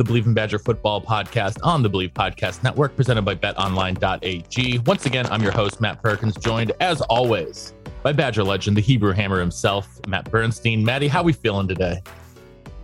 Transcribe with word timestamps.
The 0.00 0.10
Bleav 0.10 0.24
in 0.24 0.32
Badger 0.32 0.58
Football 0.58 1.02
podcast 1.02 1.58
on 1.62 1.82
the 1.82 1.90
Bleav 1.90 2.14
Podcast 2.14 2.62
Network, 2.62 2.96
presented 2.96 3.20
by 3.20 3.34
betonline.ag. 3.34 4.78
Once 4.78 5.04
again, 5.04 5.26
I'm 5.26 5.42
your 5.42 5.52
host, 5.52 5.78
Matt 5.78 6.02
Perkins, 6.02 6.36
joined 6.36 6.72
as 6.80 7.02
always 7.02 7.74
by 8.02 8.14
Badger 8.14 8.42
legend, 8.42 8.78
the 8.78 8.80
Hebrew 8.80 9.12
Hammer 9.12 9.38
himself, 9.38 10.00
Matt 10.08 10.30
Bernstein. 10.30 10.82
Matty, 10.82 11.06
how 11.06 11.22
we 11.22 11.34
feeling 11.34 11.68
today? 11.68 12.00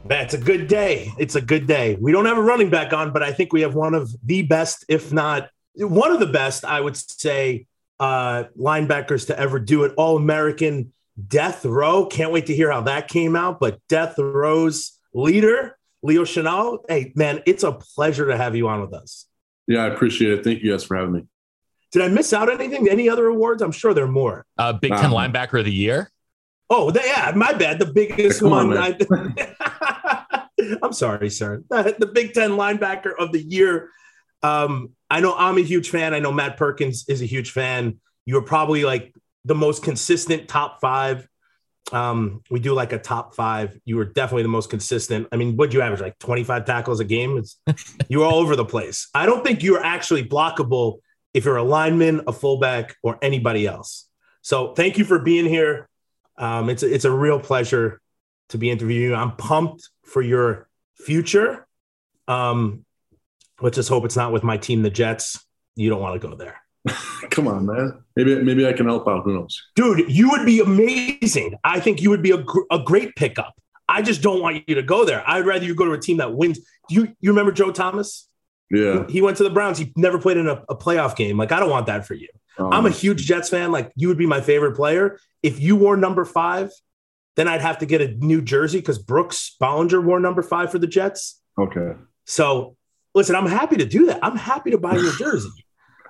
That's 0.04 0.34
a 0.34 0.38
good 0.38 0.68
day. 0.68 1.10
It's 1.18 1.36
a 1.36 1.41
good 1.41 1.66
day. 1.66 1.96
We 1.98 2.12
don't 2.12 2.26
have 2.26 2.36
a 2.36 2.42
running 2.42 2.68
back 2.68 2.92
on, 2.92 3.14
but 3.14 3.22
I 3.22 3.32
think 3.32 3.50
we 3.50 3.62
have 3.62 3.74
one 3.74 3.94
of 3.94 4.14
the 4.22 4.42
best, 4.42 4.84
if 4.91 5.10
not 5.10 5.48
one 5.74 6.12
of 6.12 6.20
the 6.20 6.26
best, 6.26 6.66
I 6.66 6.82
would 6.82 6.98
say, 6.98 7.66
uh, 7.98 8.44
linebackers 8.60 9.28
to 9.28 9.41
ever 9.41 9.58
do 9.58 9.84
it. 9.84 9.94
All 9.96 10.19
American 10.19 10.92
death 11.28 11.64
row. 11.64 12.04
Can't 12.04 12.30
wait 12.30 12.44
to 12.44 12.54
hear 12.54 12.70
how 12.70 12.82
that 12.82 13.08
came 13.08 13.36
out. 13.36 13.58
But 13.58 13.80
death 13.88 14.19
row's 14.19 14.98
leader, 15.14 15.75
Leo 16.02 16.22
Chenal, 16.25 16.78
Hey, 16.89 17.12
man, 17.16 17.42
it's 17.47 17.62
a 17.64 17.72
pleasure 17.72 18.27
to 18.27 18.36
have 18.36 18.55
you 18.56 18.69
on 18.69 18.80
with 18.80 18.94
us. 18.94 19.27
Yeah, 19.66 19.84
I 19.84 19.86
appreciate 19.89 20.33
it. 20.33 20.44
Thank 20.44 20.62
you 20.62 20.70
guys 20.72 20.84
for 20.84 20.97
having 20.97 21.12
me. 21.12 21.22
Did 21.92 22.03
I 22.03 22.08
miss 22.08 22.33
out 22.33 22.50
anything? 22.50 22.88
Any 22.88 23.08
other 23.08 23.27
awards? 23.27 23.62
I'm 23.62 23.72
sure 23.72 23.94
there 23.94 24.05
are 24.05 24.08
more. 24.08 24.44
Uh, 24.58 24.72
Big 24.75 24.92
Ten 24.92 25.11
Wow. 25.11 25.27
linebacker 25.27 25.58
of 25.58 25.64
the 25.64 25.72
year. 25.72 26.11
Oh, 26.69 26.91
they, 26.91 27.05
yeah, 27.05 27.33
my 27.34 27.53
bad. 27.53 27.78
The 27.78 27.86
biggest 27.86 28.41
Come 28.41 28.50
one. 28.50 28.70
man. 28.70 28.97
I, 29.00 30.77
am 30.83 30.92
sorry, 30.92 31.30
sir. 31.30 31.62
The 31.70 32.10
Big 32.12 32.33
Ten 32.34 32.50
linebacker 32.53 33.12
of 33.19 33.33
the 33.33 33.41
year. 33.42 33.91
Um, 34.42 34.91
I 35.10 35.20
know 35.20 35.34
I'm 35.36 35.58
a 35.58 35.62
huge 35.62 35.91
fan. 35.91 36.12
I 36.14 36.19
know 36.19 36.33
Matt 36.33 36.56
Perkins 36.56 37.05
is 37.08 37.22
a 37.22 37.27
huge 37.27 37.50
fan. 37.53 37.98
You're 38.27 38.42
probably 38.42 38.84
like 38.84 39.14
the 39.44 39.55
most 39.55 39.83
consistent 39.83 40.48
top 40.48 40.81
five. 40.81 41.28
Um, 41.92 42.42
we 42.50 42.58
do 42.58 42.74
like 42.74 42.92
a 42.92 42.98
top 42.98 43.34
five. 43.34 43.78
You 43.84 43.96
were 43.96 44.04
definitely 44.04 44.42
the 44.42 44.48
most 44.48 44.70
consistent. 44.70 45.28
I 45.30 45.36
mean, 45.36 45.56
what'd 45.56 45.72
you 45.72 45.82
average? 45.82 46.00
Like 46.00 46.18
25 46.18 46.64
tackles 46.64 47.00
a 47.00 47.04
game? 47.04 47.38
It's 47.38 47.58
you 48.08 48.20
were 48.20 48.24
all 48.24 48.40
over 48.40 48.56
the 48.56 48.64
place. 48.64 49.08
I 49.14 49.26
don't 49.26 49.44
think 49.44 49.62
you're 49.62 49.84
actually 49.84 50.24
blockable 50.24 50.98
if 51.32 51.44
you're 51.44 51.56
a 51.56 51.62
lineman, 51.62 52.22
a 52.26 52.32
fullback, 52.32 52.96
or 53.02 53.19
anybody 53.22 53.66
else. 53.66 54.08
So 54.42 54.75
thank 54.75 54.98
you 54.98 55.04
for 55.04 55.19
being 55.19 55.46
here. 55.46 55.88
Um, 56.38 56.70
it's 56.70 56.82
a, 56.82 56.92
it's 56.92 57.04
a 57.04 57.10
real 57.10 57.38
pleasure 57.38 58.00
to 58.50 58.58
be 58.58 58.70
interviewing 58.70 59.10
you. 59.10 59.14
I'm 59.14 59.36
pumped 59.36 59.88
for 60.04 60.22
your 60.22 60.69
future. 60.94 61.66
Um, 62.28 62.84
let's 63.60 63.76
just 63.76 63.88
hope 63.88 64.04
it's 64.04 64.16
not 64.16 64.32
with 64.32 64.42
my 64.42 64.56
team, 64.56 64.82
the 64.82 64.91
Jets. 64.91 65.44
You 65.75 65.91
don't 65.91 66.00
want 66.00 66.20
to 66.20 66.28
go 66.28 66.34
there, 66.34 66.60
Come 67.30 67.48
on, 67.48 67.66
man. 67.66 68.02
Maybe 68.16 68.42
maybe 68.42 68.66
I 68.66 68.72
can 68.72 68.86
help 68.86 69.06
out. 69.08 69.24
Who 69.24 69.34
knows? 69.34 69.60
dude. 69.74 70.10
You 70.10 70.30
would 70.30 70.47
be 70.47 70.60
amazing. 70.60 71.56
I 71.64 71.80
think 71.80 72.00
you 72.00 72.10
would 72.10 72.22
be 72.22 72.30
a, 72.30 72.38
gr- 72.38 72.60
a 72.70 72.78
great 72.78 73.14
pickup. 73.16 73.54
I 73.88 74.02
just 74.02 74.22
don't 74.22 74.41
want 74.41 74.69
you 74.69 74.74
to 74.76 74.82
go 74.82 75.04
there. 75.04 75.22
I'd 75.28 75.46
rather 75.46 75.64
you 75.64 75.75
go 75.75 75.84
to 75.84 75.92
a 75.92 75.98
team 76.00 76.16
that 76.19 76.34
wins. 76.34 76.58
Do 76.88 76.94
you 76.94 77.02
you 77.20 77.30
remember 77.30 77.52
Joe 77.52 77.70
Thomas? 77.72 78.28
Yeah. 78.70 79.06
He 79.08 79.22
went 79.22 79.36
to 79.36 79.44
the 79.44 79.50
Browns. 79.50 79.78
He 79.78 79.92
never 79.96 80.19
played 80.19 80.36
in 80.38 80.48
a, 80.48 80.62
a 80.69 80.76
playoff 80.76 81.14
game. 81.16 81.36
Like 81.38 81.52
I 81.52 81.60
don't 81.60 81.70
want 81.70 81.86
that 81.86 82.06
for 82.06 82.14
you. 82.14 82.28
Um, 82.58 82.72
I'm 82.72 82.86
a 82.86 82.91
huge 82.91 83.26
Jets 83.26 83.48
fan. 83.50 83.70
Like 83.70 83.92
you 83.96 84.08
would 84.08 84.19
be 84.19 84.26
my 84.26 84.41
favorite 84.41 84.75
player. 84.76 85.19
If 85.42 85.60
you 85.60 85.76
wore 85.76 85.96
number 85.96 86.25
five, 86.25 86.70
then 87.36 87.46
I'd 87.48 87.60
have 87.60 87.78
to 87.78 87.86
get 87.86 88.00
a 88.00 88.08
new 88.08 88.41
jersey 88.41 88.78
because 88.78 88.98
Brooks 88.98 89.54
Bollinger 89.60 90.02
wore 90.02 90.19
number 90.20 90.42
five 90.42 90.72
for 90.72 90.78
the 90.78 90.86
Jets. 90.86 91.41
okay. 91.58 91.92
So 92.25 92.76
listen, 93.14 93.36
I'm 93.36 93.46
happy 93.46 93.76
to 93.76 93.84
do 93.84 94.06
that. 94.06 94.19
I'm 94.22 94.36
happy 94.36 94.70
to 94.72 94.78
buy 94.78 94.96
your 94.96 95.12
jersey. 95.19 95.50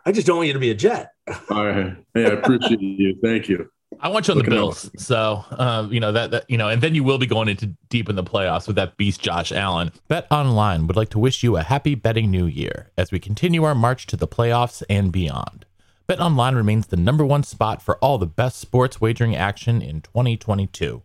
I 0.07 0.13
just 0.13 0.25
don't 0.25 0.37
want 0.37 0.47
you 0.47 0.53
to 0.53 0.61
be 0.61 0.71
a 0.71 0.75
Jet. 0.75 1.11
All 1.51 1.67
right. 1.67 1.97
Hey, 2.15 2.27
I 2.27 2.29
appreciate 2.29 2.81
you. 2.81 3.19
Thank 3.23 3.49
you. 3.49 3.69
I 3.99 4.09
want 4.09 4.29
you 4.29 4.33
on 4.33 4.39
the 4.39 4.45
Looking 4.45 4.57
out. 4.57 4.63
Bills. 4.63 4.91
So, 4.99 5.45
uh, 5.51 5.89
you 5.91 5.99
know, 5.99 6.13
that, 6.13 6.31
that, 6.31 6.49
you 6.49 6.57
know, 6.57 6.69
and 6.69 6.81
then 6.81 6.95
you 6.95 7.03
will 7.03 7.19
be 7.19 7.27
going 7.27 7.49
into 7.49 7.67
deep 7.89 8.09
in 8.09 8.15
the 8.15 8.23
playoffs 8.23 8.69
with 8.69 8.77
that 8.77 8.97
beast, 8.97 9.21
Josh 9.21 9.51
Allen. 9.51 9.91
Bet 10.07 10.29
Online 10.31 10.87
would 10.87 10.97
like 10.97 11.09
to 11.11 11.19
wish 11.19 11.43
you 11.43 11.57
a 11.57 11.63
happy 11.63 11.97
betting 11.97 12.31
new 12.31 12.47
year 12.47 12.91
as 12.97 13.11
we 13.11 13.19
continue 13.19 13.65
our 13.65 13.75
march 13.75 14.07
to 14.07 14.17
the 14.17 14.29
playoffs 14.29 14.83
and 14.89 15.11
beyond. 15.11 15.67
Bet 16.07 16.21
Online 16.21 16.55
remains 16.55 16.87
the 16.87 16.97
number 16.97 17.27
one 17.27 17.43
spot 17.43 17.83
for 17.83 17.97
all 17.99 18.17
the 18.17 18.27
best 18.27 18.61
sports 18.61 19.01
wagering 19.01 19.35
action 19.35 19.83
in 19.83 20.03
2022. 20.03 21.03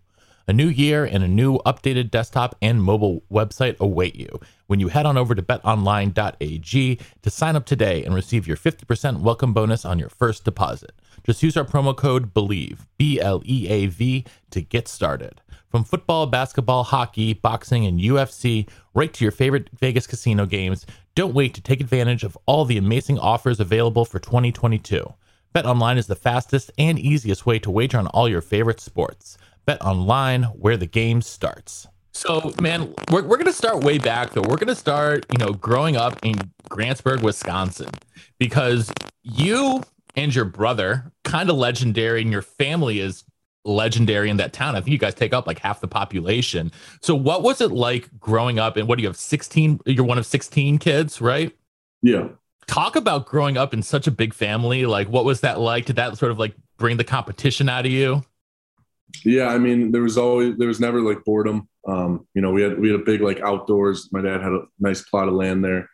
A 0.47 0.53
new 0.53 0.67
year 0.67 1.05
and 1.05 1.23
a 1.23 1.27
new 1.27 1.59
updated 1.59 2.11
desktop 2.11 2.55
and 2.61 2.83
mobile 2.83 3.23
website 3.31 3.79
await 3.79 4.15
you 4.15 4.39
when 4.71 4.79
you 4.79 4.87
head 4.87 5.05
on 5.05 5.17
over 5.17 5.35
to 5.35 5.41
betonline.ag 5.41 6.99
to 7.21 7.29
sign 7.29 7.57
up 7.57 7.65
today 7.65 8.05
and 8.05 8.15
receive 8.15 8.47
your 8.47 8.55
50% 8.55 9.19
welcome 9.19 9.51
bonus 9.51 9.83
on 9.83 9.99
your 9.99 10.07
first 10.07 10.45
deposit. 10.45 10.93
Just 11.25 11.43
use 11.43 11.57
our 11.57 11.65
promo 11.65 11.93
code 11.93 12.33
BLEAV, 12.33 12.77
B 12.97 13.19
L 13.19 13.41
E 13.45 13.67
A 13.67 13.87
V, 13.87 14.23
to 14.51 14.61
get 14.61 14.87
started. 14.87 15.41
From 15.67 15.83
football, 15.83 16.25
basketball, 16.25 16.85
hockey, 16.85 17.33
boxing, 17.33 17.85
and 17.85 17.99
UFC, 17.99 18.65
right 18.93 19.11
to 19.11 19.25
your 19.25 19.33
favorite 19.33 19.67
Vegas 19.77 20.07
casino 20.07 20.45
games, 20.45 20.85
don't 21.15 21.33
wait 21.33 21.53
to 21.55 21.61
take 21.61 21.81
advantage 21.81 22.23
of 22.23 22.37
all 22.45 22.63
the 22.63 22.77
amazing 22.77 23.19
offers 23.19 23.59
available 23.59 24.05
for 24.05 24.19
2022. 24.19 25.05
BetOnline 25.53 25.97
is 25.97 26.07
the 26.07 26.15
fastest 26.15 26.71
and 26.77 26.97
easiest 26.97 27.45
way 27.45 27.59
to 27.59 27.69
wager 27.69 27.97
on 27.97 28.07
all 28.07 28.29
your 28.29 28.39
favorite 28.39 28.79
sports. 28.79 29.37
Bet 29.65 29.81
online 29.81 30.43
where 30.43 30.77
the 30.77 30.87
game 30.87 31.21
starts. 31.21 31.89
So, 32.13 32.53
man, 32.61 32.93
we're, 33.09 33.23
we're 33.23 33.37
going 33.37 33.45
to 33.45 33.53
start 33.53 33.83
way 33.83 33.97
back, 33.97 34.31
though. 34.31 34.41
We're 34.41 34.57
going 34.57 34.67
to 34.67 34.75
start, 34.75 35.25
you 35.31 35.37
know, 35.37 35.53
growing 35.53 35.95
up 35.95 36.19
in 36.23 36.35
Grantsburg, 36.69 37.21
Wisconsin, 37.21 37.89
because 38.37 38.91
you 39.23 39.81
and 40.15 40.33
your 40.35 40.45
brother, 40.45 41.11
kind 41.23 41.49
of 41.49 41.55
legendary, 41.55 42.21
and 42.21 42.31
your 42.31 42.41
family 42.41 42.99
is 42.99 43.23
legendary 43.63 44.29
in 44.29 44.37
that 44.37 44.51
town. 44.53 44.75
I 44.75 44.79
think 44.81 44.89
you 44.91 44.97
guys 44.97 45.13
take 45.13 45.33
up 45.33 45.47
like 45.47 45.59
half 45.59 45.79
the 45.79 45.87
population. 45.87 46.71
So, 47.01 47.15
what 47.15 47.43
was 47.43 47.61
it 47.61 47.71
like 47.71 48.09
growing 48.19 48.59
up? 48.59 48.75
And 48.77 48.87
what 48.87 48.97
do 48.97 49.03
you 49.03 49.07
have? 49.07 49.17
16? 49.17 49.79
You're 49.85 50.03
one 50.05 50.17
of 50.17 50.25
16 50.25 50.79
kids, 50.79 51.21
right? 51.21 51.55
Yeah. 52.01 52.29
talk 52.67 52.95
about 52.95 53.25
growing 53.25 53.57
up 53.57 53.73
in 53.73 53.83
such 53.83 54.07
a 54.07 54.11
big 54.11 54.33
family 54.33 54.85
like 54.85 55.07
what 55.07 55.25
was 55.25 55.41
that 55.41 55.59
like 55.59 55.85
did 55.85 55.97
that 55.97 56.17
sort 56.17 56.31
of 56.31 56.39
like 56.39 56.55
bring 56.77 56.97
the 56.97 57.03
competition 57.03 57.67
out 57.69 57.85
of 57.85 57.91
you 57.91 58.23
Yeah. 59.23 59.47
I 59.47 59.57
mean, 59.57 59.91
there 59.91 60.01
was 60.01 60.17
always 60.17 60.57
there 60.57 60.67
was 60.67 60.79
never 60.79 61.01
like 61.01 61.23
boredom. 61.23 61.67
Um, 61.87 62.27
you 62.33 62.41
know, 62.41 62.51
we 62.51 62.61
had 62.61 62.79
we 62.79 62.91
had 62.91 62.99
a 62.99 63.03
big 63.03 63.21
like 63.21 63.41
outdoors. 63.41 64.09
My 64.11 64.21
dad 64.21 64.41
had 64.41 64.51
a 64.51 64.63
nice 64.79 65.01
plot 65.01 65.27
of 65.27 65.33
land 65.33 65.63
there. 65.63 65.89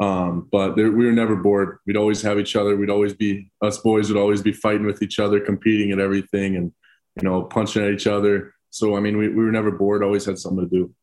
Um, 0.00 0.48
but 0.50 0.74
there, 0.74 0.90
we 0.90 1.04
were 1.04 1.12
never 1.12 1.36
bored. 1.36 1.78
We'd 1.86 1.96
always 1.96 2.22
have 2.22 2.38
each 2.38 2.56
other. 2.56 2.76
We'd 2.76 2.90
always 2.90 3.12
be 3.12 3.50
us 3.62 3.78
boys 3.78 4.08
would 4.08 4.18
always 4.18 4.42
be 4.42 4.52
fighting 4.52 4.86
with 4.86 5.02
each 5.02 5.18
other, 5.18 5.38
competing 5.40 5.92
at 5.92 5.98
everything, 5.98 6.56
and 6.56 6.72
you 7.20 7.28
know, 7.28 7.42
punching 7.42 7.84
at 7.84 7.90
each 7.90 8.06
other. 8.06 8.54
So 8.70 8.96
I 8.96 9.00
mean, 9.00 9.18
we, 9.18 9.28
we 9.28 9.44
were 9.44 9.52
never 9.52 9.70
bored. 9.70 10.02
Always 10.02 10.24
had 10.24 10.38
something 10.38 10.68
to 10.68 10.70
do. 10.70 10.94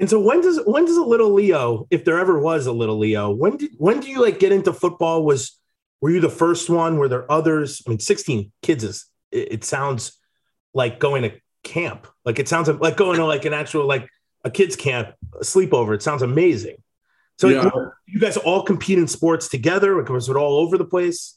And 0.00 0.08
so 0.08 0.20
when 0.20 0.40
does 0.40 0.60
when 0.64 0.84
does 0.84 0.96
a 0.96 1.04
little 1.04 1.32
Leo, 1.32 1.86
if 1.90 2.04
there 2.04 2.18
ever 2.18 2.38
was 2.38 2.66
a 2.66 2.72
little 2.72 2.98
Leo, 2.98 3.30
when 3.30 3.56
did 3.56 3.72
when 3.78 4.00
do 4.00 4.08
you 4.08 4.20
like 4.20 4.38
get 4.38 4.52
into 4.52 4.72
football? 4.72 5.24
Was 5.24 5.58
were 6.00 6.10
you 6.10 6.20
the 6.20 6.28
first 6.28 6.70
one? 6.70 6.98
Were 6.98 7.08
there 7.08 7.30
others? 7.30 7.82
I 7.86 7.90
mean, 7.90 7.98
16 7.98 8.52
kids 8.62 8.84
is 8.84 9.06
it, 9.32 9.52
it 9.52 9.64
sounds 9.64 10.18
like 10.74 10.98
going 10.98 11.22
to 11.22 11.32
camp. 11.64 12.06
Like 12.24 12.38
it 12.38 12.48
sounds 12.48 12.68
like 12.68 12.96
going 12.96 13.18
to 13.18 13.24
like 13.24 13.44
an 13.44 13.52
actual 13.54 13.86
like 13.86 14.08
a 14.44 14.50
kids 14.50 14.76
camp, 14.76 15.14
a 15.34 15.44
sleepover. 15.44 15.94
It 15.94 16.02
sounds 16.02 16.22
amazing. 16.22 16.76
So 17.38 17.48
Yeah. 17.48 17.64
you, 17.64 17.92
you 18.06 18.20
guys 18.20 18.36
all 18.36 18.62
compete 18.62 18.98
in 18.98 19.06
sports 19.06 19.48
together? 19.48 19.96
Like, 19.98 20.08
was 20.08 20.28
it 20.28 20.36
all 20.36 20.58
over 20.58 20.76
the 20.76 20.84
place? 20.84 21.36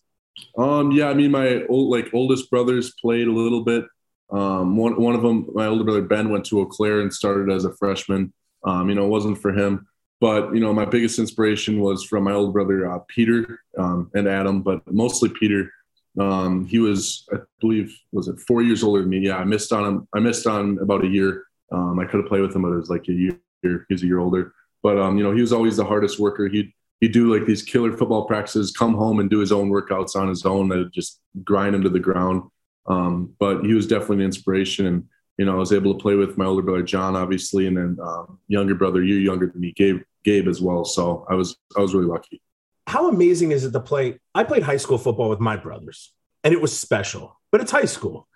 Um, 0.57 0.91
yeah, 0.91 1.07
I 1.07 1.13
mean, 1.13 1.31
my 1.31 1.63
old 1.69 1.91
like 1.91 2.13
oldest 2.13 2.49
brothers 2.49 2.93
played 3.01 3.27
a 3.27 3.31
little 3.31 3.63
bit. 3.63 3.85
Um, 4.31 4.77
one 4.77 4.99
one 4.99 5.13
of 5.13 5.21
them, 5.21 5.47
my 5.53 5.67
older 5.67 5.83
brother 5.83 6.01
Ben, 6.01 6.29
went 6.29 6.45
to 6.45 6.59
Eau 6.61 6.65
Claire 6.65 7.01
and 7.01 7.13
started 7.13 7.53
as 7.53 7.65
a 7.65 7.73
freshman. 7.75 8.33
Um, 8.63 8.87
you 8.89 8.95
know, 8.95 9.05
it 9.05 9.09
wasn't 9.09 9.41
for 9.41 9.51
him, 9.51 9.87
but 10.19 10.53
you 10.53 10.59
know, 10.61 10.73
my 10.73 10.85
biggest 10.85 11.19
inspiration 11.19 11.79
was 11.81 12.03
from 12.03 12.23
my 12.23 12.31
older 12.31 12.51
brother 12.51 12.89
uh, 12.89 12.99
Peter 13.07 13.59
um, 13.77 14.09
and 14.13 14.27
Adam, 14.27 14.61
but 14.61 14.81
mostly 14.91 15.29
Peter. 15.29 15.71
Um, 16.19 16.65
he 16.65 16.79
was, 16.79 17.27
I 17.31 17.37
believe, 17.59 17.95
was 18.11 18.27
it 18.27 18.39
four 18.39 18.61
years 18.61 18.83
older 18.83 19.01
than 19.01 19.09
me? 19.09 19.19
Yeah, 19.19 19.37
I 19.37 19.45
missed 19.45 19.71
on 19.71 19.85
him. 19.85 20.07
I 20.13 20.19
missed 20.19 20.45
on 20.47 20.77
about 20.79 21.05
a 21.05 21.07
year. 21.07 21.45
Um, 21.71 21.99
I 21.99 22.05
could 22.05 22.19
have 22.19 22.27
played 22.27 22.41
with 22.41 22.55
him, 22.55 22.63
but 22.63 22.71
it 22.71 22.77
was 22.77 22.89
like 22.89 23.07
a 23.07 23.13
year. 23.13 23.39
He's 23.89 24.03
a 24.03 24.07
year 24.07 24.19
older, 24.19 24.53
but 24.83 24.97
um, 24.97 25.17
you 25.17 25.23
know, 25.23 25.31
he 25.31 25.41
was 25.41 25.53
always 25.53 25.77
the 25.77 25.85
hardest 25.85 26.19
worker. 26.19 26.47
He'd 26.47 26.73
he'd 26.99 27.11
do 27.11 27.33
like 27.33 27.45
these 27.45 27.63
killer 27.63 27.95
football 27.95 28.25
practices, 28.25 28.71
come 28.71 28.95
home 28.95 29.19
and 29.19 29.29
do 29.29 29.39
his 29.39 29.51
own 29.51 29.69
workouts 29.69 30.15
on 30.15 30.27
his 30.27 30.45
own, 30.45 30.69
that 30.69 30.91
just 30.91 31.19
grind 31.43 31.75
him 31.75 31.83
to 31.83 31.89
the 31.89 31.99
ground. 31.99 32.43
Um, 32.87 33.33
but 33.39 33.63
he 33.63 33.73
was 33.73 33.87
definitely 33.87 34.17
an 34.17 34.23
inspiration, 34.23 34.87
and 34.87 35.05
you 35.37 35.45
know, 35.45 35.53
I 35.53 35.59
was 35.59 35.71
able 35.71 35.93
to 35.93 36.01
play 36.01 36.15
with 36.15 36.37
my 36.37 36.45
older 36.45 36.63
brother 36.63 36.83
John, 36.83 37.15
obviously, 37.15 37.67
and 37.67 37.77
then 37.77 37.97
um, 38.03 38.39
younger 38.47 38.75
brother, 38.75 39.03
you 39.03 39.15
younger 39.15 39.47
than 39.47 39.61
me, 39.61 39.73
Gabe, 39.75 40.01
Gabe 40.23 40.47
as 40.47 40.61
well. 40.61 40.83
So 40.83 41.25
I 41.29 41.35
was 41.35 41.55
I 41.77 41.81
was 41.81 41.93
really 41.93 42.07
lucky. 42.07 42.41
How 42.87 43.09
amazing 43.09 43.51
is 43.51 43.63
it 43.63 43.71
to 43.71 43.79
play? 43.79 44.19
I 44.33 44.43
played 44.43 44.63
high 44.63 44.77
school 44.77 44.97
football 44.97 45.29
with 45.29 45.39
my 45.39 45.55
brothers, 45.55 46.13
and 46.43 46.53
it 46.53 46.61
was 46.61 46.77
special. 46.77 47.39
But 47.51 47.61
it's 47.61 47.71
high 47.71 47.85
school. 47.85 48.27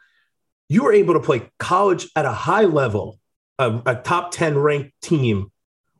You 0.69 0.83
were 0.83 0.93
able 0.93 1.13
to 1.13 1.19
play 1.19 1.49
college 1.59 2.07
at 2.15 2.25
a 2.25 2.31
high 2.31 2.65
level, 2.65 3.19
a, 3.59 3.81
a 3.85 3.95
top 3.95 4.31
ten 4.31 4.57
ranked 4.57 4.93
team 5.01 5.51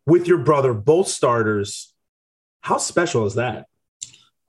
with 0.05 0.27
your 0.27 0.39
brother, 0.39 0.73
both 0.73 1.07
starters. 1.07 1.93
How 2.61 2.77
special 2.77 3.25
is 3.25 3.35
that? 3.35 3.65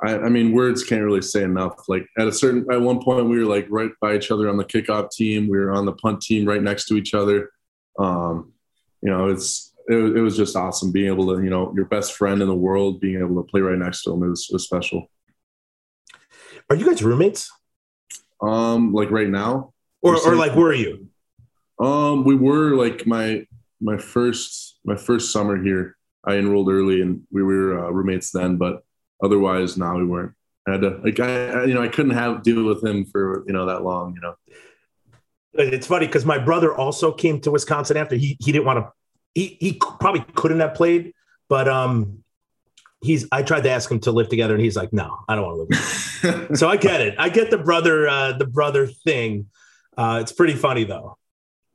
I, 0.03 0.19
I, 0.19 0.29
mean, 0.29 0.53
words 0.53 0.85
can't 0.85 1.03
really 1.03 1.23
say 1.23 1.43
enough. 1.43 1.89
Like 1.89 2.07
at 2.19 2.27
a 2.27 2.33
certain, 2.33 2.67
at 2.71 2.81
one 2.81 3.03
point, 3.03 3.29
we 3.29 3.39
were 3.39 3.47
like 3.47 3.67
right 3.71 3.91
by 4.01 4.15
each 4.17 4.31
other 4.31 4.49
on 4.49 4.57
the 4.57 4.65
kickoff 4.65 5.11
team. 5.11 5.49
We 5.49 5.59
were 5.59 5.73
on 5.73 5.87
the 5.87 5.93
punt 5.93 6.21
team 6.21 6.47
right 6.47 6.63
next 6.63 6.87
to 6.89 6.97
each 6.97 7.15
other. 7.15 7.51
Um, 7.99 8.53
you 9.01 9.11
know, 9.11 9.29
it's 9.29 9.73
it, 9.89 10.17
it, 10.17 10.21
was 10.21 10.37
just 10.37 10.57
awesome 10.57 10.93
being 10.93 11.07
able 11.07 11.35
to, 11.35 11.43
you 11.43 11.51
know, 11.51 11.73
your 11.75 11.85
best 11.85 12.15
friend 12.15 12.43
in 12.43 12.49
the 12.49 12.55
world 12.55 13.01
being 13.01 13.21
able 13.21 13.43
to 13.43 13.49
play 13.49 13.61
right 13.61 13.79
next 13.79 14.03
to 14.03 14.13
him. 14.13 14.23
It 14.23 14.29
was, 14.29 14.49
it 14.51 14.55
was 14.55 14.65
special. 14.65 15.11
Are 16.69 16.77
you 16.77 16.87
guys 16.87 17.03
roommates? 17.03 17.51
Um, 18.41 18.93
like 18.93 19.11
right 19.11 19.29
now, 19.29 19.73
or 20.03 20.17
or 20.17 20.37
like 20.37 20.55
were 20.55 20.75
you? 20.75 21.09
Um, 21.81 22.25
we 22.25 22.35
were 22.35 22.75
like 22.75 23.07
my 23.07 23.47
my 23.81 23.97
first 23.97 24.79
my 24.85 24.97
first 24.97 25.33
summer 25.33 25.63
here. 25.63 25.97
I 26.25 26.35
enrolled 26.35 26.71
early 26.71 27.01
and 27.01 27.23
we 27.31 27.43
were 27.43 27.79
uh, 27.79 27.91
roommates 27.91 28.33
then, 28.33 28.57
but 28.57 28.83
Otherwise, 29.23 29.77
now 29.77 29.97
we 29.97 30.05
weren't. 30.05 30.33
I 30.69 30.73
had 30.73 30.81
to 30.83 31.01
like 31.03 31.21
I 31.21 31.65
you 31.65 31.75
know 31.75 31.83
I 31.83 31.89
couldn't 31.89 32.13
have 32.13 32.43
deal 32.43 32.65
with 32.65 32.85
him 32.85 33.07
for 33.07 33.45
you 33.47 33.53
know 33.53 33.67
that 33.67 33.83
long. 33.83 34.15
You 34.15 34.21
know. 34.21 34.35
It's 35.55 35.87
funny 35.87 36.07
because 36.07 36.27
my 36.27 36.39
brother 36.39 36.75
also 36.75 37.13
came 37.13 37.41
to 37.43 37.51
Wisconsin 37.51 37.97
after 37.97 38.17
he 38.17 38.37
he 38.41 38.53
didn't 38.53 38.67
want 38.67 38.85
to. 38.85 38.93
He 39.37 39.59
he 39.61 39.75
probably 40.01 40.25
couldn't 40.35 40.61
have 40.61 40.73
played, 40.73 41.13
but 41.51 41.69
um, 41.69 42.25
he's 43.03 43.29
I 43.31 43.43
tried 43.43 43.65
to 43.65 43.71
ask 43.71 43.91
him 43.91 44.01
to 44.01 44.11
live 44.11 44.31
together 44.31 44.55
and 44.55 44.63
he's 44.63 44.77
like, 44.77 44.95
no, 44.95 45.19
I 45.29 45.35
don't 45.35 45.45
want 45.45 45.71
to 45.71 46.29
live. 46.29 46.51
so 46.59 46.71
I 46.71 46.79
get 46.79 47.03
it. 47.03 47.17
I 47.19 47.29
get 47.29 47.51
the 47.51 47.59
brother 47.59 48.09
uh, 48.09 48.33
the 48.33 48.47
brother 48.47 48.87
thing. 48.87 49.51
Uh, 49.95 50.21
it's 50.23 50.33
pretty 50.33 50.55
funny 50.55 50.85
though. 50.85 51.19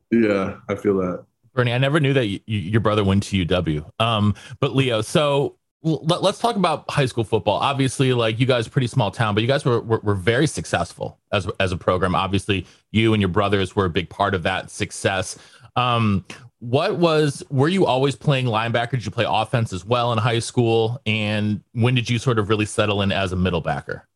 Yeah, 0.10 0.58
I 0.68 0.74
feel 0.74 0.98
that. 0.98 1.24
Bernie, 1.54 1.72
I 1.72 1.78
never 1.78 2.00
knew 2.00 2.14
that 2.14 2.42
your 2.48 2.82
brother 2.82 3.04
went 3.04 3.22
to 3.26 3.46
UW. 3.46 3.88
Um, 4.00 4.34
but 4.60 4.76
Leo, 4.76 5.02
so 5.02 5.58
let, 5.84 6.24
us 6.24 6.40
talk 6.40 6.56
about 6.56 6.90
high 6.90 7.06
school 7.06 7.24
football. 7.24 7.60
Obviously, 7.60 8.12
like 8.12 8.40
you 8.40 8.48
guys, 8.48 8.68
pretty 8.68 8.88
small 8.88 9.12
town, 9.12 9.36
but 9.36 9.42
you 9.42 9.48
guys 9.48 9.66
were, 9.66 9.82
were, 9.82 10.00
were 10.00 10.16
very 10.16 10.48
successful 10.48 11.20
as 11.32 11.48
as 11.60 11.72
a 11.72 11.78
program. 11.78 12.16
Obviously, 12.16 12.66
you 12.90 13.14
and 13.14 13.22
your 13.22 13.30
brothers 13.30 13.76
were 13.76 13.86
a 13.86 13.90
big 13.92 14.10
part 14.10 14.34
of 14.34 14.42
that 14.44 14.72
success. 14.72 15.38
Um, 15.76 16.26
what 16.62 16.98
was 16.98 17.44
were 17.50 17.68
you 17.68 17.88
always 17.88 18.16
playing 18.16 18.46
linebacker? 18.46 18.92
Did 18.92 19.06
you 19.06 19.12
play 19.12 19.26
offense 19.28 19.74
as 19.74 19.84
well 19.84 20.12
in 20.14 20.20
high 20.20 20.40
school? 20.40 21.02
And 21.08 21.62
when 21.74 21.96
did 21.96 22.08
you 22.08 22.20
sort 22.20 22.38
of 22.38 22.50
really 22.50 22.68
settle 22.68 23.02
in 23.02 23.12
as 23.12 23.32
a 23.32 23.36
middle 23.36 23.62
backer? 23.62 24.08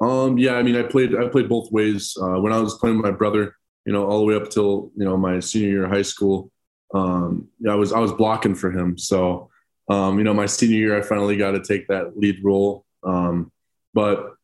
Um, 0.00 0.36
yeah, 0.36 0.56
I 0.56 0.62
mean, 0.62 0.76
I 0.76 0.82
played 0.82 1.16
I 1.16 1.26
played 1.28 1.48
both 1.48 1.72
ways. 1.72 2.14
Uh, 2.20 2.40
when 2.40 2.52
I 2.52 2.58
was 2.58 2.74
playing 2.74 2.98
with 2.98 3.06
my 3.06 3.16
brother, 3.16 3.56
you 3.86 3.94
know, 3.94 4.06
all 4.06 4.18
the 4.18 4.24
way 4.26 4.36
up 4.36 4.50
till 4.50 4.92
you 4.94 5.06
know 5.06 5.16
my 5.16 5.40
senior 5.40 5.68
year 5.68 5.84
of 5.84 5.90
high 5.90 6.02
school, 6.02 6.50
um, 6.92 7.48
I 7.68 7.74
was 7.74 7.92
I 7.94 7.98
was 7.98 8.12
blocking 8.12 8.54
for 8.54 8.70
him. 8.70 8.98
So 8.98 9.48
um, 9.88 10.18
you 10.18 10.24
know, 10.24 10.34
my 10.34 10.46
senior 10.46 10.76
year, 10.76 10.98
I 10.98 11.02
finally 11.02 11.38
got 11.38 11.52
to 11.52 11.62
take 11.62 11.88
that 11.88 12.18
lead 12.18 12.44
role. 12.44 12.84
Um, 13.02 13.50
but 13.94 14.34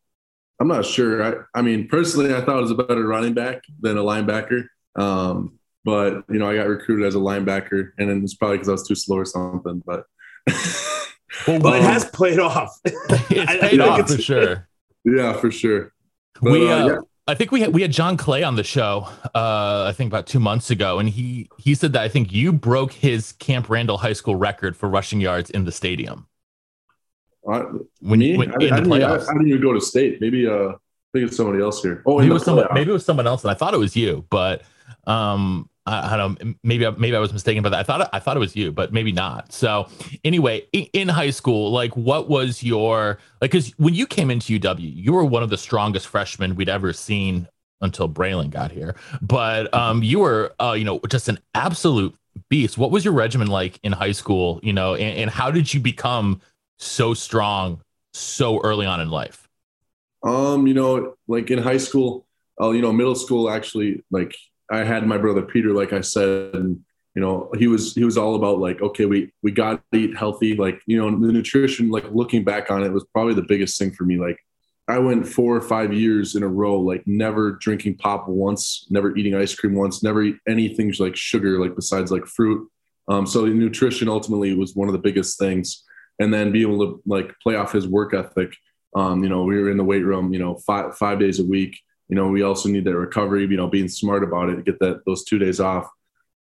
I'm 0.59 0.67
not 0.67 0.85
sure. 0.85 1.23
I, 1.23 1.59
I 1.59 1.61
mean, 1.61 1.87
personally, 1.87 2.33
I 2.33 2.41
thought 2.41 2.57
I 2.57 2.61
was 2.61 2.71
a 2.71 2.75
better 2.75 3.05
running 3.05 3.33
back 3.33 3.61
than 3.79 3.97
a 3.97 4.03
linebacker. 4.03 4.65
Um, 4.95 5.59
but 5.83 6.23
you 6.29 6.39
know, 6.39 6.49
I 6.49 6.55
got 6.55 6.67
recruited 6.67 7.05
as 7.05 7.15
a 7.15 7.19
linebacker, 7.19 7.91
and 7.97 8.09
then 8.09 8.23
it's 8.23 8.35
probably 8.35 8.57
because 8.57 8.69
I 8.69 8.73
was 8.73 8.87
too 8.87 8.95
slow 8.95 9.17
or 9.17 9.25
something. 9.25 9.81
But 9.85 10.05
well, 11.47 11.59
well, 11.59 11.73
it 11.73 11.83
has 11.83 12.05
played 12.05 12.39
off. 12.39 12.79
it's 12.85 13.61
paid 13.61 13.79
off 13.79 14.09
for 14.09 14.17
sure. 14.17 14.67
Yeah, 15.03 15.33
for 15.33 15.51
sure. 15.51 15.93
But, 16.41 16.51
we 16.51 16.71
uh, 16.71 16.75
uh, 16.75 16.87
yeah. 16.87 16.97
I 17.27 17.35
think 17.35 17.51
we 17.51 17.61
had, 17.61 17.73
we 17.73 17.81
had 17.81 17.91
John 17.91 18.17
Clay 18.17 18.43
on 18.43 18.55
the 18.55 18.63
show. 18.63 19.07
Uh, 19.33 19.85
I 19.87 19.93
think 19.95 20.11
about 20.11 20.27
two 20.27 20.39
months 20.39 20.69
ago, 20.69 20.99
and 20.99 21.07
he 21.07 21.49
he 21.57 21.75
said 21.75 21.93
that 21.93 22.01
I 22.01 22.09
think 22.09 22.33
you 22.33 22.51
broke 22.51 22.91
his 22.91 23.33
Camp 23.33 23.69
Randall 23.69 23.97
High 23.97 24.13
School 24.13 24.35
record 24.35 24.75
for 24.75 24.89
rushing 24.89 25.21
yards 25.21 25.49
in 25.49 25.65
the 25.65 25.71
stadium. 25.71 26.27
Uh, 27.47 27.63
when, 28.01 28.19
me? 28.19 28.37
When, 28.37 28.51
I, 28.51 28.65
in 28.65 28.73
I, 28.73 28.79
the 28.81 28.89
playoffs. 28.89 29.27
I, 29.27 29.31
I, 29.31 29.33
didn't 29.33 29.47
even 29.47 29.61
go 29.61 29.73
to 29.73 29.81
state. 29.81 30.19
Maybe 30.21 30.47
uh, 30.47 30.69
I 30.69 30.73
think 31.13 31.27
it's 31.27 31.37
somebody 31.37 31.61
else 31.61 31.81
here. 31.81 32.03
Oh, 32.05 32.17
maybe 32.19 32.31
it 32.31 32.33
was 32.33 32.43
someone. 32.43 32.67
Maybe 32.73 32.89
it 32.89 32.93
was 32.93 33.05
someone 33.05 33.27
else, 33.27 33.43
and 33.43 33.51
I 33.51 33.53
thought 33.53 33.73
it 33.73 33.79
was 33.79 33.95
you. 33.95 34.25
But 34.29 34.63
um, 35.05 35.69
I, 35.85 36.15
don't 36.15 36.43
know. 36.43 36.53
Maybe 36.63 36.89
maybe 36.97 37.15
I 37.15 37.19
was 37.19 37.33
mistaken 37.33 37.65
about 37.65 37.71
that. 37.71 37.79
I 37.79 37.83
thought 37.83 38.09
I 38.13 38.19
thought 38.19 38.37
it 38.37 38.39
was 38.39 38.55
you, 38.55 38.71
but 38.71 38.93
maybe 38.93 39.11
not. 39.11 39.51
So 39.51 39.87
anyway, 40.23 40.67
in, 40.73 40.85
in 40.93 41.07
high 41.07 41.31
school, 41.31 41.71
like, 41.71 41.95
what 41.97 42.29
was 42.29 42.63
your 42.63 43.17
like? 43.41 43.51
Because 43.51 43.69
when 43.77 43.93
you 43.93 44.05
came 44.05 44.29
into 44.29 44.59
UW, 44.59 44.77
you 44.79 45.13
were 45.13 45.25
one 45.25 45.43
of 45.43 45.49
the 45.49 45.57
strongest 45.57 46.07
freshmen 46.07 46.55
we'd 46.55 46.69
ever 46.69 46.93
seen 46.93 47.47
until 47.81 48.07
Braelon 48.07 48.51
got 48.51 48.71
here. 48.71 48.95
But 49.21 49.73
um, 49.73 50.03
you 50.03 50.19
were, 50.19 50.53
uh, 50.59 50.73
you 50.73 50.83
know, 50.83 50.99
just 51.09 51.27
an 51.29 51.39
absolute 51.55 52.15
beast. 52.49 52.77
What 52.77 52.91
was 52.91 53.03
your 53.03 53.13
regimen 53.13 53.47
like 53.47 53.79
in 53.83 53.91
high 53.91 54.11
school? 54.11 54.59
You 54.61 54.73
know, 54.73 54.93
and, 54.93 55.17
and 55.17 55.29
how 55.29 55.49
did 55.49 55.73
you 55.73 55.79
become 55.79 56.41
so 56.77 57.13
strong 57.13 57.81
so 58.13 58.61
early 58.61 58.85
on 58.85 59.01
in 59.01 59.09
life? 59.09 59.47
Um, 60.23 60.67
you 60.67 60.75
know, 60.75 61.15
like 61.27 61.49
in 61.49 61.57
high 61.57 61.77
school, 61.77 62.27
uh, 62.61 62.69
you 62.69 62.81
know, 62.81 62.93
middle 62.93 63.15
school, 63.15 63.49
actually, 63.49 64.03
like 64.11 64.35
I 64.71 64.83
had 64.83 65.05
my 65.05 65.17
brother 65.17 65.41
Peter, 65.41 65.73
like 65.73 65.93
I 65.93 66.01
said, 66.01 66.55
and 66.55 66.79
you 67.13 67.21
know, 67.21 67.51
he 67.57 67.67
was 67.67 67.93
he 67.93 68.05
was 68.05 68.17
all 68.17 68.35
about 68.35 68.59
like, 68.59 68.81
okay, 68.81 69.05
we 69.05 69.31
we 69.43 69.51
got 69.51 69.81
to 69.91 69.99
eat 69.99 70.17
healthy. 70.17 70.55
Like, 70.55 70.81
you 70.87 70.97
know, 70.97 71.09
the 71.11 71.33
nutrition, 71.33 71.89
like 71.89 72.05
looking 72.11 72.43
back 72.43 72.71
on 72.71 72.83
it, 72.83 72.91
was 72.91 73.05
probably 73.13 73.33
the 73.33 73.41
biggest 73.41 73.77
thing 73.77 73.91
for 73.91 74.05
me. 74.05 74.17
Like, 74.17 74.37
I 74.87 74.97
went 74.99 75.27
four 75.27 75.55
or 75.55 75.61
five 75.61 75.93
years 75.93 76.35
in 76.35 76.43
a 76.43 76.47
row, 76.47 76.79
like 76.79 77.05
never 77.05 77.51
drinking 77.53 77.97
pop 77.97 78.29
once, 78.29 78.87
never 78.89 79.15
eating 79.17 79.35
ice 79.35 79.53
cream 79.53 79.75
once, 79.75 80.01
never 80.03 80.21
eat 80.23 80.37
anything 80.47 80.93
like 80.99 81.17
sugar, 81.17 81.59
like 81.59 81.75
besides 81.75 82.11
like 82.11 82.25
fruit. 82.25 82.69
Um, 83.09 83.25
so 83.25 83.45
nutrition 83.45 84.07
ultimately 84.07 84.53
was 84.53 84.75
one 84.75 84.87
of 84.87 84.93
the 84.93 84.99
biggest 84.99 85.37
things. 85.37 85.83
And 86.19 86.33
then 86.33 86.51
being 86.51 86.71
able 86.71 86.85
to 86.85 87.01
like 87.05 87.33
play 87.41 87.55
off 87.55 87.71
his 87.71 87.87
work 87.87 88.13
ethic. 88.13 88.53
Um, 88.95 89.23
you 89.23 89.29
know, 89.29 89.43
we 89.43 89.59
were 89.59 89.71
in 89.71 89.77
the 89.77 89.83
weight 89.83 90.05
room, 90.05 90.33
you 90.33 90.39
know, 90.39 90.55
five 90.65 90.97
five 90.97 91.19
days 91.19 91.39
a 91.39 91.45
week 91.45 91.77
you 92.11 92.17
know, 92.17 92.27
we 92.27 92.43
also 92.43 92.67
need 92.67 92.83
that 92.83 92.95
recovery, 92.95 93.47
you 93.47 93.55
know, 93.55 93.67
being 93.67 93.87
smart 93.87 94.21
about 94.21 94.49
it, 94.49 94.65
get 94.65 94.77
that 94.79 95.05
those 95.05 95.23
two 95.23 95.39
days 95.39 95.61
off. 95.61 95.89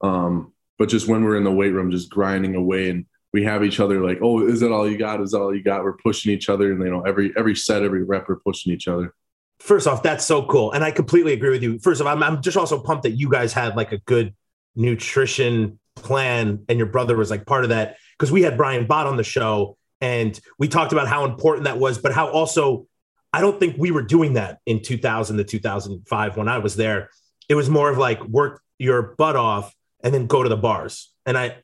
Um, 0.01 0.53
but 0.79 0.89
just 0.89 1.07
when 1.07 1.23
we're 1.23 1.37
in 1.37 1.45
the 1.45 1.53
weight 1.53 1.71
room, 1.71 1.93
just 1.93 2.11
grinding 2.11 2.57
away 2.57 2.91
and 2.91 3.07
we 3.33 3.45
have 3.45 3.63
each 3.63 3.79
other 3.79 4.05
like, 4.05 4.19
oh, 4.21 4.45
is 4.45 4.59
that 4.61 4.73
all 4.73 4.91
you 4.91 4.99
got? 4.99 5.21
Is 5.21 5.31
that 5.31 5.41
all 5.41 5.55
you 5.55 5.63
got? 5.63 5.85
We're 5.85 5.97
pushing 5.97 6.33
each 6.33 6.49
other, 6.49 6.73
and 6.73 6.83
you 6.83 6.91
know, 6.91 7.03
every 7.03 7.33
every 7.39 7.55
set, 7.55 7.85
every 7.85 8.03
rep, 8.03 8.29
we're 8.29 8.41
pushing 8.41 8.73
each 8.73 8.89
other. 8.89 9.15
First 9.61 9.87
off, 9.87 10.03
that's 10.03 10.25
so 10.25 10.45
cool, 10.47 10.73
and 10.73 10.83
I 10.83 10.91
completely 10.91 11.35
agree 11.35 11.51
with 11.51 11.63
you. 11.63 11.79
First 11.79 12.01
of 12.01 12.09
all, 12.09 12.13
I'm, 12.15 12.23
I'm 12.25 12.43
just 12.43 12.57
also 12.57 12.83
pumped 12.83 13.05
that 13.05 13.13
you 13.13 13.31
guys 13.31 13.53
had 13.53 13.77
like 13.77 13.93
a 13.93 13.99
good 13.99 14.35
nutrition 14.75 15.79
plan, 15.95 16.65
and 16.69 16.79
your 16.79 16.89
brother 16.89 17.17
was 17.17 17.31
like 17.31 17.47
part 17.47 17.63
of 17.63 17.71
that 17.71 17.97
because 18.19 18.33
we 18.33 18.43
had 18.43 18.57
Brian 18.57 18.89
Bott 18.89 19.07
on 19.07 19.17
the 19.17 19.23
show, 19.23 19.77
and 20.01 20.39
we 20.59 20.67
talked 20.67 20.93
about 20.93 21.07
how 21.07 21.27
important 21.27 21.67
that 21.67 21.79
was, 21.79 21.99
but 21.99 22.13
how 22.13 22.29
also 22.29 22.89
I 23.33 23.41
don't 23.41 23.59
think 23.61 23.77
we 23.79 23.91
were 23.91 24.03
doing 24.03 24.35
that 24.35 24.59
in 24.67 24.83
2000 24.83 25.37
to 25.37 25.45
2005 25.45 26.37
when 26.37 26.49
I 26.49 26.59
was 26.59 26.77
there. 26.77 27.11
It 27.49 27.55
was 27.55 27.71
more 27.71 27.91
of 27.91 27.99
like 27.99 28.23
work 28.25 28.61
your 28.79 29.15
butt 29.17 29.37
off 29.37 29.75
and 30.03 30.13
then 30.13 30.27
go 30.27 30.43
to 30.43 30.49
the 30.49 30.57
bars. 30.57 31.13
And 31.27 31.39
I 31.39 31.59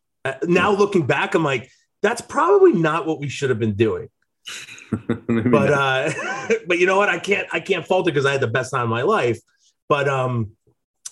now 0.44 0.73
looking 0.73 1.06
back, 1.06 1.35
I'm 1.35 1.44
like, 1.44 1.70
that's 2.02 2.20
probably 2.20 2.73
not 2.73 3.06
what 3.06 3.20
we 3.20 3.28
should 3.28 3.50
have 3.50 3.58
been 3.58 3.75
doing. 3.75 4.08
but 5.08 5.70
uh, 5.73 6.12
but 6.66 6.78
you 6.78 6.87
know 6.87 6.96
what? 6.96 7.08
I 7.08 7.18
can't 7.18 7.49
I 7.52 7.61
can't 7.61 7.87
fault 7.87 8.06
it 8.06 8.12
because 8.12 8.26
I 8.26 8.32
had 8.32 8.40
the 8.40 8.46
best 8.46 8.70
time 8.70 8.82
of 8.82 8.88
my 8.88 9.02
life. 9.02 9.40
But 9.88 10.08
um, 10.08 10.52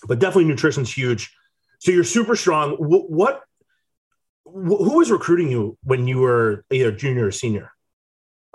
but 0.07 0.19
definitely 0.19 0.45
nutrition's 0.45 0.91
huge. 0.91 1.33
So 1.79 1.91
you're 1.91 2.03
super 2.03 2.35
strong. 2.35 2.71
what, 2.71 3.09
what 3.09 3.41
who 4.45 4.97
was 4.97 5.11
recruiting 5.11 5.49
you 5.49 5.77
when 5.83 6.07
you 6.07 6.19
were 6.19 6.63
either 6.71 6.91
junior 6.91 7.27
or 7.27 7.31
senior? 7.31 7.71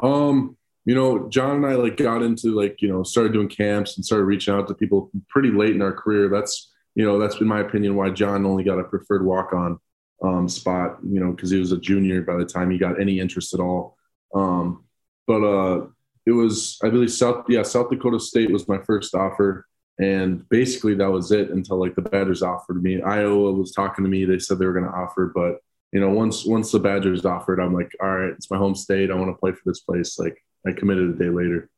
Um, 0.03 0.57
you 0.91 0.97
know, 0.97 1.29
John 1.29 1.55
and 1.55 1.67
I 1.67 1.75
like 1.75 1.97
got 1.97 2.21
into 2.21 2.49
like, 2.49 2.83
you 2.83 2.89
know, 2.89 3.05
started 3.05 3.33
doing 3.33 3.47
camps 3.47 3.95
and 3.95 4.05
started 4.05 4.25
reaching 4.25 4.53
out 4.53 4.67
to 4.67 4.75
people 4.75 5.09
pretty 5.29 5.53
late 5.53 5.77
in 5.77 5.83
our 5.83 5.93
career. 5.93 6.29
That's, 6.29 6.73
you 6.97 7.05
know, 7.05 7.17
that's 7.17 7.37
in 7.37 7.47
my 7.47 7.61
opinion 7.61 7.95
why 7.95 8.11
John 8.11 8.45
only 8.45 8.65
got 8.65 8.81
a 8.81 8.83
preferred 8.83 9.25
walk 9.25 9.53
on 9.53 9.79
um, 10.25 10.49
spot, 10.49 10.99
you 11.09 11.21
know, 11.21 11.31
because 11.31 11.49
he 11.49 11.61
was 11.61 11.71
a 11.71 11.79
junior 11.79 12.23
by 12.23 12.37
the 12.37 12.45
time 12.45 12.73
he 12.73 12.77
got 12.77 13.01
any 13.01 13.21
interest 13.21 13.55
at 13.55 13.61
all. 13.61 13.97
Um, 14.35 14.83
but 15.29 15.45
uh, 15.45 15.87
it 16.27 16.33
was, 16.33 16.77
I 16.83 16.89
believe, 16.89 17.13
South, 17.13 17.45
yeah, 17.49 17.63
South 17.63 17.89
Dakota 17.89 18.19
State 18.19 18.51
was 18.51 18.67
my 18.67 18.79
first 18.79 19.15
offer. 19.15 19.69
And 20.01 20.49
basically 20.49 20.97
that 20.97 21.13
was 21.13 21.31
it 21.31 21.51
until 21.51 21.79
like 21.79 21.95
the 21.95 22.03
Badgers 22.03 22.43
offered 22.43 22.83
me. 22.83 23.01
Iowa 23.01 23.53
was 23.53 23.71
talking 23.71 24.05
to 24.05 24.11
me. 24.11 24.25
They 24.25 24.41
said 24.41 24.59
they 24.59 24.67
were 24.67 24.73
going 24.73 24.91
to 24.91 24.99
offer, 24.99 25.31
but 25.33 25.59
you 25.93 26.01
know, 26.01 26.11
once 26.11 26.45
once 26.45 26.73
the 26.73 26.81
Badgers 26.81 27.25
offered, 27.25 27.61
I'm 27.61 27.75
like, 27.75 27.93
all 28.03 28.11
right, 28.11 28.33
it's 28.33 28.51
my 28.51 28.59
home 28.59 28.75
state. 28.75 29.13
I 29.13 29.15
want 29.15 29.31
to 29.31 29.39
play 29.39 29.53
for 29.53 29.63
this 29.65 29.81
place. 29.83 30.19
Like 30.19 30.43
I 30.67 30.73
committed 30.73 31.11
a 31.11 31.13
day 31.15 31.31
later. 31.31 31.69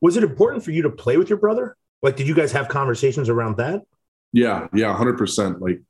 Was 0.00 0.16
it 0.16 0.24
important 0.24 0.64
for 0.64 0.72
you 0.72 0.82
to 0.82 0.90
play 0.90 1.16
with 1.16 1.28
your 1.28 1.38
brother? 1.38 1.76
Like, 2.02 2.16
did 2.16 2.26
you 2.26 2.34
guys 2.34 2.52
have 2.52 2.68
conversations 2.68 3.28
around 3.28 3.56
that? 3.58 3.82
Yeah, 4.32 4.66
yeah, 4.74 4.94
hundred 4.96 5.18
percent. 5.18 5.60
Like 5.60 5.80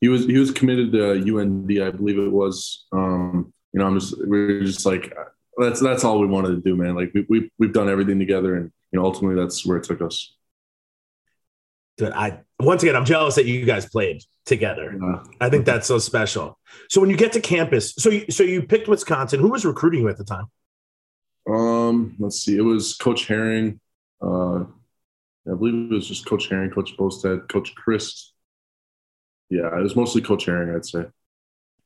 he 0.00 0.08
was 0.08 0.24
he 0.24 0.38
was 0.38 0.50
committed 0.50 0.92
to 0.92 1.12
UND, 1.12 1.70
I 1.82 1.90
believe 1.90 2.18
it 2.18 2.30
was. 2.30 2.86
Um, 2.92 3.52
you 3.72 3.80
know, 3.80 3.86
I'm 3.86 3.98
just 3.98 4.26
we 4.26 4.38
are 4.38 4.64
just 4.64 4.86
like 4.86 5.12
that's 5.58 5.80
that's 5.80 6.04
all 6.04 6.20
we 6.20 6.26
wanted 6.26 6.50
to 6.50 6.60
do, 6.60 6.76
man. 6.76 6.94
Like 6.94 7.12
we 7.14 7.26
we 7.28 7.50
we've 7.58 7.72
done 7.72 7.88
everything 7.88 8.18
together, 8.18 8.54
and 8.54 8.70
you 8.92 8.98
know, 8.98 9.04
ultimately 9.04 9.40
that's 9.40 9.66
where 9.66 9.76
it 9.76 9.84
took 9.84 10.00
us. 10.00 10.34
I 12.00 12.40
once 12.60 12.82
again, 12.82 12.94
I'm 12.94 13.04
jealous 13.04 13.34
that 13.34 13.46
you 13.46 13.64
guys 13.64 13.86
played 13.86 14.22
together. 14.46 14.96
Yeah. 15.00 15.22
I 15.40 15.50
think 15.50 15.66
that's 15.66 15.86
so 15.86 15.98
special. 15.98 16.58
So 16.88 17.00
when 17.00 17.10
you 17.10 17.16
get 17.16 17.32
to 17.32 17.40
campus, 17.40 17.94
so 17.98 18.10
you, 18.10 18.26
so 18.30 18.44
you 18.44 18.62
picked 18.62 18.88
Wisconsin. 18.88 19.40
Who 19.40 19.48
was 19.48 19.64
recruiting 19.64 20.00
you 20.00 20.08
at 20.08 20.16
the 20.16 20.24
time? 20.24 20.46
Um, 21.48 22.14
let's 22.18 22.40
see. 22.40 22.56
It 22.56 22.62
was 22.62 22.94
Coach 22.94 23.26
Haering. 23.26 23.78
Uh, 24.20 24.64
I 25.50 25.54
believe 25.54 25.90
it 25.90 25.94
was 25.94 26.06
just 26.06 26.26
Coach 26.26 26.50
Haering, 26.50 26.74
Coach 26.74 26.94
Bostad, 26.98 27.48
Coach 27.48 27.74
Chris. 27.74 28.32
Yeah, 29.48 29.78
it 29.78 29.82
was 29.82 29.96
mostly 29.96 30.20
Coach 30.20 30.46
Haering, 30.46 30.74
I'd 30.74 30.84
say. 30.84 31.06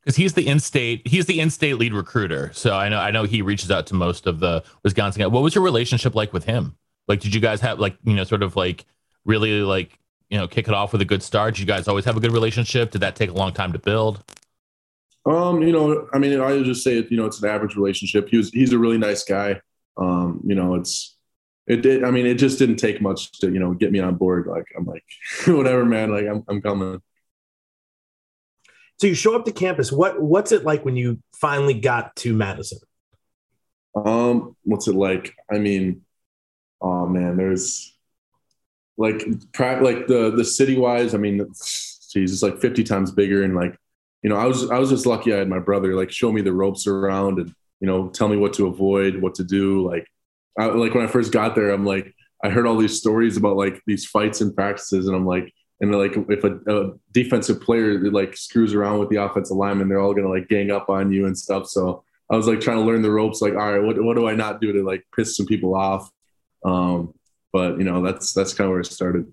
Because 0.00 0.16
he's 0.16 0.34
the 0.34 0.48
in-state, 0.48 1.06
he's 1.06 1.26
the 1.26 1.38
in-state 1.38 1.74
lead 1.74 1.94
recruiter. 1.94 2.50
So 2.54 2.74
I 2.74 2.88
know, 2.88 2.98
I 2.98 3.12
know 3.12 3.22
he 3.22 3.40
reaches 3.40 3.70
out 3.70 3.86
to 3.86 3.94
most 3.94 4.26
of 4.26 4.40
the 4.40 4.64
Wisconsin 4.82 5.20
guys. 5.20 5.30
What 5.30 5.44
was 5.44 5.54
your 5.54 5.62
relationship 5.62 6.16
like 6.16 6.32
with 6.32 6.44
him? 6.44 6.76
Like, 7.06 7.20
did 7.20 7.32
you 7.32 7.40
guys 7.40 7.60
have 7.60 7.78
like, 7.78 7.96
you 8.02 8.14
know, 8.14 8.24
sort 8.24 8.42
of 8.42 8.56
like 8.56 8.84
really 9.24 9.60
like, 9.60 9.96
you 10.28 10.38
know, 10.38 10.48
kick 10.48 10.66
it 10.66 10.74
off 10.74 10.90
with 10.90 11.02
a 11.02 11.04
good 11.04 11.22
start? 11.22 11.54
Did 11.54 11.60
you 11.60 11.66
guys 11.66 11.86
always 11.86 12.04
have 12.04 12.16
a 12.16 12.20
good 12.20 12.32
relationship? 12.32 12.90
Did 12.90 13.02
that 13.02 13.14
take 13.14 13.30
a 13.30 13.34
long 13.34 13.52
time 13.52 13.72
to 13.74 13.78
build? 13.78 14.24
Um, 15.24 15.62
you 15.62 15.72
know, 15.72 16.08
I 16.12 16.18
mean, 16.18 16.40
I 16.40 16.62
just 16.62 16.82
say, 16.82 16.98
it, 16.98 17.10
you 17.10 17.16
know, 17.16 17.26
it's 17.26 17.42
an 17.42 17.48
average 17.48 17.76
relationship. 17.76 18.28
He 18.28 18.36
was, 18.36 18.50
he's 18.50 18.72
a 18.72 18.78
really 18.78 18.98
nice 18.98 19.24
guy. 19.24 19.60
Um, 19.96 20.40
you 20.44 20.54
know, 20.54 20.74
it's, 20.74 21.16
it 21.66 21.82
did. 21.82 22.02
I 22.02 22.10
mean, 22.10 22.26
it 22.26 22.34
just 22.34 22.58
didn't 22.58 22.76
take 22.76 23.00
much 23.00 23.30
to, 23.40 23.52
you 23.52 23.60
know, 23.60 23.72
get 23.72 23.92
me 23.92 24.00
on 24.00 24.16
board. 24.16 24.46
Like, 24.46 24.66
I'm 24.76 24.84
like, 24.84 25.04
whatever, 25.46 25.84
man. 25.84 26.10
Like, 26.10 26.26
I'm, 26.26 26.42
I'm 26.48 26.60
coming. 26.60 27.00
So 28.98 29.06
you 29.06 29.14
show 29.14 29.36
up 29.36 29.44
to 29.44 29.52
campus. 29.52 29.92
What, 29.92 30.20
what's 30.20 30.50
it 30.52 30.64
like 30.64 30.84
when 30.84 30.96
you 30.96 31.20
finally 31.34 31.74
got 31.74 32.16
to 32.16 32.34
Madison? 32.34 32.78
Um, 33.94 34.56
what's 34.64 34.88
it 34.88 34.94
like? 34.94 35.34
I 35.50 35.58
mean, 35.58 36.02
oh 36.80 37.06
man, 37.06 37.36
there's 37.36 37.94
like, 38.96 39.24
like 39.58 40.06
the 40.06 40.32
the 40.34 40.44
city 40.44 40.78
wise. 40.78 41.14
I 41.14 41.18
mean, 41.18 41.38
geez, 42.10 42.32
it's 42.32 42.42
like 42.42 42.58
50 42.58 42.84
times 42.84 43.10
bigger, 43.10 43.42
and 43.42 43.54
like 43.54 43.76
you 44.22 44.30
know, 44.30 44.36
I 44.36 44.46
was 44.46 44.70
I 44.70 44.78
was 44.78 44.90
just 44.90 45.06
lucky 45.06 45.32
I 45.32 45.38
had 45.38 45.48
my 45.48 45.58
brother 45.58 45.94
like 45.94 46.10
show 46.10 46.30
me 46.30 46.42
the 46.42 46.52
ropes 46.52 46.86
around 46.86 47.38
and 47.38 47.54
you 47.80 47.86
know 47.86 48.08
tell 48.08 48.28
me 48.28 48.36
what 48.36 48.52
to 48.54 48.66
avoid, 48.66 49.20
what 49.20 49.34
to 49.36 49.44
do. 49.44 49.86
Like, 49.86 50.06
I, 50.58 50.66
like 50.66 50.94
when 50.94 51.04
I 51.04 51.08
first 51.08 51.32
got 51.32 51.54
there, 51.54 51.70
I'm 51.70 51.84
like 51.84 52.14
I 52.44 52.50
heard 52.50 52.66
all 52.66 52.76
these 52.76 52.98
stories 52.98 53.36
about 53.36 53.56
like 53.56 53.82
these 53.86 54.06
fights 54.06 54.40
and 54.40 54.54
practices, 54.54 55.06
and 55.06 55.16
I'm 55.16 55.26
like, 55.26 55.52
and 55.80 55.92
like 55.92 56.16
if 56.28 56.44
a, 56.44 56.58
a 56.68 56.92
defensive 57.12 57.60
player 57.60 57.98
like 58.10 58.36
screws 58.36 58.74
around 58.74 59.00
with 59.00 59.08
the 59.10 59.16
offensive 59.16 59.56
lineman, 59.56 59.88
they're 59.88 60.00
all 60.00 60.14
gonna 60.14 60.28
like 60.28 60.48
gang 60.48 60.70
up 60.70 60.88
on 60.88 61.12
you 61.12 61.26
and 61.26 61.36
stuff. 61.36 61.66
So 61.66 62.04
I 62.30 62.36
was 62.36 62.46
like 62.46 62.60
trying 62.60 62.78
to 62.78 62.84
learn 62.84 63.02
the 63.02 63.10
ropes. 63.10 63.42
Like, 63.42 63.54
all 63.54 63.72
right, 63.72 63.82
what 63.82 64.02
what 64.02 64.16
do 64.16 64.28
I 64.28 64.34
not 64.34 64.60
do 64.60 64.72
to 64.72 64.84
like 64.84 65.04
piss 65.14 65.36
some 65.36 65.46
people 65.46 65.74
off? 65.74 66.10
Um, 66.64 67.14
but 67.52 67.78
you 67.78 67.84
know, 67.84 68.02
that's 68.02 68.32
that's 68.32 68.54
kind 68.54 68.66
of 68.66 68.70
where 68.70 68.80
it 68.80 68.86
started. 68.86 69.32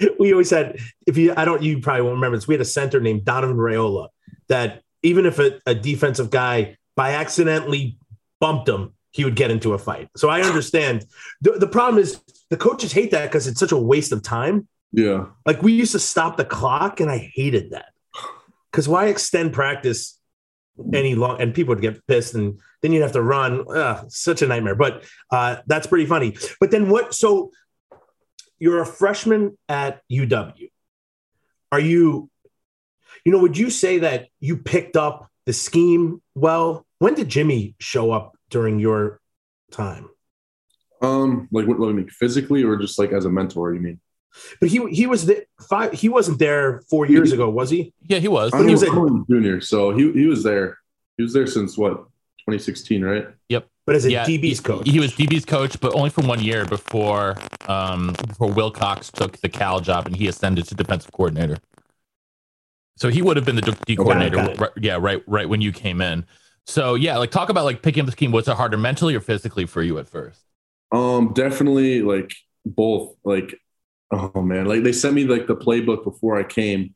we 0.18 0.32
always 0.32 0.50
had 0.50 0.78
if 1.06 1.16
you 1.16 1.34
I 1.36 1.44
don't 1.44 1.62
you 1.62 1.80
probably 1.80 2.02
won't 2.02 2.16
remember 2.16 2.36
this. 2.36 2.48
We 2.48 2.54
had 2.54 2.60
a 2.60 2.66
center 2.66 3.00
named 3.00 3.24
Donovan 3.24 3.56
Raiola 3.56 4.08
that 4.48 4.82
even 5.02 5.26
if 5.26 5.38
a, 5.38 5.60
a 5.66 5.74
defensive 5.74 6.30
guy 6.30 6.76
by 6.96 7.14
accidentally 7.14 7.98
bumped 8.40 8.68
him, 8.68 8.94
he 9.10 9.24
would 9.24 9.36
get 9.36 9.50
into 9.50 9.74
a 9.74 9.78
fight. 9.78 10.08
So 10.16 10.28
I 10.28 10.42
understand. 10.42 11.06
The, 11.40 11.52
the 11.52 11.66
problem 11.66 12.02
is 12.02 12.20
the 12.50 12.56
coaches 12.56 12.92
hate 12.92 13.10
that 13.12 13.24
because 13.24 13.46
it's 13.46 13.60
such 13.60 13.72
a 13.72 13.76
waste 13.76 14.12
of 14.12 14.22
time. 14.22 14.68
Yeah. 14.92 15.26
Like 15.44 15.62
we 15.62 15.72
used 15.72 15.92
to 15.92 15.98
stop 15.98 16.36
the 16.36 16.44
clock 16.44 17.00
and 17.00 17.10
I 17.10 17.30
hated 17.34 17.70
that. 17.70 17.92
Because 18.70 18.88
why 18.88 19.06
extend 19.06 19.52
practice 19.52 20.18
any 20.92 21.14
long 21.14 21.40
and 21.40 21.54
people 21.54 21.74
would 21.74 21.82
get 21.82 22.04
pissed 22.06 22.34
and 22.34 22.58
then 22.82 22.92
you'd 22.92 23.02
have 23.02 23.12
to 23.12 23.22
run. 23.22 23.64
Ugh, 23.72 24.04
such 24.08 24.42
a 24.42 24.46
nightmare. 24.46 24.74
But 24.74 25.04
uh, 25.30 25.56
that's 25.66 25.86
pretty 25.86 26.06
funny. 26.06 26.36
But 26.60 26.70
then 26.70 26.88
what 26.88 27.14
so 27.14 27.50
you're 28.58 28.80
a 28.80 28.86
freshman 28.86 29.56
at 29.68 30.02
UW. 30.10 30.70
Are 31.72 31.80
you, 31.80 32.30
you 33.24 33.32
know, 33.32 33.38
would 33.38 33.58
you 33.58 33.70
say 33.70 33.98
that 33.98 34.28
you 34.40 34.56
picked 34.56 34.96
up 34.96 35.30
the 35.46 35.52
scheme 35.52 36.22
well? 36.34 36.86
When 36.98 37.14
did 37.14 37.28
Jimmy 37.28 37.74
show 37.78 38.12
up 38.12 38.36
during 38.50 38.78
your 38.78 39.20
time? 39.70 40.08
Um, 41.02 41.48
like 41.50 41.66
what, 41.66 41.78
what 41.78 41.88
I 41.88 41.92
mean, 41.92 42.08
physically 42.08 42.62
or 42.62 42.76
just 42.76 42.98
like 42.98 43.12
as 43.12 43.24
a 43.24 43.30
mentor? 43.30 43.74
You 43.74 43.80
mean? 43.80 44.00
But 44.60 44.68
he 44.68 44.84
he 44.90 45.06
was 45.06 45.26
the 45.26 45.44
five. 45.68 45.92
He 45.92 46.08
wasn't 46.08 46.38
there 46.38 46.80
four 46.90 47.06
years 47.06 47.32
ago, 47.32 47.48
was 47.48 47.70
he? 47.70 47.92
Yeah, 48.02 48.18
he 48.18 48.28
was. 48.28 48.52
he 48.54 48.72
was 48.72 48.82
a 48.82 48.90
junior, 49.30 49.60
so 49.60 49.92
he 49.92 50.10
he 50.12 50.26
was 50.26 50.42
there. 50.42 50.78
He 51.16 51.22
was 51.22 51.32
there 51.32 51.46
since 51.46 51.78
what 51.78 52.06
2016, 52.46 53.02
right? 53.02 53.26
Yep 53.48 53.68
but 53.86 53.96
as 53.96 54.04
a 54.06 54.10
yeah, 54.10 54.24
DB's 54.24 54.60
coach. 54.60 54.88
He 54.88 54.98
was 54.98 55.12
DB's 55.12 55.44
coach, 55.44 55.78
but 55.78 55.94
only 55.94 56.10
for 56.10 56.22
one 56.22 56.42
year 56.42 56.64
before 56.64 57.36
um, 57.68 58.14
before 58.26 58.50
Wilcox 58.50 59.10
took 59.10 59.36
the 59.38 59.48
Cal 59.48 59.80
job 59.80 60.06
and 60.06 60.16
he 60.16 60.26
ascended 60.26 60.66
to 60.68 60.74
defensive 60.74 61.12
coordinator. 61.12 61.58
So 62.96 63.08
he 63.08 63.22
would 63.22 63.36
have 63.36 63.44
been 63.44 63.56
the 63.56 63.76
D 63.86 63.96
coordinator, 63.96 64.36
right, 64.36 64.70
yeah, 64.80 64.96
right, 64.98 65.22
right 65.26 65.48
when 65.48 65.60
you 65.60 65.72
came 65.72 66.00
in. 66.00 66.24
So 66.64 66.94
yeah, 66.94 67.18
like 67.18 67.30
talk 67.30 67.50
about 67.50 67.64
like 67.64 67.82
picking 67.82 68.00
up 68.00 68.06
the 68.06 68.12
scheme. 68.12 68.32
Was 68.32 68.48
it 68.48 68.56
harder, 68.56 68.78
mentally 68.78 69.14
or 69.14 69.20
physically, 69.20 69.66
for 69.66 69.82
you 69.82 69.98
at 69.98 70.08
first? 70.08 70.40
Um, 70.92 71.32
definitely 71.34 72.00
like 72.00 72.34
both. 72.64 73.16
Like, 73.22 73.54
oh 74.12 74.40
man, 74.40 74.64
like 74.64 74.82
they 74.82 74.92
sent 74.92 75.14
me 75.14 75.24
like 75.24 75.46
the 75.46 75.56
playbook 75.56 76.04
before 76.04 76.38
I 76.38 76.44
came, 76.44 76.94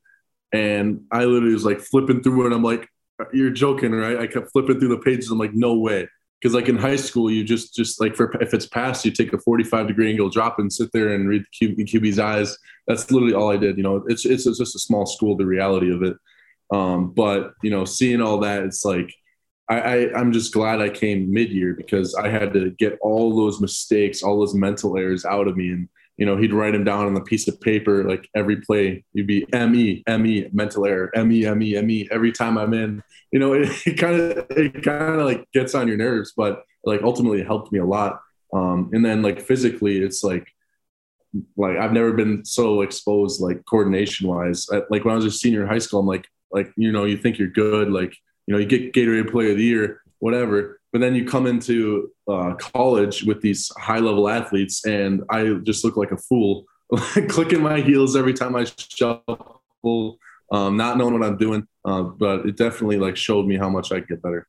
and 0.53 1.03
I 1.13 1.25
literally 1.25 1.53
was 1.53 1.67
like 1.67 1.81
flipping 1.81 2.23
through 2.23 2.47
it. 2.47 2.55
I'm 2.55 2.63
like, 2.63 2.89
you're 3.33 3.51
joking, 3.51 3.93
right? 3.93 4.19
I 4.19 4.27
kept 4.27 4.53
flipping 4.53 4.79
through 4.79 4.89
the 4.89 4.99
pages. 4.99 5.31
I'm 5.31 5.39
like, 5.39 5.55
no 5.55 5.75
way. 5.79 6.09
Because 6.41 6.55
like 6.55 6.69
in 6.69 6.77
high 6.77 6.97
school 6.97 7.31
you 7.31 7.43
just 7.43 7.75
just 7.75 8.01
like 8.01 8.15
for 8.15 8.31
if 8.41 8.55
it's 8.55 8.67
passed 8.67 9.05
you 9.05 9.11
take 9.11 9.33
a 9.33 9.39
45 9.39 9.89
degree 9.89 10.09
angle 10.09 10.31
drop 10.31 10.61
and 10.61 10.73
sit 10.73 10.89
there 10.93 11.09
and 11.15 11.29
read 11.29 11.43
the 11.61 11.67
QB, 11.67 11.89
QB's 11.89 12.21
eyes. 12.21 12.57
That's 12.87 13.11
literally 13.11 13.35
all 13.35 13.51
i 13.51 13.57
did 13.57 13.77
you 13.77 13.83
know? 13.83 14.05
It's, 14.07 14.25
it's 14.25 14.47
it's 14.47 14.59
just 14.59 14.77
a 14.77 14.79
small 14.79 15.05
school 15.05 15.37
the 15.37 15.45
reality 15.45 15.93
of 15.93 16.05
it. 16.05 16.17
Um, 16.73 17.11
but 17.11 17.55
you 17.65 17.71
know 17.71 17.85
seeing 17.85 18.21
all 18.21 18.39
that 18.41 18.63
it's 18.63 18.85
like 18.85 19.13
I, 19.69 19.81
I 19.81 20.19
i'm 20.21 20.33
just 20.33 20.53
glad 20.53 20.81
i 20.81 20.89
came 20.91 21.33
mid-year 21.33 21.75
because 21.75 22.15
i 22.15 22.29
had 22.29 22.53
to 22.53 22.71
get 22.79 22.99
all 23.01 23.35
those 23.35 23.61
mistakes 23.61 24.23
all 24.23 24.39
those 24.39 24.55
mental 24.55 24.97
errors 24.97 25.25
out 25.25 25.49
of 25.49 25.57
me. 25.57 25.71
And 25.71 25.89
you 26.19 26.27
know, 26.27 26.37
he'd 26.37 26.53
write 26.53 26.73
them 26.73 26.85
down 26.85 27.07
on 27.07 27.17
a 27.17 27.21
piece 27.21 27.47
of 27.47 27.61
paper, 27.61 28.03
like 28.03 28.29
every 28.35 28.57
play, 28.57 29.05
you'd 29.13 29.29
be 29.29 29.47
ME, 29.53 30.03
ME, 30.07 30.49
mental 30.53 30.85
error, 30.85 31.11
ME, 31.15 31.49
ME, 31.55 31.81
ME, 31.81 32.09
every 32.11 32.33
time 32.33 32.59
I'm 32.59 32.75
in, 32.75 33.03
you 33.33 33.39
know, 33.39 33.53
it 33.87 33.97
kind 33.97 34.21
of, 34.21 34.47
it 34.51 34.83
kind 34.83 35.21
of 35.21 35.27
like 35.27 35.51
gets 35.53 35.77
on 35.77 35.87
your 35.87 35.97
nerves, 35.97 36.33
but 36.37 36.65
like 36.85 37.03
ultimately 37.03 37.41
it 37.41 37.47
helped 37.47 37.73
me 37.73 37.79
a 37.79 37.85
lot. 37.85 38.21
Um, 38.53 38.91
and 38.93 39.05
then 39.05 39.23
like 39.23 39.41
physically, 39.41 39.99
it's 39.99 40.25
like, 40.25 40.49
like 41.57 41.77
I've 41.77 41.93
never 41.93 42.13
been 42.13 42.45
so 42.45 42.81
exposed, 42.81 43.41
like 43.41 43.65
coordination 43.67 44.27
wise. 44.29 44.67
Like 44.91 45.05
when 45.05 45.13
I 45.13 45.17
was 45.17 45.25
a 45.25 45.31
senior 45.31 45.63
in 45.63 45.69
high 45.69 45.79
school, 45.79 46.01
I'm 46.01 46.07
like, 46.07 46.27
like, 46.51 46.73
you 46.77 46.91
know, 46.91 47.05
you 47.05 47.17
think 47.17 47.39
you're 47.39 47.49
good, 47.49 47.91
like, 47.93 48.17
you 48.47 48.55
know, 48.55 48.59
you 48.59 48.67
get 48.67 48.93
Gatorade 48.93 49.31
player 49.31 49.53
of 49.53 49.59
the 49.59 49.65
year, 49.65 50.03
whatever 50.19 50.78
but 50.93 51.01
then 51.01 51.15
you 51.15 51.25
come 51.27 51.47
into 51.47 52.11
uh, 52.29 52.55
college 52.55 53.25
with 53.25 53.41
these 53.41 53.71
high 53.79 53.99
level 53.99 54.29
athletes, 54.29 54.85
and 54.85 55.23
I 55.31 55.55
just 55.65 55.85
look 55.85 55.97
like 55.97 56.13
a 56.13 56.17
fool, 56.17 56.65
clicking 57.29 57.63
my 57.63 57.81
heels 57.81 58.17
every 58.17 58.35
time 58.35 58.57
I 58.57 58.65
shuffle, 58.65 60.19
um, 60.51 60.77
not 60.77 60.97
knowing 60.97 61.19
what 61.19 61.27
I'm 61.27 61.37
doing. 61.37 61.67
Uh, 61.85 62.03
but 62.03 62.47
it 62.47 62.57
definitely 62.57 62.99
like 62.99 63.17
showed 63.17 63.47
me 63.47 63.57
how 63.57 63.69
much 63.69 63.93
I 63.93 64.01
could 64.01 64.09
get 64.09 64.23
better. 64.23 64.47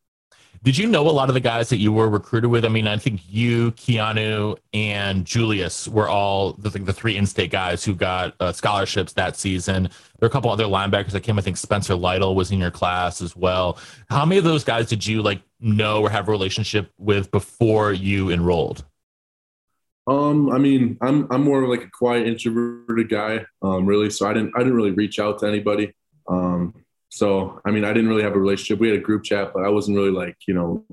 Did 0.62 0.78
you 0.78 0.88
know 0.88 1.08
a 1.08 1.12
lot 1.12 1.30
of 1.30 1.36
the 1.36 1.40
guys 1.40 1.70
that 1.70 1.78
you 1.78 1.94
were 1.94 2.10
recruited 2.10 2.50
with? 2.50 2.66
I 2.66 2.68
mean, 2.68 2.86
I 2.86 2.98
think 2.98 3.22
you, 3.30 3.72
Keeanu, 3.72 4.58
and 4.74 5.24
Julius 5.24 5.88
were 5.88 6.10
all 6.10 6.54
the, 6.54 6.70
the 6.70 6.92
three 6.92 7.16
in-state 7.16 7.50
guys 7.50 7.84
who 7.86 7.96
got 7.96 8.36
uh, 8.42 8.52
scholarships 8.52 9.14
that 9.14 9.38
season. 9.38 9.84
There 9.84 10.26
are 10.26 10.28
a 10.28 10.30
couple 10.30 10.52
other 10.52 10.66
linebackers 10.66 11.12
that 11.12 11.22
came. 11.22 11.40
I 11.40 11.42
think 11.42 11.56
Spencer 11.56 11.96
Lytle 11.96 12.36
was 12.36 12.52
in 12.52 12.60
your 12.60 12.72
class 12.72 13.22
as 13.22 13.38
well. 13.38 13.78
How 14.10 14.26
many 14.26 14.38
of 14.38 14.44
those 14.44 14.66
guys 14.66 14.90
did 14.90 15.06
you 15.06 15.22
like 15.22 15.42
know 15.62 16.02
or 16.02 16.10
have 16.10 16.28
a 16.28 16.32
relationship 16.32 16.92
with 16.98 17.32
before 17.32 17.94
you 17.94 18.30
enrolled? 18.30 18.84
Um, 20.08 20.52
I 20.52 20.58
mean, 20.58 20.98
I'm 21.02 21.32
I'm 21.32 21.44
more 21.44 21.68
like 21.68 21.84
a 21.84 21.90
quiet, 21.90 22.28
introverted 22.28 23.10
guy, 23.10 23.46
um, 23.62 23.86
really. 23.86 24.10
So 24.10 24.28
I 24.28 24.34
didn't 24.34 24.54
I 24.56 24.60
didn't 24.60 24.74
really 24.74 24.92
reach 24.92 25.20
out 25.20 25.40
to 25.40 25.48
anybody. 25.48 25.94
Um, 26.28 26.74
so, 27.10 27.60
I 27.66 27.72
mean, 27.72 27.84
I 27.84 27.92
didn't 27.92 28.08
really 28.08 28.22
have 28.22 28.36
a 28.36 28.40
relationship. 28.40 28.80
We 28.80 28.90
had 28.90 29.00
a 29.00 29.02
group 29.02 29.24
chat, 29.24 29.52
but 29.52 29.66
I 29.66 29.70
wasn't 29.70 29.98
really 29.98 30.12
like, 30.12 30.38
you 30.48 30.54
know, 30.54 30.86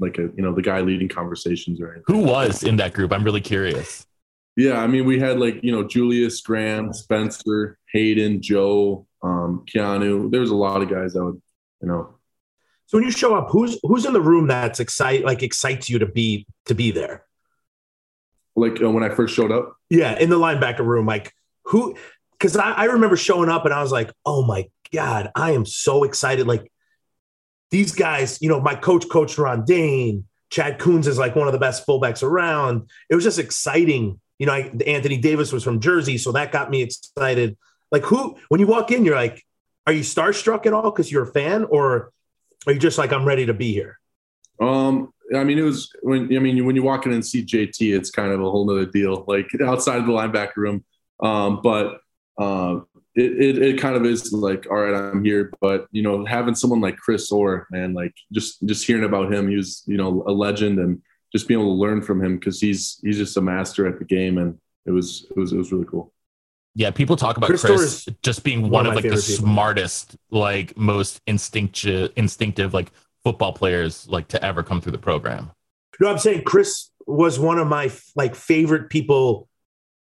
like 0.00 0.16
a, 0.16 0.22
you 0.22 0.42
know, 0.42 0.54
the 0.54 0.62
guy 0.62 0.80
leading 0.80 1.08
conversations 1.08 1.78
or 1.78 1.92
anything. 1.92 2.04
Who 2.06 2.24
was 2.24 2.62
in 2.62 2.76
that 2.76 2.94
group? 2.94 3.12
I'm 3.12 3.22
really 3.22 3.42
curious. 3.42 4.06
Yeah. 4.56 4.80
I 4.80 4.86
mean, 4.86 5.04
we 5.04 5.20
had 5.20 5.38
like, 5.38 5.62
you 5.62 5.70
know, 5.70 5.84
Julius, 5.86 6.40
Graham, 6.40 6.94
Spencer, 6.94 7.78
Hayden, 7.92 8.40
Joe, 8.40 9.06
um, 9.22 9.64
Keeanu. 9.72 10.30
There's 10.30 10.50
a 10.50 10.56
lot 10.56 10.80
of 10.80 10.88
guys 10.88 11.12
that 11.12 11.22
would, 11.22 11.40
you 11.82 11.88
know. 11.88 12.14
So 12.86 12.96
when 12.96 13.04
you 13.04 13.12
show 13.12 13.36
up, 13.36 13.48
who's, 13.50 13.78
who's 13.82 14.06
in 14.06 14.14
the 14.14 14.22
room 14.22 14.46
that's 14.46 14.80
excite, 14.80 15.22
like 15.22 15.42
excites 15.42 15.90
you 15.90 15.98
to 15.98 16.06
be, 16.06 16.46
to 16.64 16.74
be 16.74 16.92
there? 16.92 17.26
Like 18.56 18.82
uh, 18.82 18.90
when 18.90 19.04
I 19.04 19.10
first 19.10 19.34
showed 19.34 19.52
up? 19.52 19.76
Yeah. 19.90 20.18
In 20.18 20.30
the 20.30 20.38
linebacker 20.38 20.80
room, 20.86 21.04
like 21.04 21.34
who, 21.64 21.94
cause 22.40 22.56
I, 22.56 22.72
I 22.72 22.84
remember 22.84 23.18
showing 23.18 23.50
up 23.50 23.66
and 23.66 23.74
I 23.74 23.82
was 23.82 23.92
like, 23.92 24.10
oh 24.24 24.46
my 24.46 24.66
God, 24.92 25.30
I 25.34 25.52
am 25.52 25.66
so 25.66 26.04
excited. 26.04 26.46
Like 26.46 26.70
these 27.70 27.92
guys, 27.92 28.40
you 28.40 28.48
know, 28.48 28.60
my 28.60 28.74
coach, 28.74 29.08
Coach 29.08 29.38
Ron 29.38 29.64
Dayne. 29.64 30.24
Chad 30.50 30.78
Kuhns 30.78 31.06
is 31.06 31.18
like 31.18 31.36
one 31.36 31.46
of 31.46 31.52
the 31.52 31.58
best 31.58 31.86
fullbacks 31.86 32.22
around. 32.22 32.88
It 33.10 33.14
was 33.14 33.22
just 33.22 33.38
exciting. 33.38 34.18
You 34.38 34.46
know, 34.46 34.54
I, 34.54 34.72
Anthony 34.86 35.18
Davis 35.18 35.52
was 35.52 35.62
from 35.62 35.78
Jersey, 35.78 36.16
so 36.16 36.32
that 36.32 36.52
got 36.52 36.70
me 36.70 36.82
excited. 36.82 37.58
Like, 37.92 38.04
who, 38.04 38.36
when 38.48 38.58
you 38.58 38.66
walk 38.66 38.90
in, 38.90 39.04
you're 39.04 39.14
like, 39.14 39.44
are 39.86 39.92
you 39.92 40.00
starstruck 40.00 40.64
at 40.64 40.72
all 40.72 40.90
because 40.90 41.12
you're 41.12 41.24
a 41.24 41.32
fan, 41.32 41.64
or 41.64 42.12
are 42.66 42.72
you 42.72 42.78
just 42.78 42.96
like, 42.98 43.12
I'm 43.12 43.26
ready 43.26 43.46
to 43.46 43.54
be 43.54 43.72
here? 43.72 43.98
Um, 44.60 45.12
I 45.34 45.44
mean, 45.44 45.58
it 45.58 45.62
was 45.62 45.90
when 46.02 46.24
I 46.34 46.38
mean 46.38 46.64
when 46.64 46.74
you 46.74 46.82
walk 46.82 47.06
in 47.06 47.12
and 47.12 47.24
see 47.24 47.44
JT, 47.44 47.94
it's 47.94 48.10
kind 48.10 48.32
of 48.32 48.40
a 48.40 48.50
whole 48.50 48.66
nother 48.66 48.86
deal. 48.86 49.24
Like 49.28 49.48
outside 49.62 49.98
of 49.98 50.06
the 50.06 50.12
linebacker 50.12 50.56
room, 50.56 50.84
um, 51.20 51.60
but 51.62 52.00
uh, 52.38 52.80
it, 53.18 53.42
it, 53.42 53.62
it, 53.62 53.80
kind 53.80 53.96
of 53.96 54.06
is 54.06 54.32
like, 54.32 54.66
all 54.70 54.76
right, 54.76 54.94
I'm 54.94 55.24
here. 55.24 55.50
But 55.60 55.88
you 55.90 56.02
know, 56.02 56.24
having 56.24 56.54
someone 56.54 56.80
like 56.80 56.96
Chris 56.96 57.32
Orr, 57.32 57.66
man, 57.70 57.92
like 57.92 58.14
just 58.32 58.64
just 58.66 58.86
hearing 58.86 59.04
about 59.04 59.32
him, 59.32 59.48
he 59.48 59.56
was 59.56 59.82
you 59.86 59.96
know 59.96 60.22
a 60.26 60.32
legend, 60.32 60.78
and 60.78 61.02
just 61.32 61.48
being 61.48 61.60
able 61.60 61.74
to 61.74 61.80
learn 61.80 62.00
from 62.00 62.22
him 62.24 62.38
because 62.38 62.60
he's 62.60 63.00
he's 63.02 63.18
just 63.18 63.36
a 63.36 63.40
master 63.40 63.86
at 63.86 63.98
the 63.98 64.04
game, 64.04 64.38
and 64.38 64.58
it 64.86 64.92
was 64.92 65.26
it 65.30 65.36
was 65.36 65.52
it 65.52 65.56
was 65.56 65.72
really 65.72 65.86
cool. 65.86 66.12
Yeah, 66.74 66.92
people 66.92 67.16
talk 67.16 67.36
about 67.36 67.48
Chris, 67.48 67.62
Chris 67.62 68.08
just 68.22 68.44
being 68.44 68.62
one, 68.62 68.70
one 68.70 68.86
of, 68.86 68.92
of 68.92 68.96
like 68.96 69.04
the 69.04 69.10
people. 69.10 69.46
smartest, 69.46 70.16
like 70.30 70.76
most 70.76 71.20
instinctive, 71.26 72.12
instinctive 72.14 72.72
like 72.72 72.92
football 73.24 73.52
players 73.52 74.06
like 74.08 74.28
to 74.28 74.44
ever 74.44 74.62
come 74.62 74.80
through 74.80 74.92
the 74.92 74.98
program. 74.98 75.50
No, 76.00 76.08
I'm 76.08 76.18
saying 76.18 76.44
Chris 76.44 76.90
was 77.04 77.38
one 77.40 77.58
of 77.58 77.66
my 77.66 77.90
like 78.14 78.36
favorite 78.36 78.90
people 78.90 79.48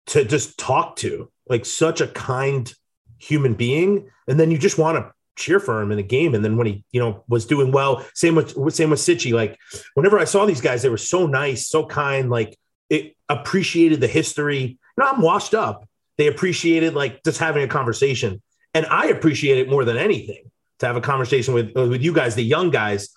to 0.07 0.25
just 0.25 0.59
talk 0.59 0.95
to. 0.97 1.29
Like 1.49 1.67
such 1.67 2.01
a 2.01 2.07
kind 2.07 2.73
human 3.21 3.55
being, 3.55 4.11
and 4.27 4.41
then 4.41 4.51
you 4.51 4.59
just 4.59 4.79
want 4.79 4.99
to 4.99 5.13
cheer 5.37 5.61
for 5.61 5.81
him 5.81 5.93
in 5.93 5.99
a 5.99 6.03
game. 6.03 6.35
And 6.35 6.45
then 6.45 6.57
when 6.57 6.67
he, 6.67 6.85
you 6.93 7.01
know, 7.01 7.25
was 7.29 7.47
doing 7.47 7.73
well, 7.73 8.05
same 8.15 8.35
with 8.35 8.75
same 8.75 8.91
with 8.91 9.01
Sitchy. 9.01 9.33
Like 9.33 9.59
whenever 9.95 10.19
I 10.19 10.25
saw 10.25 10.47
these 10.47 10.61
guys, 10.61 10.83
they 10.83 10.89
were 10.89 10.97
so 10.97 11.27
nice, 11.27 11.69
so 11.69 11.87
kind. 11.87 12.31
Like 12.31 12.59
it 12.89 13.17
appreciated 13.29 14.01
the 14.01 14.09
history. 14.09 14.61
You 14.61 14.79
know, 14.99 15.11
I'm 15.11 15.23
washed 15.23 15.55
up. 15.55 15.89
They 16.19 16.27
appreciated 16.27 16.95
like 16.95 17.23
just 17.25 17.39
having 17.39 17.63
a 17.63 17.69
conversation, 17.69 18.43
and 18.75 18.87
I 18.87 19.07
appreciate 19.07 19.59
it 19.59 19.69
more 19.69 19.85
than 19.85 19.97
anything 19.97 20.51
to 20.81 20.87
have 20.87 20.97
a 20.97 21.01
conversation 21.01 21.55
with 21.55 21.75
with 21.75 22.03
you 22.03 22.13
guys, 22.13 22.35
the 22.35 22.45
young 22.45 22.71
guys. 22.71 23.11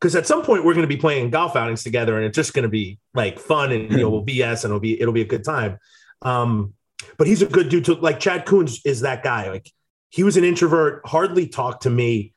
Because 0.00 0.16
at 0.16 0.26
some 0.26 0.42
point 0.42 0.64
we're 0.64 0.74
going 0.74 0.86
to 0.86 0.94
be 0.94 0.98
playing 0.98 1.30
golf 1.30 1.56
outings 1.56 1.82
together, 1.82 2.16
and 2.16 2.26
it's 2.26 2.36
just 2.36 2.52
going 2.52 2.64
to 2.64 2.68
be 2.68 2.98
like 3.14 3.38
fun, 3.38 3.72
and 3.72 3.90
you 3.90 3.98
know 3.98 4.10
we'll 4.10 4.24
BS, 4.24 4.64
and 4.64 4.70
it'll 4.70 4.80
be 4.80 5.00
it'll 5.00 5.14
be 5.14 5.22
a 5.22 5.26
good 5.26 5.44
time. 5.44 5.78
Um, 6.22 6.74
but 7.16 7.26
he's 7.26 7.42
a 7.42 7.46
good 7.46 7.68
dude 7.68 7.84
to 7.86 7.94
like 7.94 8.20
Chad 8.20 8.46
Kuhns 8.46 8.80
is 8.84 9.00
that 9.00 9.22
guy. 9.22 9.50
Like 9.50 9.70
he 10.10 10.22
was 10.22 10.36
an 10.36 10.44
introvert, 10.44 11.02
hardly 11.06 11.46
talked 11.46 11.84
to 11.84 11.90
me, 11.90 12.34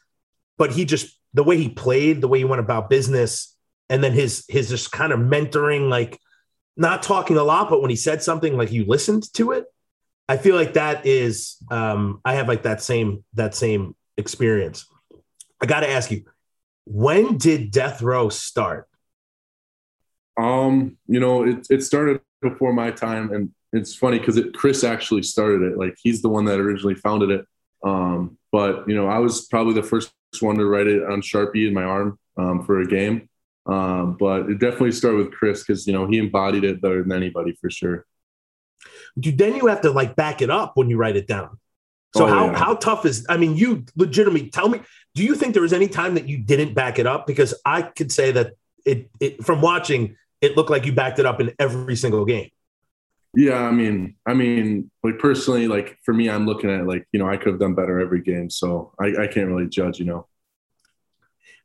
but 0.57 0.72
he 0.72 0.86
just 0.86 1.17
the 1.34 1.43
way 1.43 1.57
he 1.57 1.70
played, 1.70 2.22
the 2.22 2.27
way 2.27 2.40
he 2.40 2.46
went 2.46 2.59
about 2.59 2.90
business, 2.90 3.55
and 3.90 4.03
then 4.03 4.13
his 4.13 4.46
his 4.48 4.70
just 4.70 4.92
kind 4.92 5.11
of 5.11 5.20
mentoring, 5.20 5.90
like 5.90 6.20
not 6.75 7.03
talking 7.03 7.37
a 7.37 7.44
lot, 7.44 7.70
but 7.70 7.81
when 7.81 7.90
he 7.90 7.96
said 7.96 8.22
something, 8.22 8.57
like 8.57 8.72
you 8.72 8.85
listened 8.85 9.31
to 9.33 9.51
it. 9.51 9.66
I 10.29 10.37
feel 10.37 10.55
like 10.55 10.74
that 10.74 11.05
is 11.05 11.57
um 11.72 12.22
I 12.25 12.35
have 12.35 12.48
like 12.48 12.63
that 12.63 12.81
same 12.81 13.24
that 13.33 13.55
same 13.55 13.96
experience. 14.18 14.85
I 15.61 15.66
got 15.66 15.79
to 15.79 15.90
ask 15.90 16.11
you, 16.11 16.24
when 16.85 17.37
did 17.37 17.72
Death 17.72 18.01
Row 18.01 18.29
start? 18.29 18.87
Um, 20.40 20.98
you 21.07 21.20
know, 21.20 21.44
it 21.44 21.68
it 21.70 21.83
started 21.83 22.22
before 22.42 22.74
my 22.74 22.92
time, 22.92 23.31
and 23.33 23.51
it's 23.74 23.96
funny 23.96 24.20
because 24.20 24.38
it 24.38 24.53
Chris 24.53 24.84
actually 24.84 25.24
started 25.24 25.62
it. 25.64 25.77
Like 25.77 25.96
he's 26.01 26.22
the 26.22 26.30
one 26.30 26.46
that 26.46 26.60
originally 26.60 26.96
founded 26.96 27.32
it. 27.32 27.46
Um, 27.84 28.38
but 28.51 28.88
you 28.88 28.96
know, 28.96 29.08
I 29.08 29.20
was 29.20 29.48
probably 29.48 29.74
the 29.74 29.84
first 29.84 30.12
one 30.40 30.58
to 30.58 30.66
write 30.66 30.88
it 30.88 31.03
on 31.03 31.22
Sharpie 31.22 31.68
in 31.68 31.74
my 31.74 31.84
arm 31.84 32.20
um, 32.38 32.64
for 32.64 32.82
a 32.82 32.88
game. 32.88 33.30
Um, 33.66 34.16
but 34.18 34.50
it 34.50 34.60
definitely 34.60 34.94
started 34.94 35.18
with 35.18 35.32
Chris 35.32 35.64
because 35.64 35.86
you 35.86 35.94
know 35.94 36.08
he 36.08 36.18
embodied 36.18 36.64
it 36.64 36.82
better 36.82 37.03
than 37.03 37.12
anybody 37.12 37.58
for 37.60 37.70
sure. 37.70 38.06
Do 39.20 39.32
then 39.32 39.56
you 39.56 39.68
have 39.68 39.82
to 39.82 39.92
like 39.92 40.16
back 40.16 40.42
it 40.42 40.50
up 40.50 40.77
when 40.77 40.90
you 40.90 40.98
write 40.98 41.18
it 41.18 41.27
down? 41.27 41.60
So 42.16 42.25
oh, 42.25 42.27
how 42.27 42.46
yeah. 42.48 42.58
how 42.58 42.75
tough 42.75 43.06
is? 43.06 43.25
I 43.27 43.38
mean, 43.38 43.58
you 43.58 43.86
legitimately 43.96 44.50
tell 44.50 44.70
me. 44.70 44.82
Do 45.16 45.24
you 45.24 45.36
think 45.36 45.53
there 45.53 45.62
was 45.64 45.74
any 45.74 45.88
time 45.88 46.14
that 46.14 46.30
you 46.30 46.38
didn't 46.38 46.74
back 46.74 47.00
it 47.00 47.08
up? 47.08 47.27
Because 47.27 47.53
I 47.66 47.82
could 47.82 48.12
say 48.12 48.32
that 48.32 48.53
it, 48.86 49.10
it 49.20 49.44
from 49.44 49.62
watching, 49.62 50.16
it 50.42 50.56
looked 50.56 50.70
like 50.70 50.86
you 50.86 50.94
backed 50.94 51.20
it 51.20 51.25
up 51.25 51.42
in 51.42 51.53
every 51.60 51.96
single 51.96 52.24
game. 52.24 52.50
Yeah, 53.33 53.61
I 53.61 53.72
mean, 53.72 54.16
I 54.25 54.33
mean, 54.33 54.90
like 55.03 55.20
personally, 55.20 55.68
like 55.68 56.00
for 56.03 56.13
me, 56.13 56.29
I'm 56.29 56.46
looking 56.46 56.70
at 56.70 56.87
like 56.87 57.07
you 57.11 57.20
know 57.20 57.29
I 57.29 57.37
could 57.37 57.50
have 57.50 57.59
done 57.59 57.75
better 57.75 58.00
every 58.00 58.22
game, 58.22 58.50
so 58.50 58.94
I, 59.00 59.24
I 59.24 59.27
can't 59.27 59.48
really 59.48 59.68
judge, 59.68 60.00
you 60.00 60.05
know. 60.05 60.27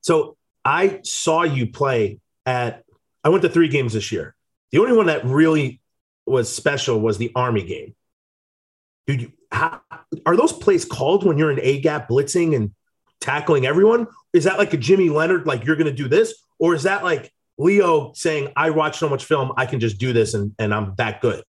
So 0.01 0.37
I 0.65 1.01
saw 1.05 1.43
you 1.43 1.67
play 1.67 2.21
at. 2.45 2.85
I 3.25 3.29
went 3.29 3.43
to 3.43 3.49
three 3.49 3.69
games 3.69 3.93
this 3.93 4.11
year. 4.11 4.35
The 4.73 4.79
only 4.79 4.93
one 4.93 5.07
that 5.07 5.25
really 5.25 5.81
was 6.27 6.53
special 6.53 7.01
was 7.01 7.19
the 7.19 7.31
Army 7.35 7.65
game. 7.65 7.95
Dude, 9.07 9.33
how, 9.51 9.81
are 10.27 10.37
those 10.37 10.53
plays 10.53 10.85
called 10.85 11.25
when 11.25 11.39
you're 11.39 11.51
in 11.51 11.61
A 11.61 11.81
gap 11.81 12.09
blitzing 12.09 12.55
and 12.57 12.73
tackling 13.21 13.67
everyone? 13.67 14.07
Is 14.33 14.45
that 14.45 14.59
like 14.59 14.73
a 14.73 14.77
Jimmy 14.77 15.09
Leonhard, 15.09 15.47
like 15.47 15.65
you're 15.65 15.77
going 15.77 15.87
to 15.87 15.93
do 15.93 16.09
this, 16.09 16.35
or 16.59 16.75
is 16.75 16.83
that 16.83 17.05
like 17.05 17.33
Leo 17.59 18.13
saying, 18.15 18.53
"I 18.57 18.71
watch 18.71 18.99
so 18.99 19.09
much 19.09 19.25
film, 19.25 19.53
I 19.57 19.67
can 19.67 19.81
just 19.81 19.99
do 19.99 20.13
this 20.13 20.35
and 20.35 20.55
and 20.59 20.75
I'm 20.75 20.95
that 20.97 21.21
good"? 21.21 21.45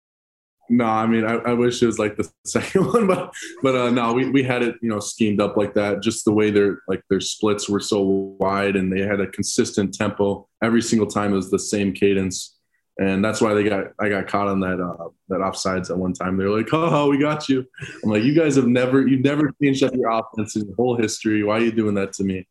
No, 0.71 0.85
I 0.85 1.05
mean, 1.05 1.25
I, 1.25 1.33
I, 1.33 1.53
wish 1.53 1.83
it 1.83 1.85
was 1.85 1.99
like 1.99 2.15
the 2.15 2.31
second 2.45 2.87
one, 2.87 3.05
but 3.05 3.33
but 3.61 3.75
uh, 3.75 3.89
no, 3.89 4.13
we, 4.13 4.29
we 4.29 4.41
had 4.41 4.63
it, 4.63 4.75
you 4.81 4.87
know, 4.87 5.01
schemed 5.01 5.41
up 5.41 5.57
like 5.57 5.73
that. 5.73 6.01
Just 6.01 6.23
the 6.23 6.31
way 6.31 6.49
their 6.49 6.81
like 6.87 7.03
their 7.09 7.19
splits 7.19 7.67
were 7.67 7.81
so 7.81 8.01
wide, 8.39 8.77
and 8.77 8.91
they 8.91 9.01
had 9.01 9.19
a 9.19 9.27
consistent 9.27 9.93
tempo 9.93 10.47
every 10.63 10.81
single 10.81 11.07
time. 11.07 11.33
It 11.33 11.35
was 11.35 11.51
the 11.51 11.59
same 11.59 11.91
cadence, 11.91 12.57
and 12.97 13.23
that's 13.23 13.41
why 13.41 13.53
they 13.53 13.65
got 13.65 13.87
I 13.99 14.07
got 14.07 14.27
caught 14.27 14.47
on 14.47 14.61
that 14.61 14.79
uh, 14.79 15.09
that 15.27 15.41
offsides 15.41 15.89
at 15.89 15.97
one 15.97 16.13
time. 16.13 16.37
They're 16.37 16.49
like, 16.49 16.69
"Oh, 16.71 17.09
we 17.09 17.17
got 17.17 17.49
you." 17.49 17.65
I'm 18.01 18.09
like, 18.09 18.23
"You 18.23 18.33
guys 18.33 18.55
have 18.55 18.67
never 18.67 19.05
you've 19.05 19.25
never 19.25 19.51
changed 19.61 19.83
up 19.83 19.93
your 19.93 20.09
offense 20.09 20.55
in 20.55 20.67
your 20.67 20.75
whole 20.75 20.95
history. 20.95 21.43
Why 21.43 21.57
are 21.57 21.61
you 21.61 21.73
doing 21.73 21.95
that 21.95 22.13
to 22.13 22.23
me?" 22.23 22.47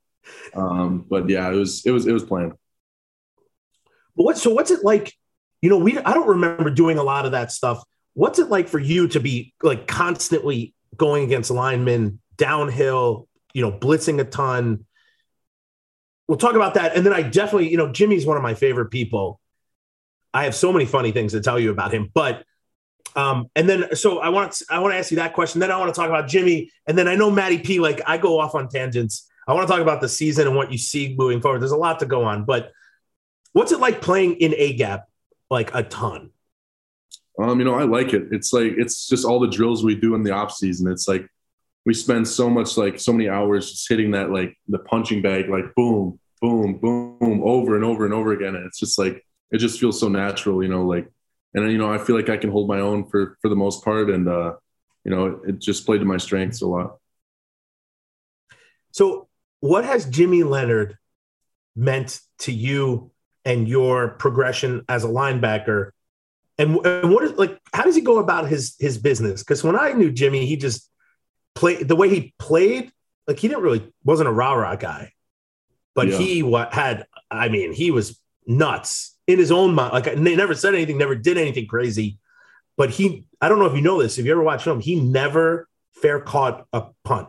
Um, 0.53 1.07
but 1.09 1.27
yeah, 1.27 1.51
it 1.51 1.57
was 1.57 1.87
it 1.87 1.91
was 1.91 2.07
it 2.07 2.13
was 2.13 2.25
planned. 2.25 2.53
But 4.15 4.25
what 4.25 4.37
so? 4.37 4.51
What's 4.51 4.71
it 4.71 4.85
like? 4.85 5.15
You 5.63 5.71
know, 5.71 5.79
we 5.79 5.97
I 5.99 6.13
don't 6.13 6.29
remember 6.29 6.69
doing 6.69 6.99
a 6.99 7.03
lot 7.03 7.25
of 7.25 7.33
that 7.33 7.51
stuff 7.51 7.83
What's 8.21 8.39
it 8.39 8.51
like 8.51 8.69
for 8.69 8.79
you 8.79 9.09
to 9.09 9.19
be 9.19 9.55
like 9.63 9.87
constantly 9.87 10.75
going 10.95 11.25
against 11.25 11.51
linemen 11.51 12.21
downhill, 12.37 13.27
you 13.55 13.63
know, 13.63 13.73
blitzing 13.73 14.21
a 14.21 14.25
ton? 14.25 14.85
We'll 16.29 16.37
talk 16.37 16.55
about 16.55 16.75
that. 16.75 16.95
And 16.95 17.07
then 17.07 17.15
I 17.15 17.23
definitely, 17.23 17.71
you 17.71 17.79
know, 17.79 17.91
Jimmy's 17.91 18.27
one 18.27 18.37
of 18.37 18.43
my 18.43 18.53
favorite 18.53 18.91
people. 18.91 19.41
I 20.35 20.45
have 20.45 20.55
so 20.55 20.71
many 20.71 20.85
funny 20.85 21.13
things 21.13 21.33
to 21.33 21.41
tell 21.41 21.59
you 21.59 21.71
about 21.71 21.95
him, 21.95 22.11
but 22.13 22.45
um, 23.17 23.47
and 23.57 23.67
then 23.67 23.97
so 23.97 24.19
I 24.19 24.29
want 24.29 24.61
I 24.69 24.81
want 24.81 24.93
to 24.93 24.99
ask 24.99 25.11
you 25.11 25.17
that 25.17 25.33
question. 25.33 25.59
Then 25.59 25.71
I 25.71 25.79
want 25.79 25.89
to 25.89 25.99
talk 25.99 26.11
about 26.11 26.29
Jimmy, 26.29 26.71
and 26.87 26.99
then 26.99 27.09
I 27.09 27.15
know 27.15 27.31
Maddie 27.31 27.61
P. 27.61 27.81
Like 27.81 28.03
I 28.07 28.19
go 28.19 28.39
off 28.39 28.55
on 28.55 28.69
tangents. 28.69 29.31
I 29.49 29.55
want 29.55 29.67
to 29.67 29.73
talk 29.73 29.81
about 29.81 30.03
the 30.03 30.11
season 30.11 30.47
and 30.47 30.55
what 30.55 30.71
you 30.71 30.77
see 30.77 31.15
moving 31.17 31.41
forward. 31.41 31.63
There's 31.63 31.73
a 31.73 31.77
lot 31.79 32.01
to 32.01 32.07
go 32.07 32.25
on, 32.25 32.45
but 32.45 32.71
what's 33.55 33.73
it 33.73 33.81
like 33.81 34.03
playing 34.03 34.35
in 34.35 34.53
a 34.59 34.75
gap 34.75 35.07
like 35.49 35.75
a 35.75 35.83
ton? 35.83 36.33
Um, 37.41 37.59
you 37.59 37.65
know, 37.65 37.75
I 37.75 37.85
like 37.85 38.13
it. 38.13 38.29
It's 38.31 38.53
like 38.53 38.73
it's 38.77 39.09
just 39.09 39.25
all 39.25 39.41
the 39.41 39.49
drills 39.49 39.85
we 39.85 39.95
do 39.95 40.15
in 40.15 40.23
the 40.23 40.33
off 40.33 40.53
season. 40.53 40.91
It's 40.91 41.09
like 41.09 41.27
we 41.87 41.95
spend 41.95 42.29
so 42.29 42.51
much 42.51 42.77
like 42.77 43.01
so 43.01 43.13
many 43.13 43.29
hours 43.29 43.71
just 43.71 43.89
hitting 43.89 44.11
that 44.13 44.31
like 44.31 44.57
the 44.69 44.79
punching 44.79 45.23
bag, 45.23 45.49
like 45.49 45.75
boom, 45.75 46.19
boom, 46.41 46.79
boom, 46.79 47.43
over 47.45 47.77
and 47.77 47.85
over 47.85 48.05
and 48.05 48.15
over 48.15 48.33
again. 48.33 48.55
And 48.57 48.67
it's 48.67 48.79
just 48.79 48.99
like 48.99 49.25
it 49.51 49.59
just 49.59 49.81
feels 49.81 49.99
so 49.99 50.09
natural, 50.09 50.63
you 50.63 50.69
know, 50.69 50.85
like 50.85 51.11
and 51.55 51.71
you 51.71 51.79
know, 51.79 51.93
I 51.93 51.99
feel 51.99 52.17
like 52.17 52.29
I 52.29 52.37
can 52.37 52.51
hold 52.51 52.69
my 52.69 52.81
own 52.81 53.09
for 53.09 53.37
for 53.41 53.49
the 53.49 53.57
most 53.57 53.85
part. 53.85 54.11
And 54.11 54.29
uh, 54.29 54.55
you 55.05 55.11
know, 55.11 55.41
it 55.47 55.59
just 55.59 55.87
played 55.87 55.99
to 55.99 56.05
my 56.05 56.19
strengths 56.19 56.63
a 56.63 56.67
lot. 56.67 56.99
So 58.93 59.29
what 59.61 59.85
has 59.85 60.07
Jimmy 60.07 60.43
Leonhard 60.43 60.99
meant 61.77 62.21
to 62.41 62.53
you 62.53 63.11
and 63.45 63.69
your 63.69 64.09
progression 64.09 64.85
as 64.89 65.05
a 65.05 65.09
linebacker? 65.09 65.91
And, 66.61 66.77
and 66.85 67.11
what 67.11 67.25
is 67.25 67.33
like 67.33 67.59
how 67.73 67.85
does 67.85 67.95
he 67.95 68.03
go 68.03 68.19
about 68.19 68.49
his 68.49 68.77
his 68.79 68.99
business? 68.99 69.43
Because 69.43 69.65
when 69.65 69.77
I 69.77 69.93
knew 69.93 70.11
Jimmy, 70.13 70.45
he 70.47 70.57
just 70.57 70.89
played 71.55 71.89
the 71.89 71.97
way 71.97 72.09
he 72.09 72.35
played, 72.39 72.93
like 73.27 73.39
he 73.39 73.49
didn't 73.49 73.63
really 73.63 73.91
wasn't 74.05 74.29
a 74.29 74.33
rah-rah 74.33 74.77
guy. 74.77 75.13
But 75.95 76.09
Yeah. 76.09 76.19
he 76.19 76.43
what 76.43 76.75
had 76.75 77.07
I 77.31 77.49
mean, 77.49 77.73
he 77.73 77.91
was 77.91 78.21
nuts 78.47 79.17
in 79.27 79.39
his 79.39 79.51
own 79.51 79.75
mind. 79.75 79.93
Like 79.93 80.05
they 80.05 80.37
never 80.37 80.55
said 80.55 80.75
anything, 80.75 80.99
never 80.99 81.15
did 81.15 81.39
anything 81.39 81.67
crazy. 81.67 82.19
But 82.77 82.91
he, 82.91 83.25
I 83.41 83.49
don't 83.49 83.59
know 83.59 83.67
if 83.67 83.75
you 83.75 83.83
know 83.83 84.01
this, 84.03 84.19
if 84.19 84.25
you 84.27 84.33
ever 84.33 84.43
watch 84.43 84.65
film, 84.65 84.81
he 84.81 84.99
never 85.01 85.69
fair 85.95 86.21
caught 86.21 86.67
a 86.73 86.87
punt. 87.05 87.29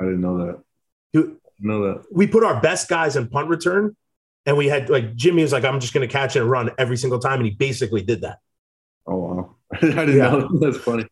I 0.00 0.04
didn't 0.04 0.20
know 0.20 0.38
that. 0.46 0.62
Dude, 1.12 1.24
I 1.24 1.28
didn't 1.28 1.36
know 1.60 1.80
that. 1.94 2.04
we 2.12 2.26
put 2.26 2.42
our 2.44 2.60
best 2.60 2.88
guys 2.88 3.16
in 3.16 3.28
punt 3.28 3.48
return, 3.48 3.96
and 4.46 4.56
we 4.56 4.66
had 4.68 4.88
like 4.90 5.14
Jimmy 5.16 5.42
was 5.42 5.52
like, 5.52 5.64
I'm 5.64 5.80
just 5.80 5.92
going 5.92 6.06
to 6.06 6.12
catch 6.12 6.36
it 6.36 6.40
and 6.40 6.50
run 6.50 6.70
every 6.78 6.96
single 6.96 7.18
time, 7.18 7.40
and 7.40 7.44
he 7.46 7.50
basically 7.52 8.02
did 8.02 8.22
that. 8.22 8.38
Oh 9.06 9.16
wow. 9.16 9.56
I 9.72 9.78
didn't 9.80 10.16
Yeah. 10.16 10.30
know. 10.30 10.48
That's 10.60 10.78
funny. 10.78 11.04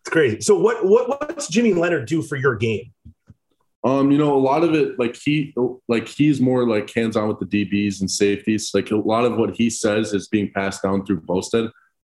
It's 0.00 0.10
crazy. 0.10 0.40
So 0.40 0.58
what 0.58 0.84
what 0.86 1.08
what's 1.08 1.48
Jimmy 1.48 1.72
Leonhard 1.74 2.06
do 2.06 2.22
for 2.22 2.36
your 2.36 2.54
game? 2.56 2.92
Um, 3.84 4.10
you 4.10 4.18
know, 4.18 4.34
a 4.36 4.38
lot 4.38 4.64
of 4.64 4.74
it, 4.74 4.98
like 4.98 5.14
he, 5.16 5.54
like 5.86 6.08
he's 6.08 6.40
more 6.40 6.66
like 6.68 6.92
hands-on 6.92 7.28
with 7.28 7.38
the 7.38 7.46
DBs 7.46 8.00
and 8.00 8.10
safeties. 8.10 8.72
Like 8.74 8.90
a 8.90 8.96
lot 8.96 9.24
of 9.24 9.36
what 9.36 9.54
he 9.54 9.70
says 9.70 10.12
is 10.12 10.26
being 10.26 10.50
passed 10.52 10.82
down 10.82 11.06
through 11.06 11.20
Bostad. 11.20 11.70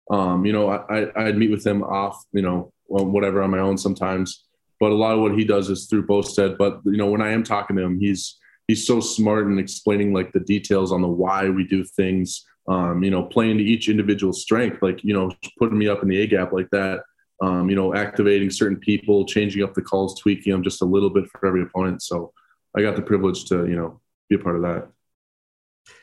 Um, 0.09 0.45
you 0.45 0.53
know, 0.53 0.69
I, 0.69 1.01
I 1.01 1.25
I'd 1.25 1.37
meet 1.37 1.51
with 1.51 1.65
him 1.67 1.83
off, 1.83 2.23
you 2.31 2.41
know, 2.43 2.71
well, 2.87 3.05
whatever 3.05 3.41
on 3.43 3.49
my 3.49 3.59
own 3.59 3.77
sometimes, 3.77 4.45
but 4.79 4.91
a 4.91 4.95
lot 4.95 5.15
of 5.15 5.19
what 5.19 5.37
he 5.37 5.43
does 5.43 5.69
is 5.69 5.87
through 5.87 6.05
Bostad. 6.07 6.57
But 6.57 6.79
you 6.85 6.95
know, 6.95 7.07
when 7.09 7.21
I 7.21 7.31
am 7.31 7.43
talking 7.43 7.75
to 7.75 7.81
him, 7.83 7.99
he's 7.99 8.37
he's 8.67 8.85
so 8.85 8.99
smart 8.99 9.47
in 9.47 9.59
explaining 9.59 10.13
like 10.13 10.31
the 10.31 10.39
details 10.39 10.91
on 10.91 11.01
the 11.01 11.07
why 11.07 11.49
we 11.49 11.65
do 11.65 11.83
things. 11.83 12.45
Um, 12.67 13.03
you 13.03 13.11
know, 13.11 13.23
playing 13.23 13.59
to 13.59 13.63
each 13.63 13.89
individual 13.89 14.33
strength, 14.33 14.81
like 14.81 15.03
you 15.03 15.13
know, 15.13 15.31
putting 15.59 15.77
me 15.77 15.87
up 15.87 16.01
in 16.01 16.09
the 16.09 16.19
A 16.21 16.27
gap 16.27 16.51
like 16.51 16.69
that 16.71 17.01
um, 17.41 17.69
you 17.69 17.75
know, 17.75 17.93
activating 17.93 18.49
certain 18.49 18.77
people, 18.77 19.25
changing 19.25 19.63
up 19.63 19.73
the 19.73 19.81
calls, 19.81 20.19
tweaking 20.19 20.53
them 20.53 20.63
just 20.63 20.81
a 20.81 20.85
little 20.85 21.09
bit 21.09 21.29
for 21.29 21.45
every 21.45 21.63
opponent. 21.63 22.01
So 22.01 22.31
I 22.75 22.81
got 22.81 22.95
the 22.95 23.01
privilege 23.01 23.45
to, 23.45 23.67
you 23.67 23.75
know, 23.75 23.99
be 24.29 24.35
a 24.35 24.39
part 24.39 24.55
of 24.55 24.61
that. 24.63 24.87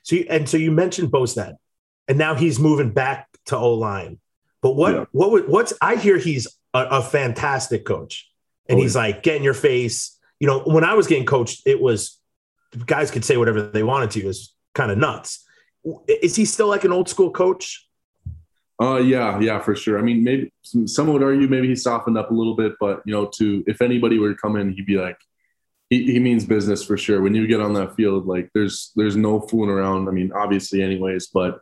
So 0.03 0.17
you, 0.17 0.27
and 0.29 0.49
so 0.49 0.57
you 0.57 0.71
mentioned 0.71 1.11
Bostad, 1.11 1.55
and 2.07 2.19
now 2.19 2.35
he's 2.35 2.59
moving 2.59 2.93
back 2.93 3.29
to 3.47 3.57
O 3.57 3.75
line. 3.75 4.19
But 4.61 4.73
what 4.77 4.95
Yeah. 4.95 5.05
what 5.13 5.31
would 5.33 5.49
what's 5.49 5.73
I 5.81 5.97
hear 5.97 6.19
he's 6.19 6.47
a, 6.75 6.87
a 6.91 7.03
fantastic 7.03 7.85
coach, 7.85 8.31
and 8.69 8.79
Oh, 8.79 8.83
he's 8.83 8.95
like 8.95 9.23
get 9.23 9.37
in 9.37 9.43
your 9.43 9.55
face. 9.55 10.19
You 10.39 10.47
know, 10.47 10.61
when 10.61 10.85
I 10.85 10.95
was 10.95 11.07
getting 11.07 11.27
coached, 11.27 11.63
it 11.67 11.81
was 11.81 12.21
guys 12.87 13.11
could 13.11 13.25
say 13.25 13.37
whatever 13.37 13.63
they 13.63 13.83
wanted 13.83 14.11
to. 14.13 14.27
Was 14.27 14.55
kind 14.75 14.91
of 14.91 14.99
nuts. 14.99 15.45
Is 16.09 16.37
he 16.37 16.45
still 16.45 16.69
like 16.69 16.85
an 16.85 16.93
old 16.93 17.09
school 17.09 17.31
coach? 17.31 17.87
Uh, 18.81 18.97
yeah, 18.97 19.39
yeah, 19.39 19.61
for 19.61 19.77
sure. 19.77 19.99
I 19.99 20.03
mean, 20.03 20.25
maybe 20.25 20.53
some, 20.63 20.89
some 20.89 21.13
would 21.13 21.23
argue 21.23 21.47
maybe 21.47 21.69
he 21.69 21.77
softened 21.77 22.19
up 22.19 22.31
a 22.31 22.35
little 22.35 22.57
bit, 22.57 22.73
but 22.81 23.01
you 23.05 23.13
know, 23.13 23.27
to 23.37 23.63
if 23.67 23.81
anybody 23.81 24.19
were 24.19 24.31
to 24.31 24.37
come 24.37 24.57
in, 24.57 24.73
he'd 24.73 24.87
be 24.87 24.97
like, 24.97 25.19
he, 25.89 26.05
he 26.05 26.19
means 26.19 26.45
business 26.45 26.83
for 26.83 26.97
sure. 26.97 27.21
When 27.21 27.35
you 27.35 27.47
get 27.47 27.61
on 27.61 27.75
that 27.75 27.95
field, 27.95 28.27
like 28.27 28.51
there's 28.55 28.93
there's 28.97 29.15
no 29.15 29.41
fooling 29.41 29.71
around. 29.71 30.09
I 30.09 30.11
mean, 30.11 30.33
obviously, 30.33 30.83
anyways, 30.83 31.29
but 31.29 31.61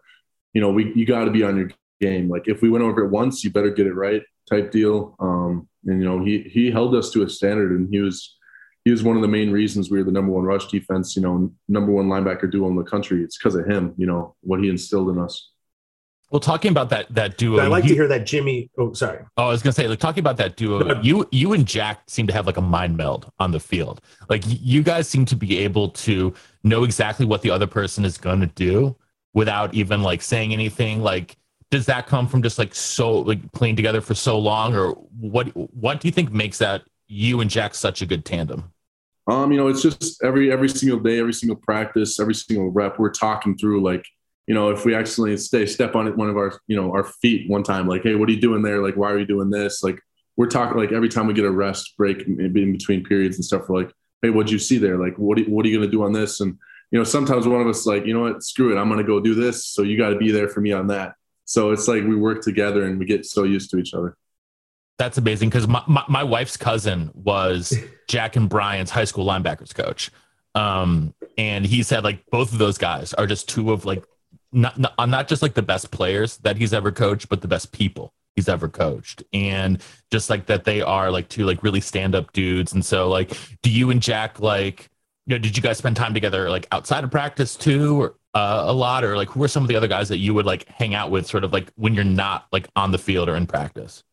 you 0.54 0.60
know, 0.60 0.70
we 0.70 0.92
you 0.94 1.04
got 1.04 1.24
to 1.24 1.30
be 1.30 1.42
on 1.42 1.56
your 1.56 1.70
game. 2.00 2.28
Like 2.28 2.46
if 2.46 2.62
we 2.62 2.70
went 2.70 2.84
over 2.84 3.04
it 3.04 3.10
once, 3.10 3.44
you 3.44 3.50
better 3.50 3.70
get 3.70 3.86
it 3.86 3.94
right, 3.94 4.22
type 4.48 4.70
deal. 4.70 5.16
Um, 5.18 5.68
and 5.86 6.00
you 6.00 6.08
know, 6.08 6.24
he 6.24 6.42
he 6.42 6.70
held 6.70 6.94
us 6.94 7.10
to 7.10 7.22
a 7.22 7.28
standard, 7.28 7.72
and 7.72 7.88
he 7.90 8.00
was 8.00 8.38
he 8.84 8.90
was 8.90 9.02
one 9.02 9.16
of 9.16 9.22
the 9.22 9.28
main 9.28 9.50
reasons 9.50 9.90
we 9.90 9.98
were 9.98 10.04
the 10.04 10.12
number 10.12 10.32
one 10.32 10.44
rush 10.44 10.68
defense. 10.68 11.14
You 11.16 11.22
know, 11.22 11.52
number 11.68 11.92
one 11.92 12.06
linebacker 12.06 12.50
duo 12.50 12.68
in 12.68 12.76
the 12.76 12.82
country. 12.82 13.22
It's 13.22 13.36
because 13.36 13.54
of 13.54 13.66
him. 13.66 13.94
You 13.96 14.06
know 14.06 14.34
what 14.40 14.60
he 14.62 14.68
instilled 14.68 15.10
in 15.10 15.18
us. 15.18 15.50
Well, 16.30 16.38
talking 16.40 16.70
about 16.70 16.90
that 16.90 17.12
that 17.14 17.38
duo, 17.38 17.58
I 17.60 17.66
like 17.66 17.82
you- 17.84 17.90
to 17.90 17.94
hear 17.96 18.08
that 18.08 18.24
Jimmy. 18.24 18.70
Oh, 18.78 18.92
sorry. 18.92 19.18
Oh, 19.36 19.46
I 19.46 19.48
was 19.48 19.62
gonna 19.62 19.72
say, 19.72 19.88
like 19.88 19.98
talking 19.98 20.20
about 20.20 20.36
that 20.36 20.56
duo, 20.56 21.00
you 21.02 21.26
you 21.32 21.52
and 21.54 21.66
Jack 21.66 22.02
seem 22.06 22.26
to 22.28 22.32
have 22.32 22.46
like 22.46 22.56
a 22.56 22.62
mind 22.62 22.96
meld 22.96 23.30
on 23.40 23.50
the 23.50 23.58
field. 23.60 24.00
Like 24.28 24.44
you 24.46 24.82
guys 24.82 25.08
seem 25.08 25.24
to 25.26 25.36
be 25.36 25.58
able 25.58 25.88
to 25.90 26.32
know 26.62 26.84
exactly 26.84 27.26
what 27.26 27.42
the 27.42 27.50
other 27.50 27.66
person 27.66 28.04
is 28.04 28.16
gonna 28.16 28.46
do 28.46 28.94
without 29.34 29.74
even 29.74 30.02
like 30.02 30.22
saying 30.22 30.52
anything. 30.52 31.02
Like, 31.02 31.36
does 31.72 31.86
that 31.86 32.06
come 32.06 32.28
from 32.28 32.42
just 32.42 32.58
like 32.60 32.74
so 32.76 33.10
like 33.12 33.50
playing 33.52 33.74
together 33.74 34.00
for 34.00 34.14
so 34.14 34.38
long, 34.38 34.74
or 34.76 34.92
what? 35.18 35.48
What 35.74 36.00
do 36.00 36.06
you 36.06 36.12
think 36.12 36.32
makes 36.32 36.58
that 36.58 36.82
you 37.10 37.40
and 37.40 37.50
Jack 37.50 37.74
such 37.74 38.02
a 38.02 38.06
good 38.06 38.24
tandem? 38.24 38.72
Um, 39.26 39.52
you 39.52 39.58
know, 39.58 39.68
it's 39.68 39.82
just 39.82 40.22
every 40.22 40.50
every 40.52 40.68
single 40.68 40.98
day, 40.98 41.18
every 41.18 41.32
single 41.32 41.56
practice, 41.56 42.18
every 42.18 42.34
single 42.34 42.70
rep, 42.70 42.98
we're 42.98 43.10
talking 43.10 43.56
through 43.56 43.82
like, 43.82 44.04
you 44.46 44.54
know, 44.54 44.70
if 44.70 44.84
we 44.84 44.94
accidentally 44.94 45.36
stay 45.36 45.66
step 45.66 45.94
on 45.94 46.16
one 46.16 46.30
of 46.30 46.36
our, 46.36 46.58
you 46.68 46.76
know, 46.76 46.92
our 46.92 47.04
feet 47.04 47.50
one 47.50 47.62
time, 47.62 47.86
like, 47.86 48.02
hey, 48.02 48.14
what 48.14 48.28
are 48.28 48.32
you 48.32 48.40
doing 48.40 48.62
there? 48.62 48.82
Like, 48.82 48.96
why 48.96 49.10
are 49.10 49.18
you 49.18 49.26
doing 49.26 49.50
this? 49.50 49.82
Like, 49.82 50.00
we're 50.36 50.46
talking 50.46 50.78
like 50.78 50.92
every 50.92 51.08
time 51.08 51.26
we 51.26 51.34
get 51.34 51.44
a 51.44 51.50
rest 51.50 51.96
break 51.96 52.22
in 52.22 52.72
between 52.72 53.04
periods 53.04 53.36
and 53.36 53.44
stuff, 53.44 53.68
we're 53.68 53.82
like, 53.82 53.92
hey, 54.22 54.30
what'd 54.30 54.50
you 54.50 54.58
see 54.58 54.78
there? 54.78 54.96
Like, 54.96 55.16
what 55.16 55.38
are, 55.38 55.42
what 55.42 55.66
are 55.66 55.68
you 55.68 55.78
gonna 55.78 55.90
do 55.90 56.04
on 56.04 56.12
this? 56.12 56.40
And 56.40 56.56
you 56.90 56.98
know, 56.98 57.04
sometimes 57.04 57.46
one 57.46 57.60
of 57.60 57.66
us 57.66 57.86
like, 57.86 58.06
you 58.06 58.14
know 58.14 58.22
what, 58.22 58.42
screw 58.42 58.72
it, 58.72 58.80
I'm 58.80 58.88
gonna 58.88 59.04
go 59.04 59.20
do 59.20 59.34
this. 59.34 59.66
So 59.66 59.82
you 59.82 59.98
got 59.98 60.10
to 60.10 60.16
be 60.16 60.30
there 60.30 60.48
for 60.48 60.60
me 60.60 60.72
on 60.72 60.86
that. 60.88 61.14
So 61.44 61.72
it's 61.72 61.88
like 61.88 62.04
we 62.04 62.16
work 62.16 62.42
together 62.42 62.84
and 62.84 62.98
we 62.98 63.04
get 63.04 63.26
so 63.26 63.42
used 63.42 63.70
to 63.70 63.78
each 63.78 63.94
other. 63.94 64.16
That's 65.00 65.16
amazing 65.16 65.48
because 65.48 65.66
my, 65.66 65.82
my, 65.86 66.04
my 66.10 66.22
wife's 66.22 66.58
cousin 66.58 67.10
was 67.14 67.74
Jack 68.06 68.36
and 68.36 68.50
Brian's 68.50 68.90
high 68.90 69.04
school 69.04 69.24
linebackers 69.24 69.74
coach. 69.74 70.10
Um, 70.54 71.14
and 71.38 71.64
he 71.64 71.82
said 71.82 72.04
like 72.04 72.26
both 72.30 72.52
of 72.52 72.58
those 72.58 72.76
guys 72.76 73.14
are 73.14 73.26
just 73.26 73.48
two 73.48 73.72
of 73.72 73.86
like 73.86 74.04
not, 74.52 74.78
not 74.78 75.08
not 75.08 75.26
just 75.26 75.40
like 75.40 75.54
the 75.54 75.62
best 75.62 75.90
players 75.90 76.36
that 76.38 76.58
he's 76.58 76.74
ever 76.74 76.92
coached, 76.92 77.30
but 77.30 77.40
the 77.40 77.48
best 77.48 77.72
people 77.72 78.12
he's 78.36 78.46
ever 78.46 78.68
coached. 78.68 79.22
And 79.32 79.82
just 80.10 80.28
like 80.28 80.44
that 80.46 80.64
they 80.64 80.82
are 80.82 81.10
like 81.10 81.30
two 81.30 81.46
like 81.46 81.62
really 81.62 81.80
stand 81.80 82.14
up 82.14 82.30
dudes. 82.34 82.74
And 82.74 82.84
so 82.84 83.08
like 83.08 83.32
do 83.62 83.70
you 83.70 83.90
and 83.90 84.02
Jack 84.02 84.38
like 84.38 84.90
you 85.24 85.34
know, 85.34 85.38
did 85.38 85.56
you 85.56 85.62
guys 85.62 85.78
spend 85.78 85.96
time 85.96 86.12
together 86.12 86.50
like 86.50 86.66
outside 86.72 87.04
of 87.04 87.10
practice 87.10 87.56
too 87.56 88.02
or 88.02 88.16
uh, 88.34 88.64
a 88.66 88.72
lot 88.74 89.02
or 89.02 89.16
like 89.16 89.30
who 89.30 89.42
are 89.42 89.48
some 89.48 89.62
of 89.62 89.68
the 89.70 89.76
other 89.76 89.88
guys 89.88 90.10
that 90.10 90.18
you 90.18 90.34
would 90.34 90.44
like 90.44 90.68
hang 90.68 90.92
out 90.94 91.10
with 91.10 91.26
sort 91.26 91.42
of 91.42 91.54
like 91.54 91.72
when 91.76 91.94
you're 91.94 92.04
not 92.04 92.48
like 92.52 92.68
on 92.76 92.92
the 92.92 92.98
field 92.98 93.30
or 93.30 93.36
in 93.36 93.46
practice? 93.46 94.04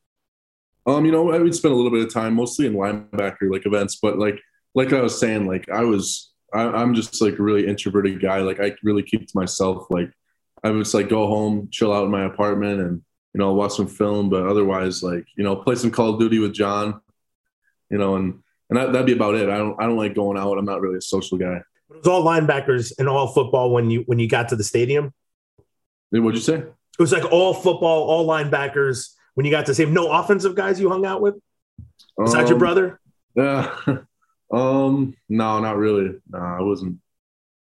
Um, 0.88 1.06
you 1.06 1.12
know, 1.12 1.32
I 1.34 1.40
would 1.40 1.54
spend 1.54 1.74
a 1.74 1.78
little 1.78 1.92
bit 1.92 2.06
of 2.06 2.14
time 2.14 2.34
mostly 2.34 2.66
in 2.66 2.74
linebacker 2.74 3.52
like 3.52 3.66
events, 3.66 3.98
but 4.02 4.18
like 4.18 4.40
like 4.74 4.94
I 4.94 5.02
was 5.02 5.20
saying, 5.20 5.46
like 5.46 5.70
I 5.70 5.84
was 5.84 6.32
I, 6.54 6.62
I'm 6.62 6.94
just 6.96 7.22
like 7.22 7.38
a 7.38 7.44
really 7.44 7.68
introverted 7.68 8.22
guy. 8.22 8.40
Like 8.40 8.60
I 8.60 8.74
really 8.84 9.04
keep 9.04 9.28
to 9.28 9.38
myself. 9.38 9.88
Like 9.90 10.12
I 10.64 10.72
would 10.72 10.84
just 10.84 10.94
like 10.94 11.10
go 11.10 11.28
home, 11.28 11.68
chill 11.72 11.94
out 11.94 12.06
in 12.06 12.12
my 12.12 12.24
apartment 12.24 12.80
and 12.80 13.02
you 13.34 13.40
know, 13.40 13.54
watch 13.54 13.74
some 13.74 13.88
film, 13.88 14.30
but 14.30 14.48
otherwise 14.48 15.04
like, 15.04 15.26
you 15.36 15.44
know, 15.44 15.56
play 15.56 15.76
some 15.76 15.92
Call 15.92 16.14
of 16.14 16.20
Duty 16.20 16.40
with 16.40 16.54
John, 16.54 17.02
you 17.90 17.98
know, 17.98 18.16
and 18.16 18.42
and 18.70 18.78
that, 18.78 18.92
that'd 18.92 19.06
be 19.06 19.14
about 19.14 19.36
it. 19.36 19.50
I 19.50 19.58
don't 19.58 19.80
I 19.80 19.86
don't 19.86 19.98
like 19.98 20.16
going 20.16 20.38
out. 20.38 20.58
I'm 20.58 20.66
not 20.66 20.82
really 20.82 20.98
a 20.98 21.02
social 21.02 21.38
guy. 21.38 21.62
It 21.90 21.98
was 21.98 22.08
all 22.08 22.24
linebackers 22.24 22.94
and 22.98 23.08
all 23.08 23.28
football 23.28 23.72
when 23.72 23.92
you 23.92 24.04
when 24.08 24.20
you 24.20 24.28
got 24.28 24.50
to 24.50 24.56
the 24.56 24.64
stadium. 24.64 25.14
What'd 26.12 26.36
you 26.36 26.42
say? 26.42 26.56
It 26.56 27.00
was 27.00 27.12
like 27.12 27.32
all 27.32 27.54
football, 27.54 28.10
all 28.10 28.28
linebackers. 28.28 29.10
When 29.38 29.46
you 29.46 29.52
got 29.52 29.68
to 29.68 29.76
save 29.76 29.92
no 29.92 30.12
offensive 30.12 30.56
guys 30.56 30.80
you 30.80 30.90
hung 30.90 31.06
out 31.06 31.22
with 31.22 31.36
besides 32.18 32.50
your 32.50 32.56
Um, 32.56 32.60
brother. 32.60 33.00
Yeah. 33.36 33.72
um, 34.52 35.14
no, 35.30 35.60
not 35.60 35.78
really. 35.78 36.16
No, 36.28 36.40
I 36.40 36.64
wasn't. 36.64 36.98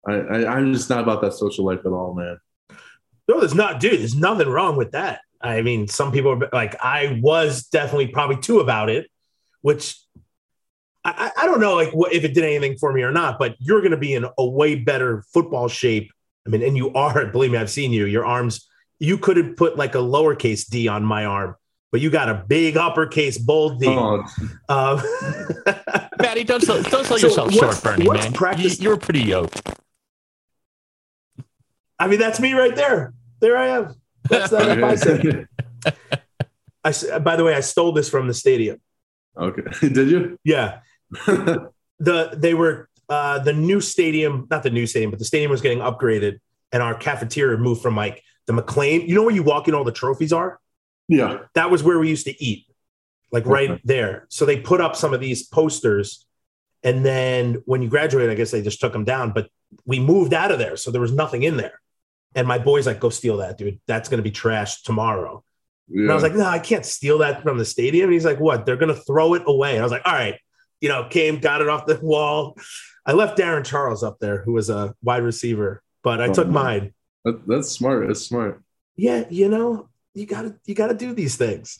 I, 0.05 0.15
I 0.15 0.57
I'm 0.57 0.73
just 0.73 0.89
not 0.89 1.01
about 1.01 1.21
that 1.21 1.31
social 1.31 1.63
life 1.63 1.79
at 1.85 1.93
all, 1.93 2.13
man. 2.13 2.37
No, 3.29 3.39
there's 3.39 3.55
not, 3.55 3.79
dude. 3.79 4.01
There's 4.01 4.15
nothing 4.15 4.49
wrong 4.49 4.75
with 4.75 4.91
that. 4.91 5.21
I 5.39 5.61
mean, 5.61 5.87
some 5.87 6.11
people 6.11 6.31
are 6.31 6.49
like, 6.51 6.75
I 6.83 7.21
was 7.23 7.67
definitely 7.67 8.07
probably 8.07 8.35
too 8.41 8.59
about 8.59 8.89
it, 8.89 9.09
which 9.61 9.97
I, 11.05 11.31
I 11.37 11.43
I 11.43 11.45
don't 11.45 11.61
know, 11.61 11.75
like 11.75 11.91
what 11.93 12.11
if 12.11 12.25
it 12.25 12.33
did 12.33 12.43
anything 12.43 12.77
for 12.79 12.91
me 12.91 13.01
or 13.03 13.11
not. 13.13 13.39
But 13.39 13.55
you're 13.59 13.79
going 13.79 13.91
to 13.91 13.97
be 13.97 14.13
in 14.13 14.25
a 14.37 14.45
way 14.45 14.75
better 14.75 15.23
football 15.33 15.69
shape. 15.69 16.11
I 16.45 16.49
mean, 16.49 16.63
and 16.63 16.75
you 16.75 16.91
are. 16.95 17.25
Believe 17.31 17.51
me, 17.51 17.59
I've 17.59 17.71
seen 17.71 17.93
you. 17.93 18.07
Your 18.07 18.25
arms. 18.25 18.67
You 18.99 19.17
could 19.17 19.37
have 19.37 19.55
put 19.55 19.77
like 19.77 19.95
a 19.95 19.99
lowercase 19.99 20.69
d 20.69 20.89
on 20.89 21.03
my 21.05 21.25
arm, 21.25 21.55
but 21.91 21.99
you 22.01 22.09
got 22.09 22.29
a 22.29 22.43
big 22.47 22.77
uppercase 22.77 23.37
bold 23.37 23.79
D. 23.79 23.87
Oh, 23.87 24.23
Um, 24.69 25.01
Maddie, 26.21 26.43
don't 26.43 26.61
sell, 26.61 26.81
don't 26.83 27.05
sell 27.05 27.17
So 27.17 27.27
yourself 27.27 27.53
short, 27.53 27.83
Bernie, 27.83 28.07
what's 28.07 28.23
man. 28.23 28.33
practice- 28.33 28.79
You, 28.79 28.83
you 28.85 28.89
were 28.89 28.97
pretty 28.97 29.21
yoked. 29.23 29.61
I 31.99 32.07
mean, 32.07 32.19
that's 32.19 32.39
me 32.39 32.53
right 32.53 32.75
there. 32.75 33.13
There 33.39 33.57
I 33.57 33.67
am. 33.69 33.95
That's 34.29 34.49
that 34.51 34.79
bicep. 34.81 35.19
okay. 35.25 35.45
I, 36.83 36.89
s- 36.89 37.05
by 37.19 37.35
the 37.35 37.43
way, 37.43 37.53
I 37.53 37.59
stole 37.59 37.91
this 37.91 38.09
from 38.09 38.27
the 38.27 38.33
stadium. 38.33 38.79
okay. 39.37 39.61
Did 39.87 40.09
you? 40.09 40.39
Yeah, 40.43 40.79
the 41.27 42.29
they 42.35 42.53
were 42.53 42.89
uh, 43.09 43.39
the 43.39 43.53
new 43.53 43.81
stadium, 43.81 44.47
not 44.49 44.63
the 44.63 44.69
new 44.71 44.87
stadium, 44.87 45.11
but 45.11 45.19
the 45.19 45.25
stadium 45.25 45.51
was 45.51 45.61
getting 45.61 45.79
upgraded, 45.79 46.39
and 46.71 46.81
our 46.81 46.95
cafeteria 46.95 47.57
moved 47.57 47.81
from 47.81 47.95
like 47.95 48.23
the 48.47 48.53
McClain. 48.53 49.07
You 49.07 49.13
know 49.15 49.23
where 49.23 49.35
you 49.35 49.43
walk 49.43 49.67
in, 49.67 49.75
all 49.75 49.83
the 49.83 49.91
trophies 49.91 50.33
are. 50.33 50.59
Yeah. 51.11 51.39
That 51.55 51.69
was 51.69 51.83
where 51.83 51.99
we 51.99 52.07
used 52.09 52.25
to 52.27 52.43
eat, 52.43 52.65
like 53.31 53.45
right 53.45 53.69
Okay. 53.71 53.81
there. 53.83 54.25
So 54.29 54.45
they 54.45 54.59
put 54.59 54.79
up 54.81 54.95
some 54.95 55.13
of 55.13 55.19
these 55.19 55.45
posters, 55.45 56.25
and 56.83 57.05
then 57.05 57.61
when 57.65 57.81
you 57.81 57.89
graduated, 57.89 58.31
I 58.31 58.35
guess 58.35 58.51
they 58.51 58.61
just 58.61 58.79
took 58.79 58.93
them 58.93 59.03
down. 59.03 59.31
But 59.33 59.49
we 59.85 59.99
moved 59.99 60.33
out 60.33 60.51
of 60.51 60.57
there, 60.59 60.77
so 60.77 60.89
there 60.89 61.01
was 61.01 61.11
nothing 61.11 61.43
in 61.43 61.57
there. 61.57 61.79
And 62.33 62.47
my 62.47 62.57
boy's 62.57 62.87
like, 62.87 62.99
"Go 63.01 63.09
steal 63.09 63.37
that, 63.37 63.57
dude. 63.57 63.79
That's 63.87 64.07
going 64.09 64.19
to 64.19 64.23
be 64.23 64.31
trashed 64.31 64.83
tomorrow." 64.83 65.43
Yeah. 65.89 66.03
And 66.03 66.11
I 66.11 66.13
was 66.13 66.23
like, 66.23 66.35
no, 66.35 66.45
I 66.45 66.59
can't 66.59 66.85
steal 66.85 67.17
that 67.17 67.43
from 67.43 67.57
the 67.57 67.65
stadium. 67.65 68.05
And 68.05 68.13
he's 68.13 68.23
like, 68.23 68.39
what? 68.39 68.65
They're 68.65 68.77
going 68.77 68.95
to 68.95 69.01
throw 69.01 69.33
it 69.33 69.41
away. 69.45 69.71
And 69.71 69.79
I 69.79 69.83
was 69.83 69.91
like, 69.91 70.03
all 70.05 70.13
right, 70.13 70.35
you 70.79 70.87
know, 70.87 71.05
came, 71.09 71.39
got 71.39 71.59
it 71.59 71.67
off 71.67 71.85
the 71.85 71.99
wall. 72.01 72.55
I 73.05 73.11
left 73.11 73.35
Darrin 73.35 73.65
Charles 73.65 74.01
up 74.01 74.17
there, 74.19 74.41
who 74.43 74.53
was 74.53 74.69
a 74.69 74.95
wide 75.03 75.23
receiver, 75.23 75.83
but 76.01 76.21
I 76.21 76.27
Oh, 76.29 76.33
took 76.33 76.45
man. 76.47 76.53
mine. 76.53 76.93
That, 77.25 77.45
that's 77.45 77.69
smart. 77.69 78.07
That's 78.07 78.21
smart. 78.21 78.63
Yeah, 78.95 79.25
you 79.29 79.49
know, 79.49 79.89
you 80.13 80.25
gotta 80.25 80.55
you 80.65 80.75
gotta 80.75 80.93
do 80.93 81.13
these 81.13 81.35
things. 81.37 81.79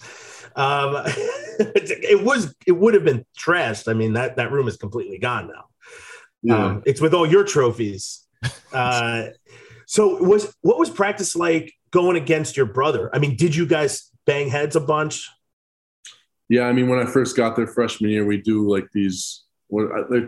Um, 0.55 0.95
it 1.05 2.23
was 2.23 2.53
it 2.65 2.73
would 2.73 2.93
have 2.93 3.03
been 3.03 3.25
trashed. 3.37 3.87
I 3.87 3.93
mean, 3.93 4.13
that 4.13 4.37
that 4.37 4.51
room 4.51 4.67
is 4.67 4.77
completely 4.77 5.19
gone 5.19 5.47
now. 5.47 5.65
Yeah. 6.41 6.65
Um, 6.65 6.83
it's 6.85 7.01
with 7.01 7.13
all 7.13 7.27
your 7.27 7.43
trophies. 7.43 8.25
Uh, 8.73 9.27
so 9.85 10.23
was 10.23 10.55
what 10.61 10.79
was 10.79 10.89
practice 10.89 11.35
like 11.35 11.73
going 11.91 12.15
against 12.15 12.55
your 12.55 12.65
brother? 12.65 13.13
I 13.13 13.19
mean, 13.19 13.35
did 13.35 13.53
you 13.53 13.65
guys 13.65 14.09
bang 14.25 14.49
heads 14.49 14.77
a 14.77 14.79
bunch? 14.79 15.29
Yeah, 16.47 16.63
I 16.63 16.71
mean, 16.71 16.87
when 16.87 16.99
I 16.99 17.05
first 17.05 17.35
got 17.35 17.55
there 17.55 17.67
freshman 17.67 18.09
year, 18.09 18.25
we 18.25 18.37
do 18.41 18.67
like 18.69 18.87
these. 18.93 19.43
What 19.67 20.09
like, 20.09 20.23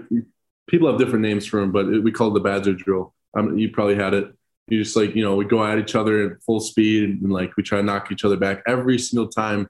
people 0.68 0.90
have 0.90 1.00
different 1.00 1.22
names 1.22 1.46
for 1.46 1.62
them, 1.62 1.72
but 1.72 1.86
it, 1.88 2.04
we 2.04 2.12
call 2.12 2.30
it 2.30 2.34
the 2.34 2.42
Badger 2.42 2.74
drill. 2.74 3.14
Um, 3.34 3.58
you 3.58 3.72
probably 3.72 3.96
had 3.96 4.14
it. 4.14 4.28
You 4.68 4.84
just 4.84 4.96
like 4.96 5.16
you 5.16 5.24
know 5.24 5.36
we 5.36 5.46
go 5.46 5.64
at 5.64 5.78
each 5.78 5.96
other 5.96 6.32
at 6.32 6.44
full 6.44 6.60
speed 6.60 7.22
and 7.22 7.32
like 7.32 7.56
we 7.58 7.64
try 7.64 7.80
to 7.80 7.84
knock 7.84 8.12
each 8.12 8.24
other 8.24 8.38
back 8.38 8.64
every 8.68 8.98
single 8.98 9.28
time. 9.28 9.68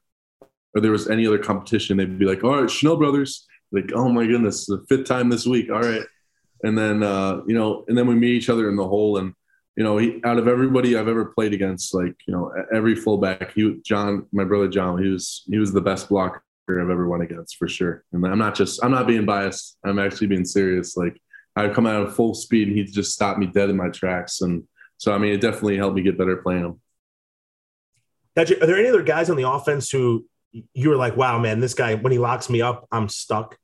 Or 0.75 0.81
there 0.81 0.91
was 0.91 1.07
any 1.09 1.27
other 1.27 1.37
competition, 1.37 1.97
they'd 1.97 2.17
be 2.17 2.25
like, 2.25 2.43
"All 2.43 2.61
right, 2.61 2.69
Chenal 2.69 2.97
brothers." 2.97 3.47
Like, 3.71 3.91
oh 3.93 4.09
my 4.09 4.25
goodness, 4.25 4.67
the 4.67 4.83
fifth 4.87 5.05
time 5.05 5.29
this 5.29 5.45
week. 5.45 5.71
All 5.71 5.81
right, 5.81 6.03
and 6.63 6.77
then 6.77 7.03
uh, 7.03 7.41
you 7.47 7.55
know, 7.55 7.85
and 7.87 7.97
then 7.97 8.07
we 8.07 8.15
meet 8.15 8.35
each 8.35 8.49
other 8.49 8.69
in 8.69 8.75
the 8.75 8.87
hole 8.87 9.17
and 9.17 9.33
you 9.75 9.83
know, 9.83 9.97
he, 9.97 10.21
out 10.23 10.37
of 10.37 10.47
everybody 10.47 10.95
I've 10.95 11.07
ever 11.07 11.25
played 11.25 11.53
against, 11.53 11.93
like 11.93 12.15
you 12.27 12.33
know, 12.33 12.51
every 12.73 12.95
fullback, 12.95 13.53
he 13.53 13.79
John, 13.83 14.27
my 14.31 14.43
brother 14.43 14.67
John, 14.67 15.01
he 15.01 15.09
was 15.09 15.43
he 15.47 15.57
was 15.57 15.73
the 15.73 15.81
best 15.81 16.09
blocker 16.09 16.43
I've 16.69 16.89
ever 16.89 17.07
won 17.07 17.21
against 17.21 17.57
for 17.57 17.67
sure. 17.67 18.03
And 18.13 18.25
I'm 18.25 18.37
not 18.37 18.55
just 18.55 18.83
I'm 18.83 18.91
not 18.91 19.07
being 19.07 19.25
biased. 19.25 19.77
I'm 19.83 19.99
actually 19.99 20.27
being 20.27 20.45
serious. 20.45 20.95
Like 20.95 21.19
I'd 21.55 21.73
come 21.73 21.87
out 21.87 22.03
of 22.03 22.15
full 22.15 22.33
speed, 22.35 22.67
and 22.67 22.77
he'd 22.77 22.91
just 22.91 23.13
stop 23.13 23.37
me 23.37 23.47
dead 23.47 23.69
in 23.69 23.77
my 23.77 23.89
tracks. 23.89 24.41
And 24.41 24.63
so 25.03 25.11
I 25.11 25.17
mean, 25.17 25.33
it 25.33 25.41
definitely 25.41 25.75
helped 25.75 25.97
me 25.97 26.01
get 26.01 26.17
better 26.17 26.37
playing 26.37 26.63
him. 26.63 26.81
Got 28.37 28.49
Are 28.51 28.65
there 28.65 28.77
any 28.77 28.87
other 28.87 29.03
guys 29.03 29.29
on 29.29 29.35
the 29.35 29.45
offense 29.49 29.89
who 29.89 30.25
you 30.73 30.87
were 30.87 30.95
like, 30.95 31.17
wow, 31.17 31.39
man, 31.39 31.59
this 31.59 31.73
guy, 31.73 31.95
when 31.95 32.13
he 32.13 32.19
locks 32.19 32.49
me 32.49 32.61
up, 32.61 32.87
I'm 32.89 33.09
stuck? 33.09 33.57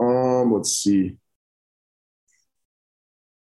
Um, 0.00 0.54
let's 0.54 0.70
see. 0.70 1.18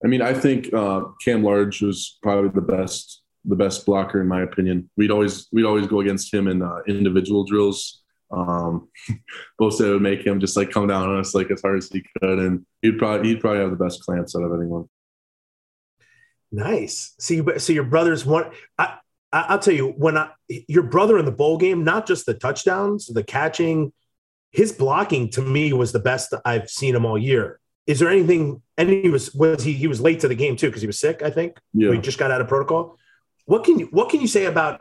I 0.05 0.09
mean, 0.09 0.23
I 0.23 0.35
think 0.35 0.75
uh, 0.75 1.03
Cam 1.25 1.45
Large 1.45 1.83
was 1.83 2.19
probably 2.21 2.51
the 2.51 2.67
best, 2.67 3.23
the 3.45 3.55
best 3.55 3.87
blocker 3.87 4.21
in 4.21 4.27
my 4.27 4.43
opinion. 4.43 4.91
We'd 4.97 5.13
always 5.13 5.47
we'd 5.53 5.67
always 5.67 5.87
go 5.87 6.01
against 6.01 6.35
him 6.35 6.49
in 6.49 6.63
uh, 6.63 6.81
individual 6.89 7.45
drills. 7.45 8.03
Um, 8.33 8.89
Bostad 9.61 9.93
would 9.93 10.03
make 10.03 10.27
him 10.27 10.41
just 10.41 10.57
like 10.57 10.73
come 10.73 10.89
down 10.89 11.11
on 11.11 11.21
us 11.21 11.33
like 11.33 11.49
as 11.53 11.63
hard 11.63 11.79
as 11.79 11.89
he 11.91 12.05
could, 12.21 12.41
and 12.41 12.67
he'd 12.83 12.99
probably 12.99 13.29
he'd 13.29 13.41
probably 13.41 13.61
have 13.61 13.71
the 13.71 13.77
best 13.77 14.03
clamps 14.03 14.35
out 14.35 14.43
of 14.43 14.53
anyone. 14.53 14.89
Nice. 16.57 17.15
See, 17.21 17.43
but 17.43 17.61
so 17.61 17.75
your 17.75 17.85
brother's 17.85 18.25
one. 18.25 18.51
I, 18.79 18.97
I, 19.31 19.41
I'll 19.49 19.59
tell 19.59 19.75
you 19.75 19.89
when 19.91 20.17
I 20.17 20.31
your 20.49 20.85
brother 20.85 21.19
in 21.19 21.27
the 21.27 21.31
bowl 21.31 21.59
game, 21.59 21.85
not 21.85 22.07
just 22.07 22.25
the 22.25 22.33
touchdowns, 22.33 23.09
the 23.09 23.23
catching, 23.23 23.93
his 24.53 24.73
blocking 24.73 25.29
to 25.33 25.43
me 25.43 25.75
was 25.75 25.93
the 25.93 25.99
best 25.99 26.33
I've 26.47 26.71
seen 26.71 26.95
him 26.95 27.05
all 27.05 27.19
year. 27.19 27.61
Is 27.87 27.99
there 27.99 28.09
anything? 28.09 28.63
And 28.79 28.89
he 28.89 29.11
was 29.11 29.35
was 29.35 29.63
he 29.63 29.75
he 29.75 29.87
was 29.87 30.01
late 30.01 30.21
to 30.21 30.29
the 30.29 30.35
game 30.35 30.57
too 30.57 30.69
because 30.69 30.81
he 30.81 30.87
was 30.87 30.99
sick. 30.99 31.21
I 31.23 31.29
think 31.29 31.59
Yeah. 31.75 31.91
we 31.91 31.99
just 31.99 32.17
got 32.17 32.31
out 32.31 32.41
of 32.41 32.49
protocol. 32.49 32.97
What 33.45 33.63
can 33.65 33.79
you 33.79 33.89
what 33.91 34.09
can 34.09 34.23
you 34.23 34.27
say 34.27 34.47
about? 34.47 34.81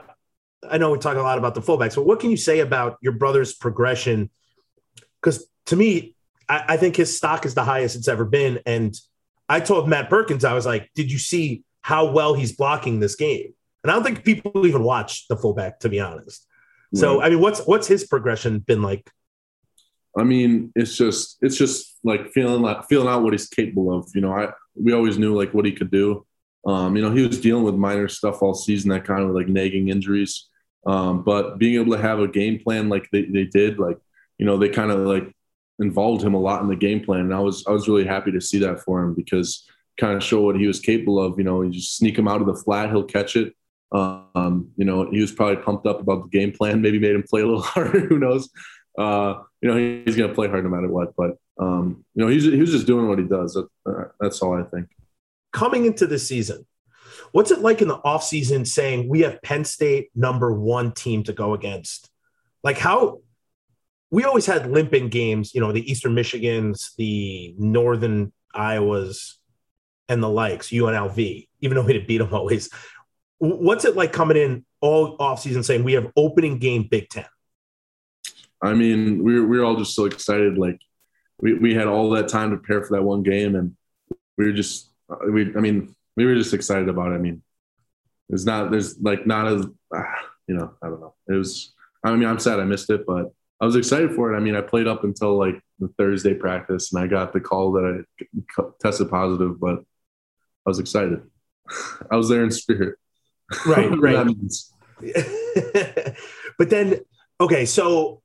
I 0.68 0.78
know 0.78 0.92
we 0.92 0.98
talk 0.98 1.18
a 1.18 1.22
lot 1.22 1.38
about 1.38 1.56
the 1.56 1.62
fullbacks, 1.62 1.96
but 1.96 2.06
what 2.06 2.22
can 2.22 2.32
you 2.32 2.38
say 2.38 2.62
about 2.62 2.98
your 3.02 3.12
brother's 3.12 3.54
progression? 3.54 4.30
Because 5.22 5.46
to 5.66 5.76
me, 5.76 6.16
I, 6.48 6.64
I 6.70 6.78
think 6.78 6.96
his 6.96 7.18
stock 7.18 7.46
is 7.46 7.54
the 7.54 7.66
highest 7.66 7.98
it's 7.98 8.08
ever 8.08 8.24
been, 8.24 8.62
and 8.66 8.96
I 9.50 9.60
told 9.60 9.90
Matt 9.90 10.10
Perkins, 10.10 10.46
I 10.46 10.54
was 10.54 10.66
like, 10.66 10.90
did 10.96 11.12
you 11.12 11.20
see 11.20 11.65
how 11.86 12.10
well 12.10 12.34
he's 12.34 12.52
blocking 12.52 13.00
this 13.00 13.16
game? 13.16 13.54
And 13.84 13.92
I 13.92 13.94
don't 13.94 14.04
think 14.04 14.24
people 14.24 14.66
even 14.66 14.82
watch 14.82 15.28
the 15.28 15.38
fullback, 15.38 15.82
to 15.82 15.90
be 15.90 16.00
honest. 16.00 16.44
So, 16.96 17.22
I 17.22 17.30
mean, 17.30 17.40
what's 17.40 17.60
what's 17.68 17.86
his 17.86 18.08
progression 18.08 18.58
been 18.58 18.82
like? 18.82 19.08
I 20.18 20.24
mean, 20.24 20.72
it's 20.76 20.98
just 20.98 21.38
it's 21.42 21.56
just 21.56 22.00
like 22.04 22.32
feeling 22.32 22.64
like 22.64 22.88
feeling 22.90 23.08
out 23.08 23.22
what 23.22 23.34
he's 23.34 23.48
capable 23.48 23.96
of. 23.96 24.10
You 24.16 24.22
know, 24.22 24.32
I 24.32 24.48
we 24.74 24.94
always 24.94 25.20
knew 25.20 25.38
like 25.38 25.54
what 25.54 25.66
he 25.66 25.74
could 25.74 25.92
do. 25.92 26.26
Um, 26.66 26.96
you 26.96 27.04
know, 27.04 27.12
he 27.12 27.28
was 27.28 27.40
dealing 27.40 27.64
with 27.64 27.76
minor 27.76 28.08
stuff 28.08 28.42
all 28.42 28.56
season 28.56 28.90
that 28.90 29.06
kind 29.06 29.22
of 29.22 29.36
like 29.36 29.48
nagging 29.48 29.90
injuries. 29.90 30.50
Um, 30.88 31.22
but 31.22 31.60
being 31.60 31.80
able 31.80 31.96
to 31.96 32.02
have 32.02 32.20
a 32.20 32.28
game 32.28 32.60
plan 32.64 32.90
like 32.90 33.08
they, 33.12 33.26
they 33.26 33.46
did, 33.46 33.78
like, 33.78 34.00
you 34.40 34.48
know, 34.48 34.58
they 34.58 34.70
kind 34.70 34.90
of 34.90 35.02
like 35.02 35.32
involved 35.78 36.24
him 36.24 36.34
a 36.34 36.40
lot 36.40 36.64
in 36.64 36.68
the 36.68 36.76
game 36.76 37.06
plan. 37.06 37.22
And 37.22 37.34
I 37.36 37.42
was 37.42 37.64
I 37.68 37.72
was 37.72 37.88
really 37.88 38.06
happy 38.06 38.32
to 38.32 38.42
see 38.42 38.58
that 38.60 38.80
for 38.80 39.04
him 39.04 39.14
because 39.14 39.70
kind 39.98 40.16
of 40.16 40.24
show 40.24 40.42
what 40.42 40.58
he 40.58 40.68
was 40.68 40.80
capable 40.80 41.20
of. 41.20 41.38
You 41.38 41.44
know, 41.44 41.62
you 41.62 41.72
just 41.72 41.98
sneak 41.98 42.18
him 42.18 42.28
out 42.28 42.42
of 42.42 42.48
the 42.48 42.56
flat, 42.56 42.90
he'll 42.90 43.04
catch 43.04 43.36
it. 43.36 43.54
Um, 43.92 44.72
you 44.76 44.86
know, 44.86 45.10
he 45.10 45.22
was 45.22 45.32
probably 45.32 45.58
pumped 45.58 45.86
up 45.88 46.00
about 46.00 46.24
the 46.24 46.30
game 46.30 46.52
plan, 46.52 46.82
maybe 46.82 47.00
made 47.00 47.16
him 47.16 47.24
play 47.24 47.42
a 47.42 47.46
little 47.46 47.62
harder. 47.62 48.00
Who 48.08 48.20
knows? 48.20 48.50
Uh, 48.98 49.42
you 49.62 49.70
know, 49.70 49.78
he's 50.06 50.16
going 50.16 50.30
to 50.30 50.36
play 50.36 50.48
hard 50.48 50.64
no 50.64 50.70
matter 50.70 50.88
what. 50.88 51.16
But 51.16 51.38
um, 51.60 52.06
you 52.14 52.24
know, 52.24 52.30
he's 52.30 52.44
he 52.44 52.60
was 52.60 52.72
just 52.72 52.88
doing 52.88 53.08
what 53.08 53.20
he 53.20 53.26
does. 53.26 53.58
Uh, 53.86 54.04
that's 54.20 54.42
all 54.42 54.60
I 54.60 54.64
think. 54.64 54.88
Coming 55.54 55.86
into 55.86 56.06
the 56.06 56.20
season, 56.20 56.66
what's 57.32 57.52
it 57.52 57.60
like 57.60 57.82
in 57.82 57.88
the 57.88 57.98
offseason 58.00 58.68
saying 58.68 59.08
we 59.08 59.22
have 59.22 59.42
Penn 59.42 59.64
State 59.64 60.10
number 60.16 60.54
one 60.54 60.92
team 60.92 61.24
to 61.24 61.34
go 61.34 61.54
against? 61.54 62.10
Like 62.64 62.78
how 62.78 63.22
we 64.12 64.24
always 64.24 64.46
had 64.46 64.72
limping 64.72 65.10
games, 65.10 65.54
you 65.54 65.62
know, 65.62 65.72
the 65.72 65.90
Eastern 65.90 66.14
Michigans, 66.14 66.96
the 66.96 67.54
Northern 67.58 68.32
Iowas, 68.56 69.36
and 70.10 70.22
the 70.22 70.30
likes, 70.30 70.70
UNLV, 70.70 71.48
even 71.62 71.76
though 71.76 71.84
we 71.84 71.94
didn't 71.94 72.08
beat 72.08 72.20
them 72.20 72.34
always. 72.34 72.70
What's 73.40 73.86
it 73.86 73.96
like 73.96 74.14
coming 74.14 74.38
in 74.38 74.66
all 74.82 75.18
offseason 75.18 75.64
saying 75.64 75.84
we 75.84 75.94
have 75.94 76.12
opening 76.16 76.60
game 76.60 76.88
Big 76.90 77.10
Ten? 77.10 77.26
I 78.62 78.74
mean, 78.74 79.24
we 79.24 79.40
were, 79.40 79.46
we 79.46 79.58
were 79.60 79.66
all 79.66 79.76
just 79.76 79.96
so 79.96 80.06
excited. 80.06 80.58
Like 80.58 80.80
we, 81.40 81.54
we 81.54 81.74
had 81.74 81.88
all 81.88 82.10
that 82.12 82.28
time 82.28 82.52
to 82.52 82.58
prepare 82.58 82.84
for 82.84 82.96
that 82.96 83.04
one 83.04 83.24
game, 83.24 83.56
and 83.56 83.76
we 84.38 84.46
were 84.46 84.54
just 84.54 84.92
we. 85.30 85.54
I 85.56 85.60
mean, 85.60 85.96
we 86.16 86.26
were 86.26 86.36
just 86.36 86.54
excited 86.54 86.88
about 86.88 87.12
it. 87.12 87.16
I 87.16 87.20
mean, 87.20 87.44
there's 88.30 88.46
not 88.46 88.72
there's 88.72 89.00
like 89.00 89.28
not 89.28 89.48
as 89.48 89.66
ah, 89.94 90.16
you 90.48 90.56
know 90.56 90.74
I 90.82 90.88
don't 90.88 91.02
know. 91.02 91.14
It 91.28 91.34
was. 91.34 91.74
I 92.04 92.16
mean, 92.16 92.30
I'm 92.30 92.40
sad 92.40 92.60
I 92.60 92.64
missed 92.64 92.90
it, 92.92 93.06
but 93.06 93.32
I 93.60 93.66
was 93.66 93.76
excited 93.76 94.12
for 94.12 94.34
it. 94.34 94.38
I 94.38 94.40
mean, 94.40 94.56
I 94.56 94.62
played 94.62 94.88
up 94.88 95.04
until 95.04 95.38
like 95.38 95.60
the 95.80 95.88
Thursday 95.98 96.34
practice, 96.34 96.94
and 96.94 97.04
I 97.04 97.08
got 97.08 97.34
the 97.34 97.42
call 97.42 97.72
that 97.74 98.06
I 98.20 98.64
tested 98.82 99.10
positive, 99.10 99.60
but 99.60 99.84
I 100.66 100.70
was 100.70 100.80
excited. 100.80 101.22
I 102.12 102.16
was 102.16 102.30
there 102.30 102.44
in 102.44 102.52
spirit. 102.52 102.98
Right, 103.66 103.92
right. 103.98 104.28
but 106.58 106.70
then, 106.70 107.00
okay, 107.40 107.66
so 107.66 108.22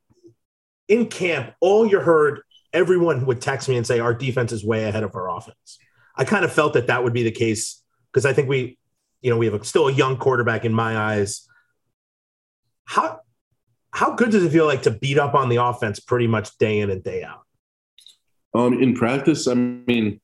in 0.87 1.07
camp, 1.07 1.53
all 1.59 1.85
you 1.85 1.99
heard, 1.99 2.41
everyone 2.73 3.25
would 3.25 3.41
text 3.41 3.69
me 3.69 3.77
and 3.77 3.85
say, 3.85 3.99
Our 3.99 4.13
defense 4.13 4.51
is 4.51 4.65
way 4.65 4.85
ahead 4.85 5.03
of 5.03 5.15
our 5.15 5.29
offense. 5.29 5.77
I 6.15 6.23
kind 6.23 6.45
of 6.45 6.51
felt 6.51 6.73
that 6.73 6.87
that 6.87 7.03
would 7.03 7.13
be 7.13 7.23
the 7.23 7.31
case 7.31 7.83
because 8.11 8.25
I 8.25 8.33
think 8.33 8.49
we, 8.49 8.77
you 9.21 9.29
know, 9.29 9.37
we 9.37 9.45
have 9.45 9.55
a, 9.55 9.63
still 9.63 9.87
a 9.87 9.93
young 9.93 10.17
quarterback 10.17 10.65
in 10.65 10.73
my 10.73 10.97
eyes. 10.97 11.47
How, 12.85 13.19
how 13.91 14.15
good 14.15 14.31
does 14.31 14.43
it 14.43 14.51
feel 14.51 14.65
like 14.65 14.83
to 14.83 14.91
beat 14.91 15.17
up 15.17 15.35
on 15.35 15.49
the 15.49 15.57
offense 15.57 15.99
pretty 15.99 16.27
much 16.27 16.57
day 16.57 16.79
in 16.79 16.89
and 16.89 17.03
day 17.03 17.23
out? 17.23 17.41
Um, 18.53 18.81
in 18.81 18.95
practice, 18.95 19.47
I 19.47 19.53
mean, 19.53 20.19